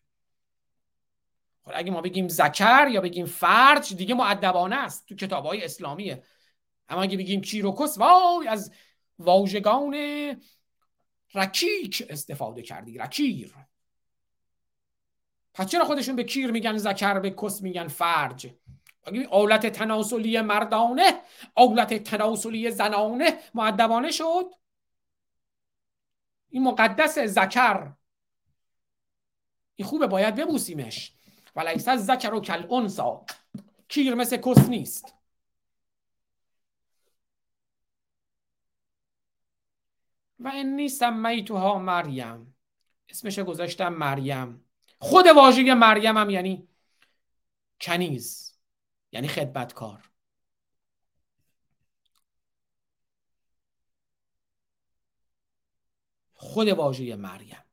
[1.69, 5.07] خب اگه ما بگیم زکر یا بگیم فرج دیگه معدبانه است.
[5.09, 6.23] تو کتاب های اسلامیه.
[6.89, 8.73] اما اگه بگیم کیروکس وای از
[9.19, 9.95] واژگان
[11.35, 13.55] رکیک استفاده کردی رکیر.
[15.55, 18.51] پس چرا خودشون به کیر میگن زکر به کس میگن فرج؟
[19.31, 21.21] اولت تناسلی مردانه
[21.57, 24.51] اولت تناسلی زنانه معدبانه شد.
[26.51, 27.93] این مقدس زکر
[29.77, 31.18] این خوبه باید ببوسیمش.
[31.59, 33.25] ولیس زکر و کل انسا
[33.89, 35.15] کیر مثل کس نیست.
[40.39, 42.57] و انی سمیتها مریم.
[43.09, 44.65] اسمش گذاشتم مریم.
[44.99, 46.69] خود واژه مریم هم یعنی
[47.81, 48.59] کنیز
[49.13, 50.11] یعنی خدمتکار.
[56.35, 57.65] خود واژه مریم.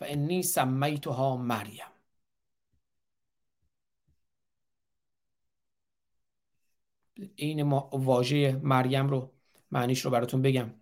[0.00, 1.93] و انی سمیتها مریم.
[7.36, 7.62] این
[7.92, 9.32] واژه مریم رو
[9.70, 10.74] معنیش رو براتون بگم.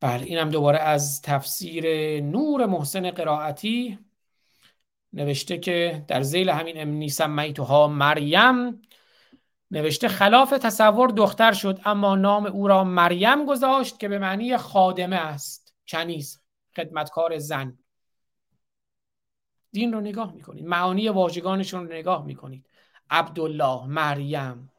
[0.00, 1.84] بله اینم دوباره از تفسیر
[2.20, 3.98] نور محسن قرائتی
[5.12, 8.82] نوشته که در زیل همین امنی سمیتها مریم
[9.70, 15.16] نوشته خلاف تصور دختر شد اما نام او را مریم گذاشت که به معنی خادمه
[15.16, 15.74] است.
[15.88, 16.40] کنیز
[16.76, 17.78] خدمتکار زن.
[19.72, 20.66] دین رو نگاه می‌کنید.
[20.66, 22.68] معانی واژگانشون رو نگاه می‌کنید.
[23.10, 24.72] عبدالله مریم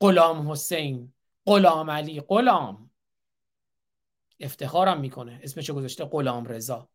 [0.00, 1.12] غلام حسین
[1.46, 2.90] غلام علی غلام.
[4.40, 5.40] افتخارم می‌کنه.
[5.42, 6.88] اسمش گذاشته غلام رضا.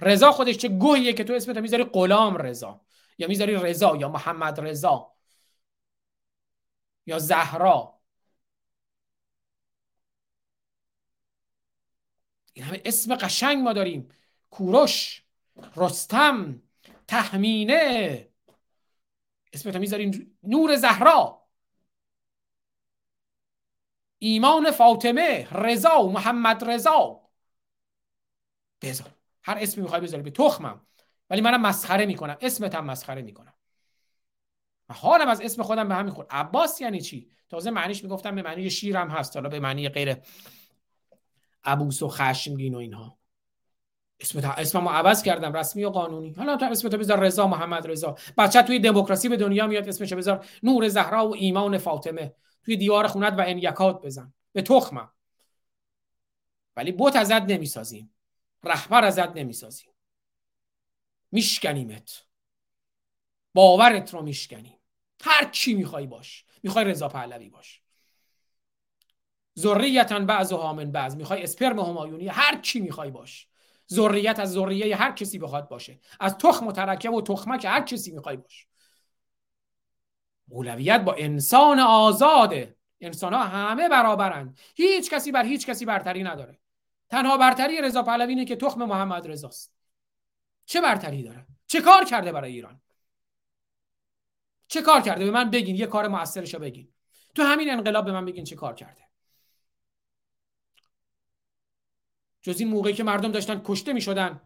[0.00, 2.80] رضا خودش چه گوهیه که تو اسمت می‌ذاری غلام رضا.
[3.18, 5.12] یا می‌ذاری رضا یا محمد رضا.
[7.06, 8.00] یا زهرا.
[12.52, 14.08] این همه اسم قشنگ ما داریم.
[14.50, 15.24] کوروش.
[15.76, 16.62] رستم
[17.08, 18.28] تحمینه
[19.52, 21.46] اسمت می‌ذاریم نور زهرا.
[24.18, 27.20] ایمان فاطمه رضا و محمد رضا.
[28.82, 29.08] بذار
[29.42, 30.86] هر اسمی می‌خوای بذاری به تخمم
[31.30, 32.36] ولی منم مسخره می‌کنم.
[32.40, 33.54] اسمت هم مسخره می‌کنم.
[34.90, 38.70] حالم از اسم خودم به هم می‌خورد عباس یعنی چی؟ تازه معنیش می‌گفتم به معنی
[38.70, 39.36] شیرم هست.
[39.36, 40.16] حالا به معنی غیر
[41.64, 43.19] عبوس و خشمگین و اینها.
[44.20, 46.32] اسم اسممو عوض کردم رسمی و قانونی.
[46.32, 48.16] حالا تو اسمتو بذار رضا محمد رضا.
[48.38, 52.34] بچه توی دموکراسی به دنیا میاد اسمش بذار نور زهرا و ایمان فاطمه.
[52.64, 54.32] توی دیوار خونت و انیکات بزن.
[54.52, 55.10] به تخمم.
[56.76, 58.14] ولی بوت ازت نمی‌سازیم.
[58.64, 59.90] رهبر ازت نمی‌سازیم.
[61.32, 62.22] میشکنیمت.
[63.54, 64.78] باورت رو میشکنیم.
[65.22, 66.44] هر چی می‌خوای باش.
[66.62, 67.82] می‌خوای رضا پهلوی باش.
[69.58, 71.16] ذریتن بعض و من بعض.
[71.16, 72.28] می‌خوای اسپرم همایونی.
[72.28, 73.49] هر چی می‌خوای باش.
[73.92, 76.00] ذریت از ذریه هر کسی بخواد باشه.
[76.20, 78.66] از تخم و ترکه و تخمک هر کسی می‌خوای باش
[80.48, 82.76] اولویت با انسان آزاده.
[83.00, 86.58] انسان ها همه برابرند هیچ کسی بر هیچ کسی برتری نداره.
[87.08, 89.74] تنها برتری رضا پهلوی اینه که تخم محمد رضاست.
[90.64, 92.80] چه برتری داره؟ چه کار کرده برای ایران؟
[94.68, 96.92] چه کار کرده؟ به من بگین یه کار موثرشو بگین.
[97.34, 99.09] تو همین انقلاب به من بگین چه کار کرده.
[102.42, 104.40] جز این موقعی که مردم داشتن کشته می شدن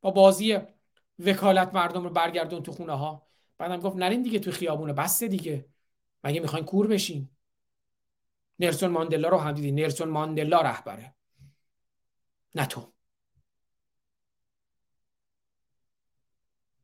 [0.00, 0.58] با بازی
[1.18, 3.26] وکالت مردم رو برگردون تو خونه ها
[3.58, 5.66] بعدم گفت نرین دیگه تو خیابونه بسته دیگه.
[6.24, 7.28] مگه می‌خواین کور بشین؟
[8.58, 9.72] نرسون ماندلا رو هم دیدی.
[9.72, 11.14] نرسون ماندلا رهبره.
[12.54, 12.92] نه تو.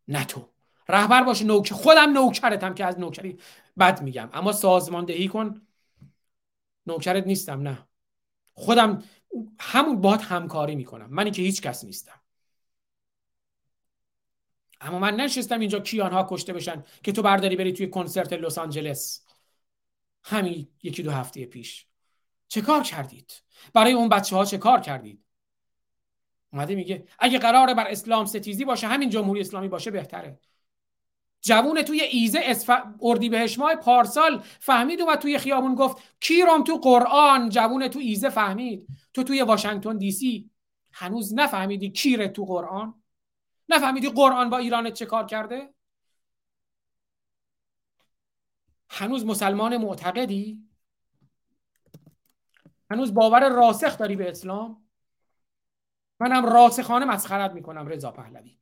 [0.09, 0.49] نه تو.
[0.89, 3.39] رهبر باش نوکر خودم نوکرتم که از نوکری
[3.79, 4.31] بد میگم.
[4.33, 5.67] اما سازماندهی کن.
[6.87, 7.89] نوکرت نیستم نه.
[8.55, 9.03] خودم
[9.61, 11.07] همون باهات همکاری می‌کنم.
[11.11, 12.21] منی که هیچ کس نیستم.
[14.81, 19.27] اما من نشستم اینجا کیانها کشته بشن که تو برداری بری توی کنسرت لس آنجلس.
[20.25, 21.87] همین یکی دو هفته پیش.
[22.49, 25.25] چه کار کردید؟ برای اون بچه ها چه کار کردید؟
[26.53, 30.39] اومده میگه اگه قراره بر اسلام ستیزی باشه همین جمهوری اسلامی باشه بهتره.
[31.45, 32.83] جوون توی ایزه اسف...
[33.01, 38.87] اردیبهشت ماه پارسال فهمید اومد توی خیابون گفت کیرم تو قرآن؟ جوون تو ایزه فهمید.
[39.15, 40.51] تو توی واشنگتن دی سی.
[40.93, 43.03] هنوز نفهمیدی کیره تو قرآن؟
[43.69, 45.75] نفهمیدی قرآن با ایران چه کار کرده؟
[48.91, 50.69] هنوز مسلمان معتقدی؟
[52.91, 54.89] هنوز باور راسخ داری به اسلام؟
[56.21, 58.59] منم راسخانه مسخرت می‌کنم رضا پهلوی.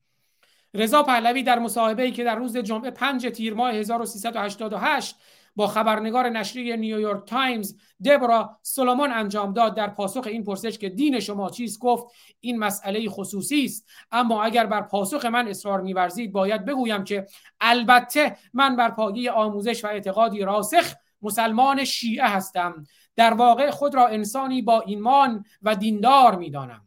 [0.74, 5.16] رضا پهلوی در مصاحبه‌ای که در روز جمعه 5 تیر ماه 1388
[5.56, 11.20] با خبرنگار نشریه نیویورک تایمز دبرا سولومون انجام داد در پاسخ این پرسش که دین
[11.20, 12.06] شما چیست گفت
[12.40, 13.88] این مسئله خصوصی است.
[14.12, 17.26] اما اگر بر پاسخ من اصرار می‌ورزید باید بگویم که
[17.60, 22.84] البته من بر پایه آموزش و اعتقادی راسخ مسلمان شیعه هستم.
[23.16, 26.86] در واقع خود را انسانی با ایمان و دیندار می‌دانم.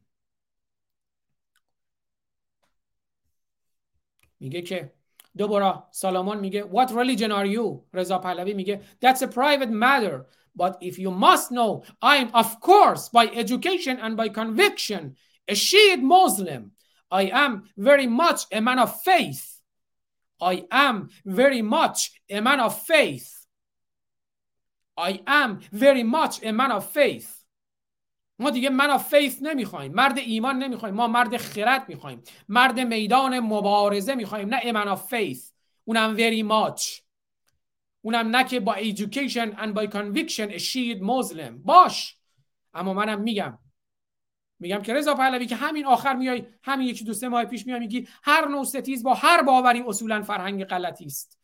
[4.40, 4.93] میگه که
[5.36, 10.77] دوباره سالامون میگه what religion are you رضا پهلوی میگه that's a private matter but
[10.81, 15.16] if you must know I am of course by education and by conviction
[15.48, 16.72] a Shiite Muslim
[17.10, 19.60] I am very much a man of faith
[20.40, 23.47] I am very much a man of faith
[24.97, 27.43] I am very much a man of faith
[28.40, 29.94] ما دیگه man of faith نمی‌خوایم.
[29.94, 30.95] مرد ایمان نمی‌خوایم.
[30.95, 32.24] ما مرد خرد می‌خوایم.
[32.49, 34.56] مرد میدان مبارزه می‌خوایم.
[34.56, 35.52] نه man of faith
[35.86, 37.02] اونم very much.
[38.02, 41.52] اونم نه که با education and by conviction a Shiite Muslim.
[41.64, 42.18] باش.
[42.74, 43.60] اما منم میگم.
[44.60, 47.80] میگم که رضا پهلوی که همین آخر میای همین یکی دو سه ماه پیش میای
[47.80, 51.40] میگی هر نوع ستیز با هر باوری اصولا فرهنگ غلطی است.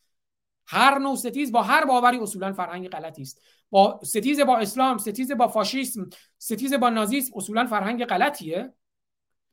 [0.72, 3.42] هر نوع ستیز با هر باوری اصولا فرهنگ غلطی است.
[3.70, 8.74] با ستیز با اسلام ستیز با فاشیسم ستیز با نازیسم اصولا فرهنگ غلطیه.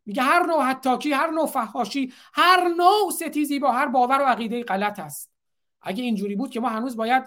[0.06, 4.62] میگه هر نوع هتاکی هر نوع فحاشی هر نوع ستیزی با هر باور و عقیده
[4.62, 5.32] غلط است.
[5.82, 7.24] اگه اینجوری بود که ما هنوز باید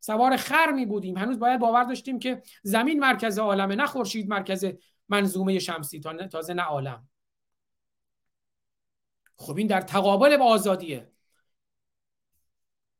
[0.00, 4.66] سوار خر می بودیم هنوز باید باور داشتیم که زمین مرکز عالمه نه خورشید مرکز
[5.08, 6.00] منظومه شمسی
[6.30, 7.08] تازه نه عالم.
[9.36, 11.15] خب این در تقابل با آزادیه.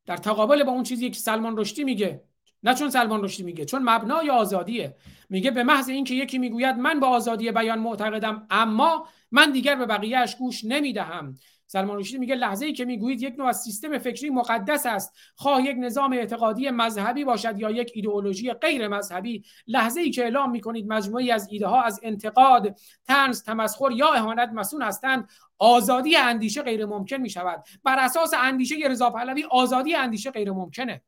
[0.07, 2.23] در تقابل با اون چیزی که سلمان رشدی میگه.
[2.63, 4.97] نه چون سلمان رشدی میگه چون مبنای آزادیه.
[5.31, 9.87] میگه به محض اینکه یکی می‌گوید من با آزادی بیان معتقدم اما من دیگر به
[9.87, 11.35] بقیهش گوش نمی‌دهم.
[11.67, 15.15] سلمان رشدی میگه لحظه ای که می‌گویید یک نوع از سیستم فکری مقدس است.
[15.35, 19.45] خواه یک نظام اعتقادی مذهبی باشد یا یک ایدئولوژی غیر مذهبی.
[19.67, 22.77] لحظه ای که اعلام می‌کنید مجموعی از ایده ها از انتقاد
[23.07, 25.29] طنز تمسخر یا اهانت مسون هستند
[25.59, 31.03] آزادی اندیشه غیر ممکن می شود بر اساس اندیشه رضا پهلوی آزادی اندیشه غیر ممکنه.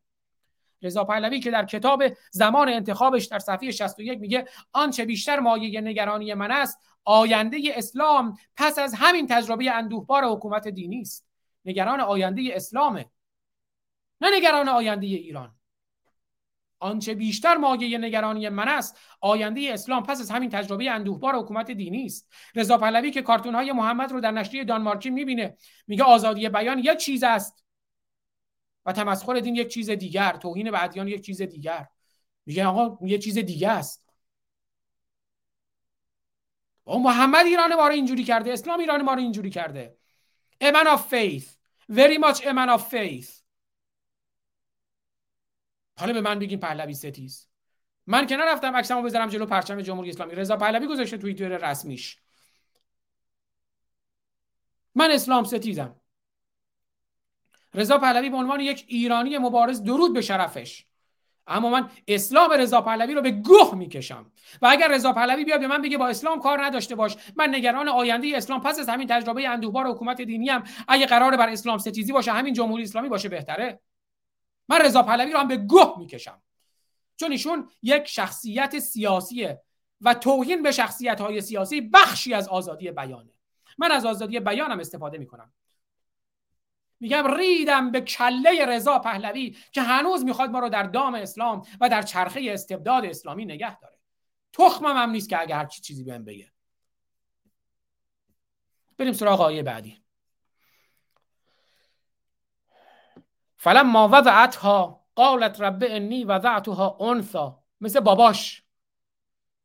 [0.81, 6.33] رضا پهلوی که در کتاب زمان انتخابش در صفحه 61 میگه آنچه بیشتر مایه نگرانی
[6.33, 11.27] من است آینده اسلام پس از همین تجربه اندوهبار حکومت دینی است.
[11.65, 13.05] نگران آینده اسلامه
[14.21, 15.55] نه نگران آینده ایران.
[16.79, 22.05] آنچه بیشتر مایه نگرانی من است آینده اسلام پس از همین تجربه اندوهبار حکومت دینی
[22.05, 22.27] است.
[22.55, 25.57] رضا پهلوی که کارتون های محمد رو در نشریه دانمارکی می‌بینه
[25.87, 27.65] میگه آزادی بیان یک چیز است
[28.85, 31.87] و تمسخر دین یک چیز دیگر توهین به ادیان یک چیز دیگر.
[32.45, 34.08] میگه آقا یه چیز دیگه است.
[36.97, 39.97] محمد ایران ما رو اینجوری کرده اسلام ایران ما رو اینجوری کرده.
[40.63, 41.13] A man of
[41.91, 42.79] very much a man
[45.99, 47.47] حالا به من بگین پهلوی ستیز.
[48.07, 50.35] من که نرفتم عکسمو بذارم جلو پرچم جمهوری اسلامی.
[50.35, 52.21] رضا پهلوی گذاشته توییتر رسمیش.
[54.95, 56.01] من اسلام ستیزم.
[57.73, 60.88] رضا پهلوی به عنوان یک ایرانی مبارز درود به شرفش.
[61.49, 64.31] اما من اسلام رضا پهلوی رو به گوه می‌کشم.
[64.61, 67.89] و اگر رضا پهلوی بیاد به من بگه با اسلام کار نداشته باش من نگران
[67.89, 72.11] آینده اسلام پس از همین تجربه اندوهبار حکومت دینی هم اگه قرار بر اسلام ستیزی
[72.11, 73.79] باشه همین جمهوری اسلامی باشه بهتره.
[74.69, 76.41] من رضا پهلوی رو هم به گوه می‌کشم.
[77.17, 79.61] چون ایشون یک شخصیت سیاسیه
[80.01, 83.31] و توهین به شخصیت های سیاسی بخشی از آزادی بیانه.
[83.77, 85.53] من از آزادی بیانم استفاده می‌کنم.
[86.99, 91.89] میگم ریدم به کله رضا پهلوی که هنوز می‌خواد ما رو در دام اسلام و
[91.89, 93.97] در چرخه استبداد اسلامی نگه داره.
[94.53, 96.51] تخمم هم نیست که اگه هر چی چیزی بهم بگه.
[98.97, 100.03] بریم سراغ آیه بعدی.
[103.57, 107.63] فلما وضعتها قالت رب انی وضعتها انثا.
[107.81, 108.63] مثل باباش.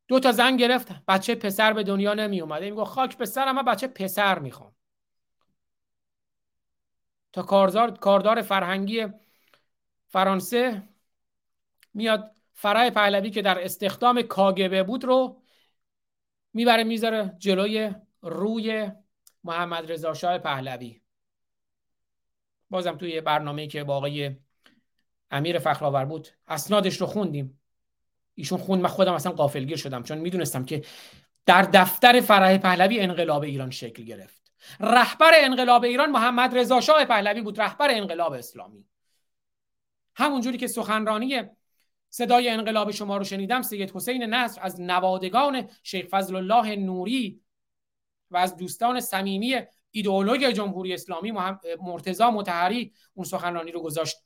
[0.08, 3.86] دو تا زن گرفت بچه پسر به دنیا نمی اومده میگه خاک پسر من بچه
[3.86, 4.74] پسر می‌خوام.
[7.34, 9.06] تا کاردار کاردار فرهنگی
[10.08, 10.82] فرانسه
[11.94, 12.30] میاد.
[12.52, 15.42] فرای پهلوی که در استخدام کاگبه بود رو
[16.52, 18.92] می‌بره می‌ذاره جلوی روی
[19.44, 21.00] محمد رضا شاه پهلوی.
[22.70, 24.36] بازم توی برنامه که با آقای
[25.30, 26.28] امیر فخرآور بود.
[26.48, 27.60] اسنادش رو خوندیم.
[28.34, 30.84] ایشون خوند من خودم اصلا قافلگیر شدم چون می‌دونستم که
[31.46, 34.43] در دفتر فرح پهلوی انقلاب ایران شکل گرفت.
[34.80, 38.84] رهبر انقلاب ایران محمد رضا شاه پهلوی بود رهبر انقلاب اسلامی.
[40.16, 41.42] همونجوری که سخنرانی
[42.10, 47.40] صدای انقلاب شما رو شنیدم سید حسین نصر از نوادگان شیخ فضل الله نوری
[48.30, 49.60] و از دوستان صمیمی
[49.90, 51.32] ایدئولوژی جمهوری اسلامی
[51.82, 54.16] مرتضا متحری اون سخنرانی رو گذاشت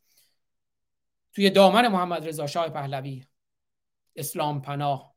[1.32, 3.24] توی دامن محمد رضا شاه پهلوی.
[4.16, 5.14] اسلام پناه.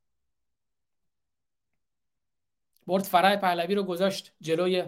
[2.88, 4.84] برد فرای پهلوی رو گذاشت جلوی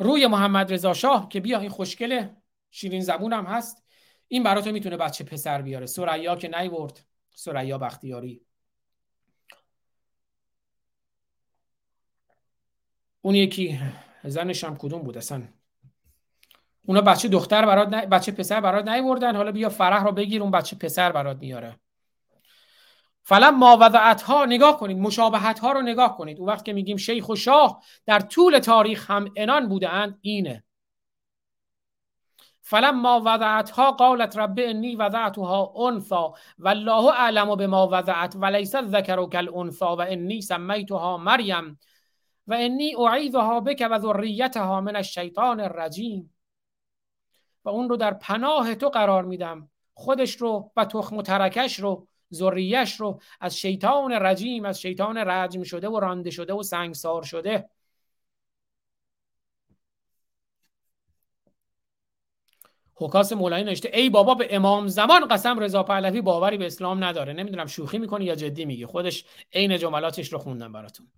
[0.00, 2.26] روی محمد رضا شاه که بیا این خوشگل
[2.70, 3.84] شیرین زبون هم هست
[4.28, 5.86] این براتو می‌تونه بچه پسر بیاره.
[5.86, 8.40] سریا که نیورد سریا بختیاری.
[13.22, 13.80] اون یکی
[14.24, 15.42] زنش هم کدوم بود اصلا؟
[16.86, 19.36] اونا بچه دختر برات بچه پسر برات نیوردن.
[19.36, 21.78] حالا بیا فرح رو بگیر اون بچه پسر برات میاره.
[23.30, 26.38] فلم ما وضعت ها نگاه کنید مشابهت ها رو نگاه کنید.
[26.38, 30.64] اون وقت که میگیم شیخ و شاه در طول تاریخ هم انان بودند اینه.
[32.60, 39.26] فلم ما وضعت ها قالت رب انی وضعتها انثا والله اعلم بما وضعت وليس الذكر
[39.26, 41.78] كالانثى و انی سمیتها مریم
[42.46, 46.34] و انی اعیذها بک و ذریتها من الشیطان الرجیم.
[47.64, 49.70] و اون رو در پناه تو قرار میدم.
[49.94, 55.62] خودش رو و تخم و ترکش رو ذریش رو از شیطان رجیم از شیطان رجم
[55.62, 57.68] شده و رانده شده و سنگسار شده.
[62.94, 67.32] حکاس مولایی نوشته ای بابا به امام زمان قسم رضا پهلوی باوری به اسلام نداره.
[67.32, 68.86] نمی‌دونم شوخی می‌کنی یا جدی میگی.
[68.86, 71.08] خودش عین جملاتش رو خوندم براتون.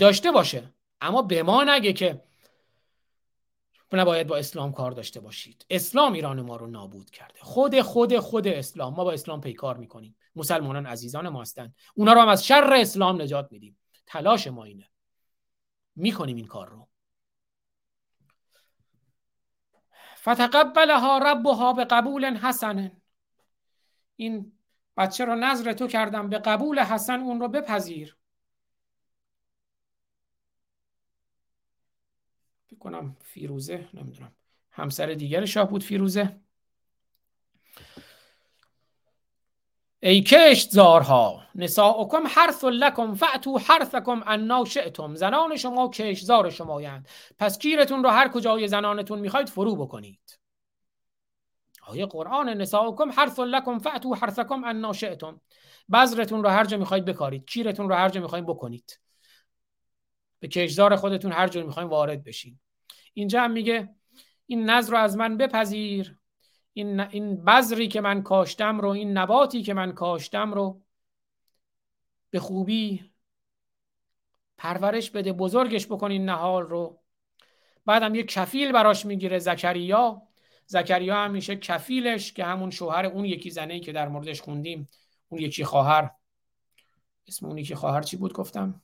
[0.00, 0.72] داشته باشه.
[1.00, 2.22] اما به ما نگه که
[3.96, 5.66] نباید با اسلام کار داشته باشید.
[5.70, 7.40] اسلام ایران ما رو نابود کرده.
[7.40, 8.94] خود خود خود اسلام.
[8.94, 10.16] ما با اسلام پیکار می‌کنیم.
[10.36, 13.78] مسلمانان عزیزان ما هستند اونا رو هم از شر اسلام نجات میدیم.
[14.06, 14.90] تلاش ما اینه.
[15.96, 16.88] می‌کنیم این کار رو.
[20.16, 22.92] فتقبلها ربها به قبول حسن
[24.16, 24.52] این
[24.96, 26.28] بچه رو نظر تو کردم.
[26.28, 28.17] به قبول حسن اون رو بپذیر.
[32.78, 34.32] کنم فیروزه نمی‌دونم.
[34.70, 36.40] همسر دیگر شاه بود فیروزه.
[40.00, 45.14] ای کشت زارها نساؤکم حرث لکم فعتو حرثکم انا شئتم.
[45.14, 50.38] زنان شما کشت شما یند پس کیرتون رو هر کجای زنانتون می‌خواید فرو بکنید.
[51.86, 55.40] آیه قرآن نساؤکم حرث لکم فعتو حرثکم انا شئتم.
[55.92, 57.44] بذرتون رو هر جا می‌خواید بکارید.
[57.44, 59.00] کیرتون رو هر جا می‌خواید بکنید.
[60.40, 62.58] به کشزار خودتون هر جا می‌خواید وارد بشین.
[63.18, 63.94] اینجا هم میگه
[64.46, 66.18] این نظر رو از من بپذیر.
[66.72, 70.82] این, این بذری که من کاشتم رو این نباتی که من کاشتم رو
[72.30, 73.12] به خوبی
[74.58, 77.00] پرورش بده بزرگش بکن این نهال رو.
[77.86, 80.22] بعدم یه کفیل براش می‌گیره زکریا.
[80.66, 84.88] زکریا هم میشه کفیلش که همون شوهر اون یکی زنه که در موردش خوندیم
[85.28, 86.10] اون یکی خواهر.
[87.28, 88.82] اسم اون یکی خواهر چی بود؟ گفتم.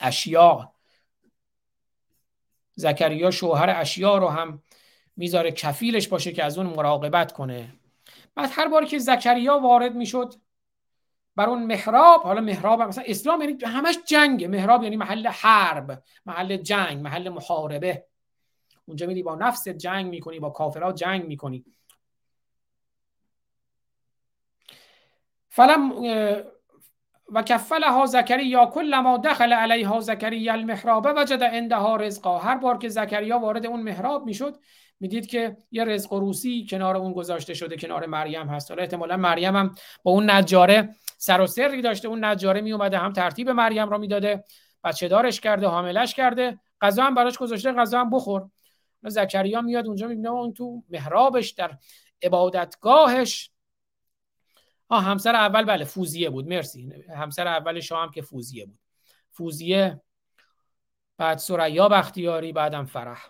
[0.00, 0.77] اشیا
[2.78, 4.62] زکریا شوهر اشیا رو هم
[5.16, 7.72] می‌ذاره کفیلش باشه که از اون مراقبت کنه.
[8.34, 10.34] بعد هر باری که زکریا وارد می‌شد
[11.36, 16.56] بر اون محراب حالا محراب مثلا اسلام یعنی همش جنگ محراب یعنی محل حرب محل
[16.56, 18.04] جنگ محل محاربه.
[18.86, 21.64] اونجا میری با نفس جنگ می‌کنی با کافرات جنگ می‌کنی.
[25.48, 25.92] فلم
[27.32, 32.38] و کفلها زکریا کل ما دخل علیها زکریا المحراب وجد عندها رزقا.
[32.38, 34.56] هر بار که زکریا وارد اون محراب می‌شد
[35.00, 38.70] می‌دید که یه رزق روسی کنار اون گذاشته شده کنار مریم هست.
[38.70, 40.88] حالا احتمالا مریم هم با اون نجاره
[41.18, 42.08] سر و سری داشته.
[42.08, 44.44] اون نجاره می اومده هم ترتیب مریم را می‌داده
[44.84, 46.58] بچه دارش کرده حاملش کرده.
[46.80, 48.50] غذا هم براش گذاشته غذا هم بخور.
[49.02, 51.70] زکریا میاد اونجا می‌بینه اون تو محرابش در
[52.22, 53.50] عبادتگاهش
[54.88, 56.48] آه همسر اول بله فوزیه بود.
[56.48, 56.92] مرسی.
[57.16, 58.78] همسر اول شاه هم که فوزیه بود.
[59.30, 60.00] فوزیه
[61.18, 63.24] بعد سریا بختیاری بعدم فرح.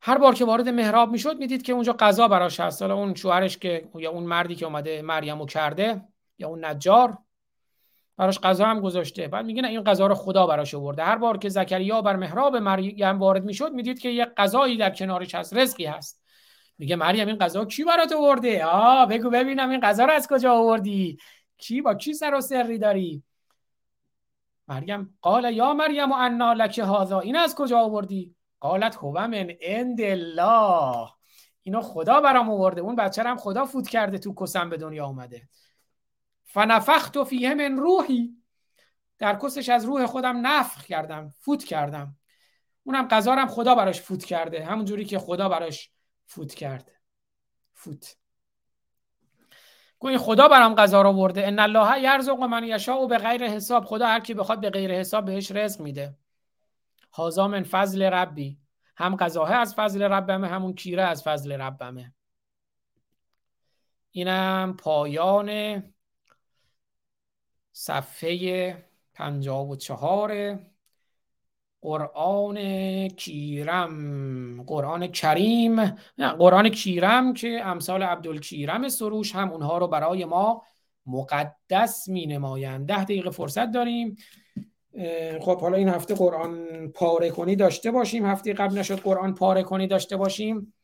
[0.00, 2.82] هر بار که وارد محراب می‌شد می‌دید که اونجا غذا براش هست.
[2.82, 6.02] حالا اون شوهرش که یا اون مردی که اومده مریم کرده
[6.38, 7.18] یا اون نجار
[8.16, 9.28] براش غذا هم گذاشته.
[9.28, 11.04] بعد میگه این غذا رو خدا براش آورده.
[11.04, 15.34] هر بار که زکریا بر محراب مریم وارد می‌شد می‌دید که یه غذایی در کنارش
[15.34, 16.25] هست رزقی هست.
[16.78, 20.52] میگه مریم این غذا کی برات آورده؟ آ بگو ببینم این غذا رو از کجا
[20.52, 21.18] آوردی؟
[21.56, 23.22] کی با کی سر و سری داری؟
[24.68, 29.50] مریم قال یا مریم و انا لک هذا این از کجا آوردی؟ قالت هو من
[29.60, 31.08] عند الله.
[31.62, 32.80] اینو خدا برام آورده.
[32.80, 35.48] اون بچه هم خدا فوت کرده تو کسم به دنیا اومده.
[36.44, 38.36] فنفخت فیه من روحی.
[39.18, 42.16] در کسش از روح خودم نفخ کردم فوت کردم.
[42.84, 44.64] اونم قضارم خدا براش فوت کرده.
[44.64, 45.90] همون جوری که خدا براش
[46.26, 46.92] فوت کرده.
[47.72, 48.16] فوت.
[49.98, 53.84] گوی خدا برام قضا رو برده ان الله یرزق من یشاء به غیر حساب.
[53.84, 56.18] خدا هر کی بخواد به غیر حساب بهش رزق میده.
[57.12, 58.58] هازا من فضل ربی.
[58.96, 62.14] هم قضاه از فضل ربمه همون کیره از فضل ربمه.
[64.10, 65.82] اینم پایان
[67.72, 68.84] صفحه
[69.14, 70.58] پنجاب و چهار.
[71.86, 72.58] قرآن
[73.08, 75.80] کیرم قرآن کریم.
[76.18, 80.62] نه قرآن کیرم که امثال عبدالکیرم سروش هم اونها رو برای ما
[81.06, 84.16] مقدس می نمایند ده دقیقه فرصت داریم.
[85.40, 88.26] خب حالا این هفته قرآن پاره کنی داشته باشیم.
[88.26, 90.74] هفته قبل نشد قرآن پاره کنی داشته باشیم.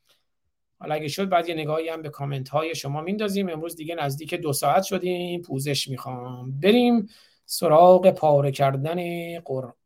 [0.79, 3.49] حالا اگه شد بعد یه نگاهی هم به کامنت های شما میندازیم.
[3.49, 5.43] امروز دیگه نزدیک دو ساعت شدیم.
[5.43, 6.61] پوزش می‌خوام.
[6.61, 7.09] بریم
[7.47, 8.99] سراغ پاره کردن
[9.41, 9.82] قرآن.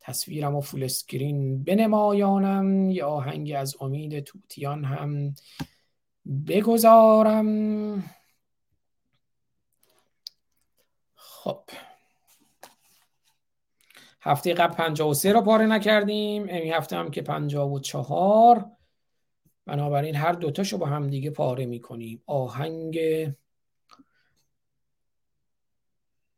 [0.00, 5.34] تصویرم و full screen بنمایانم یا آهنگ از امید طوطیان هم
[6.48, 8.02] بگذارم.
[11.14, 11.64] خب.
[14.20, 18.70] هفته قبل 53 رو پاره نکردیم این هفته هم که 54
[19.66, 22.22] بنابراین هر دوتاشو با هم دیگه پاره می‌کنیم.
[22.26, 22.98] آهنگ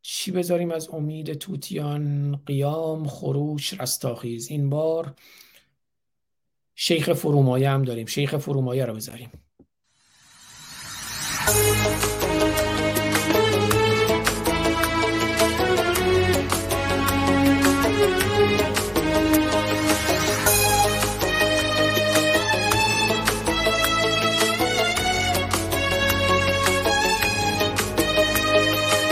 [0.06, 4.50] چی بذاریم از امید توتیان؟ قیام خروش رستاخیز.
[4.50, 5.14] این بار
[6.74, 8.06] شیخ فرومایه هم داریم.
[8.06, 9.30] شیخ فرومایه رو بذاریم.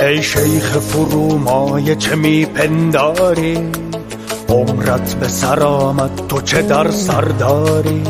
[0.03, 3.59] ای شیخ فرومایه چه میپنداری
[4.49, 8.03] عمرت به سر آمد تو چه در سر داری؟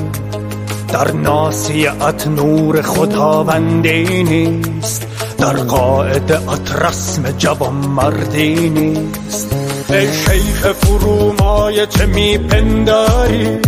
[0.88, 5.06] در ناسیت نور خداوندی نیست
[5.38, 9.52] در قاعدت رسم جوان مردی نیست.
[9.90, 13.58] ای شیخ فرومایه چه میپنداری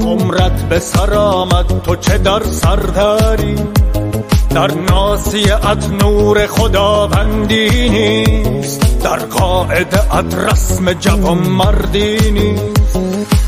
[0.00, 3.56] عمرت به سر آمد تو چه در سر داری؟
[4.54, 12.98] در ناسیت نور خداوندی نیست در قاعدت رسم جوان مردی نیست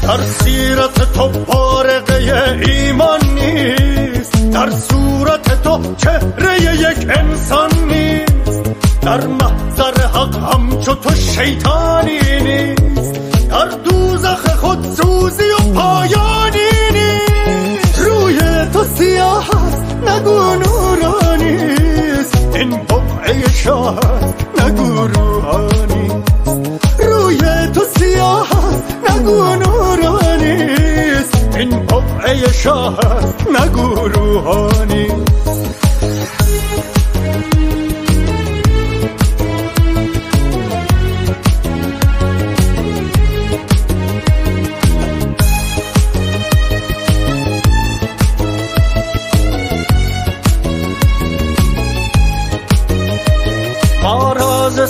[0.02, 2.14] در سیرت تو پارقه
[2.66, 8.70] ایمان نیست در صورت تو چهره یک انسان نیست
[9.02, 13.14] در محضر حق همچو تو شیطانی نیست
[13.50, 17.98] در دوزخ خود سوزی و پایانی نیست.
[17.98, 18.38] روی
[18.72, 19.65] تو سیاه
[20.08, 24.00] نگو نورانیست این بقعه شاه
[24.64, 26.30] نگو روحانیست
[26.98, 27.38] روی
[27.74, 28.48] تو سیاه
[29.10, 32.98] نگو نورانیست این بقعه شاه
[33.60, 35.35] نگو روحانیست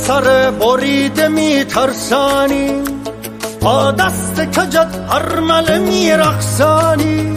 [0.07, 2.83] سر بریده میترسانی.
[3.61, 7.35] با دست کجت هرمله میرقصانی.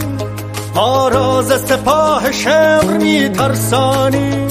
[0.74, 4.48] با راز سپاه شمر میترسانی.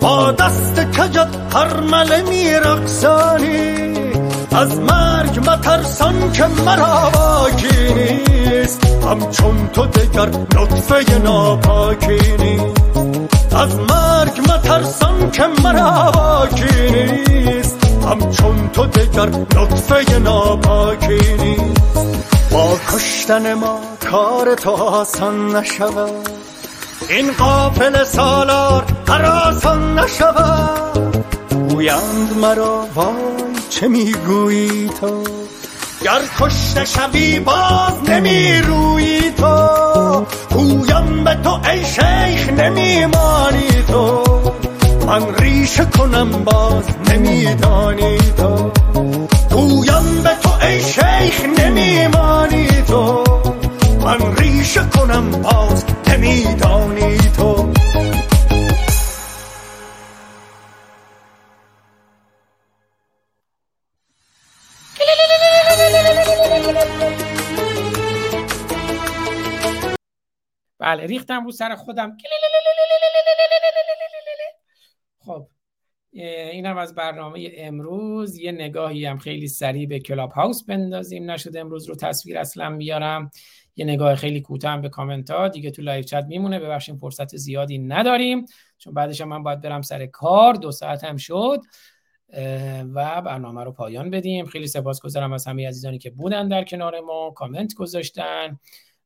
[0.00, 3.94] با دست کجت هرمله میرقصانی.
[4.52, 8.84] از مرگ مترسان که مرا باکی نیست.
[8.84, 12.95] همچون تو دگر نطفه ناپاکی نیست.
[13.56, 17.76] از مرگ مترسان که مرا باکی نیست.
[17.84, 21.80] همچون تو دگر نطفه ناپاکی نیست.
[22.52, 23.80] با کشتن ما
[24.10, 26.28] کار تو آسان نشود.
[27.08, 31.24] این قافل سالار هر آسان نشود.
[31.70, 33.14] گویند مرا وای
[33.70, 35.24] چه می‌گویی تو.
[36.02, 39.30] گر کشته شوی باز نمی روی
[40.50, 44.22] گویم به تو ای شیخ نمیمانی تو
[45.06, 48.70] من ریشه کنم باز نمیدانی تو
[49.50, 53.24] گویم به تو ای شیخ نمیمانی تو
[54.04, 57.75] من ریشه کنم باز نمیدانی تو
[70.86, 72.16] بله ریختم رو سر خودم.
[75.18, 75.48] خب
[76.12, 81.30] اینم از برنامه امروز یه نگاهی هم خیلی سریع به کلاب هاوس بندازیم.
[81.30, 83.30] نشد امروز رو تصویر اصلا بیارم.
[83.76, 86.58] یه نگاه خیلی کوتاه به کامنت ها دیگه تو live chat میمونه.
[86.58, 88.44] ببخشید فرصت زیادی نداریم.
[88.78, 90.54] چون بعدش من باید برم سر کار.
[90.54, 91.60] دو ساعت هم شد.
[92.94, 94.46] و برنامه رو پایان بدیم.
[94.46, 97.30] خیلی سپاسگزارم از همه عزیزانی که بودن در کنار ما.
[97.30, 98.58] کامنت گذاشتن.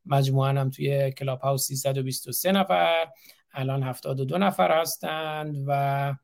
[0.07, 3.07] مجموعا هم توی کلاب هاوس 323 نفر
[3.53, 6.15] الان 72 نفر هستند و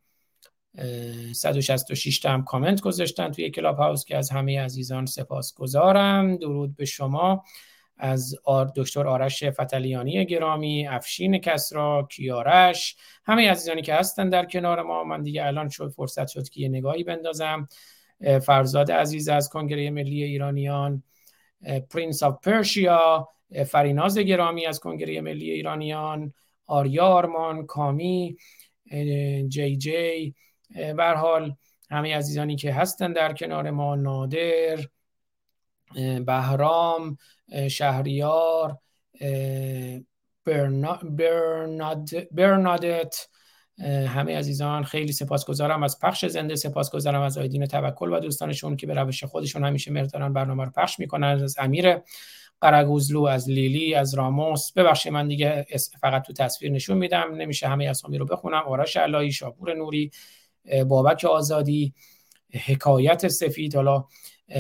[1.32, 6.36] 166 تا هم کامنت گذاشتن توی کلاب هاوس که از همه عزیزان سپاسگزارم.
[6.36, 7.44] درود به شما.
[7.98, 14.82] از آر دکتر آرش فتلیانی گرامی افشین کسرا کیارش همه عزیزانی که هستن در کنار
[14.82, 15.04] ما.
[15.04, 17.68] من دیگه الان شد فرصت شد که یه نگاهی بندازم.
[18.42, 21.02] فرزاد عزیز از کنگره ملی ایرانیان
[21.90, 23.28] Prince of Persia
[23.66, 26.32] فریناز گرامی از کنگره ملی ایرانیان
[26.66, 28.36] آریا آرمان کامی
[29.48, 30.34] جی جی
[30.98, 31.54] حال
[31.90, 34.78] همه عزیزانی که هستن در کنار ما نادر
[36.26, 37.18] بهرام
[37.70, 38.78] شهریار
[42.30, 43.26] برنادت
[44.08, 45.82] همه عزیزان خیلی سپاسگزارم.
[45.82, 50.14] از پخش زنده سپاسگزارم از آیدین توکل و دوستانشون که به روش خودشون همیشه مرتب
[50.14, 51.26] دارن برنامه رو پخش می‌کنن.
[51.26, 51.96] از امیر
[52.60, 54.72] قرگوزلو از لیلی از راموس.
[54.72, 55.66] ببخشید من دیگه
[56.00, 57.34] فقط تو تصویر نشون میدم.
[57.34, 58.62] نمیشه همه اسامی رو بخونم.
[58.66, 60.10] آرش علایی شاپور نوری
[60.88, 61.94] بابک آزادی
[62.66, 64.04] حکایت سفید حالا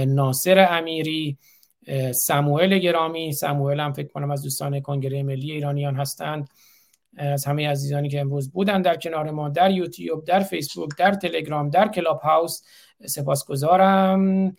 [0.06, 1.38] ناصر امیری
[2.12, 3.32] سموئل گرامی.
[3.32, 6.48] سموئل هم فکر کنم از دوستان کنگره ملی ایرانیان هستند.
[7.16, 11.70] از همه عزیزانی که امروز بودن در کنار ما در یوتیوب در فیسبوک در تلگرام
[11.70, 12.62] در کلاب هاوس.
[13.06, 14.56] سپاسگزارم.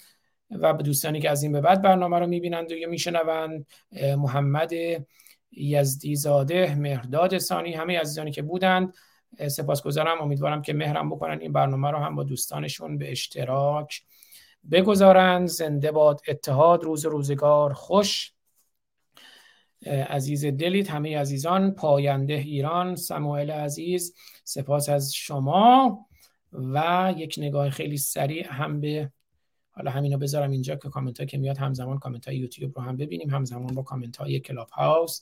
[0.52, 3.66] و به دوستانی که از این به بعد برنامه رو می‌بینند و یا میشنوند
[4.18, 4.72] محمد
[5.52, 8.94] یزدی زاده مهرداد ثانی همه عزیزانی که بودند
[9.48, 10.22] سپاسگزارم.
[10.22, 14.02] امیدوارم که مهرم بکنن این برنامه رو هم با دوستانشون به اشتراک
[14.72, 18.34] بگذارند زنده باد اتحاد روز روزگار خوش.
[19.86, 26.06] عزیز دلید همه عزیزان پاینده ایران سموئل عزیز سپاس از شما.
[26.54, 29.12] و یک نگاه خیلی سریع هم به
[29.78, 33.30] حالا همینو بذارم اینجا که کامنت که میاد همزمان کامنت های یوتیوب رو هم ببینیم
[33.30, 35.22] همزمان با کامنت های کلاب هاوس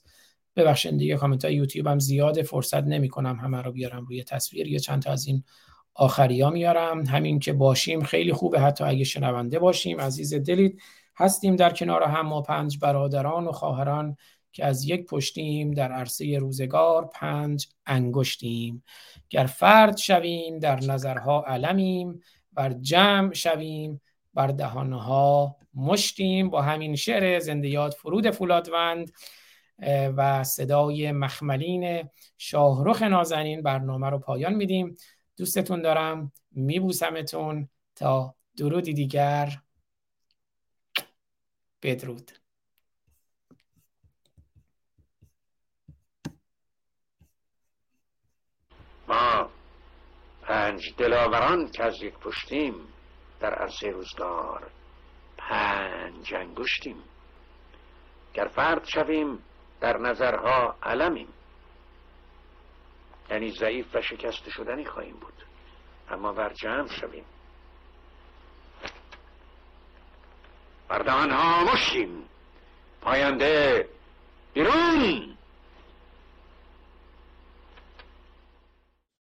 [0.56, 4.68] ببخشید دیگه کامنت های یوتیوب هم زیاده فرصت نمی کنم همه رو بیارم روی تصویر
[4.68, 5.44] یا چند تا از این
[5.94, 7.06] آخری ها میارم.
[7.06, 10.02] همین که باشیم خیلی خوبه حتی اگه شنونده باشیم.
[10.02, 10.82] عزیز دلید
[11.16, 14.18] هستیم در کنار هم ما پنج برادران و خواهران
[14.52, 18.84] که از یک پشتیم در عرصه روزگار پنج انگشتیم.
[19.30, 22.22] گر فرد شویم در نظرها علمیم
[22.54, 24.02] بر جمع شویم
[24.36, 26.50] بر دهانها مشتیم.
[26.50, 29.12] با همین شعر زنده یاد فرود فولادوند
[30.18, 34.98] و صدای مخملین شاهرخ نازنین برنامه رو پایان میدیم.
[35.38, 36.32] دوستتون دارم.
[36.52, 39.62] میبوسمتون تا درودی دیگر.
[41.84, 42.32] بدرود.
[49.08, 49.50] ما
[50.42, 52.74] پنج دلاوران که از یک پشتیم.
[53.40, 54.72] در عرصه روزگار
[55.38, 57.04] پنج انگشتیم.
[58.34, 59.40] گر فرد شویم
[59.82, 61.28] در نظرها علمیم.
[63.30, 65.34] یعنی ضعیف و شکست شدنی خواهیم بود.
[66.10, 67.26] اما بر جمع شویم
[70.88, 72.30] بردهان ها مشیم
[73.02, 73.90] پاینده
[74.54, 75.35] بیرون.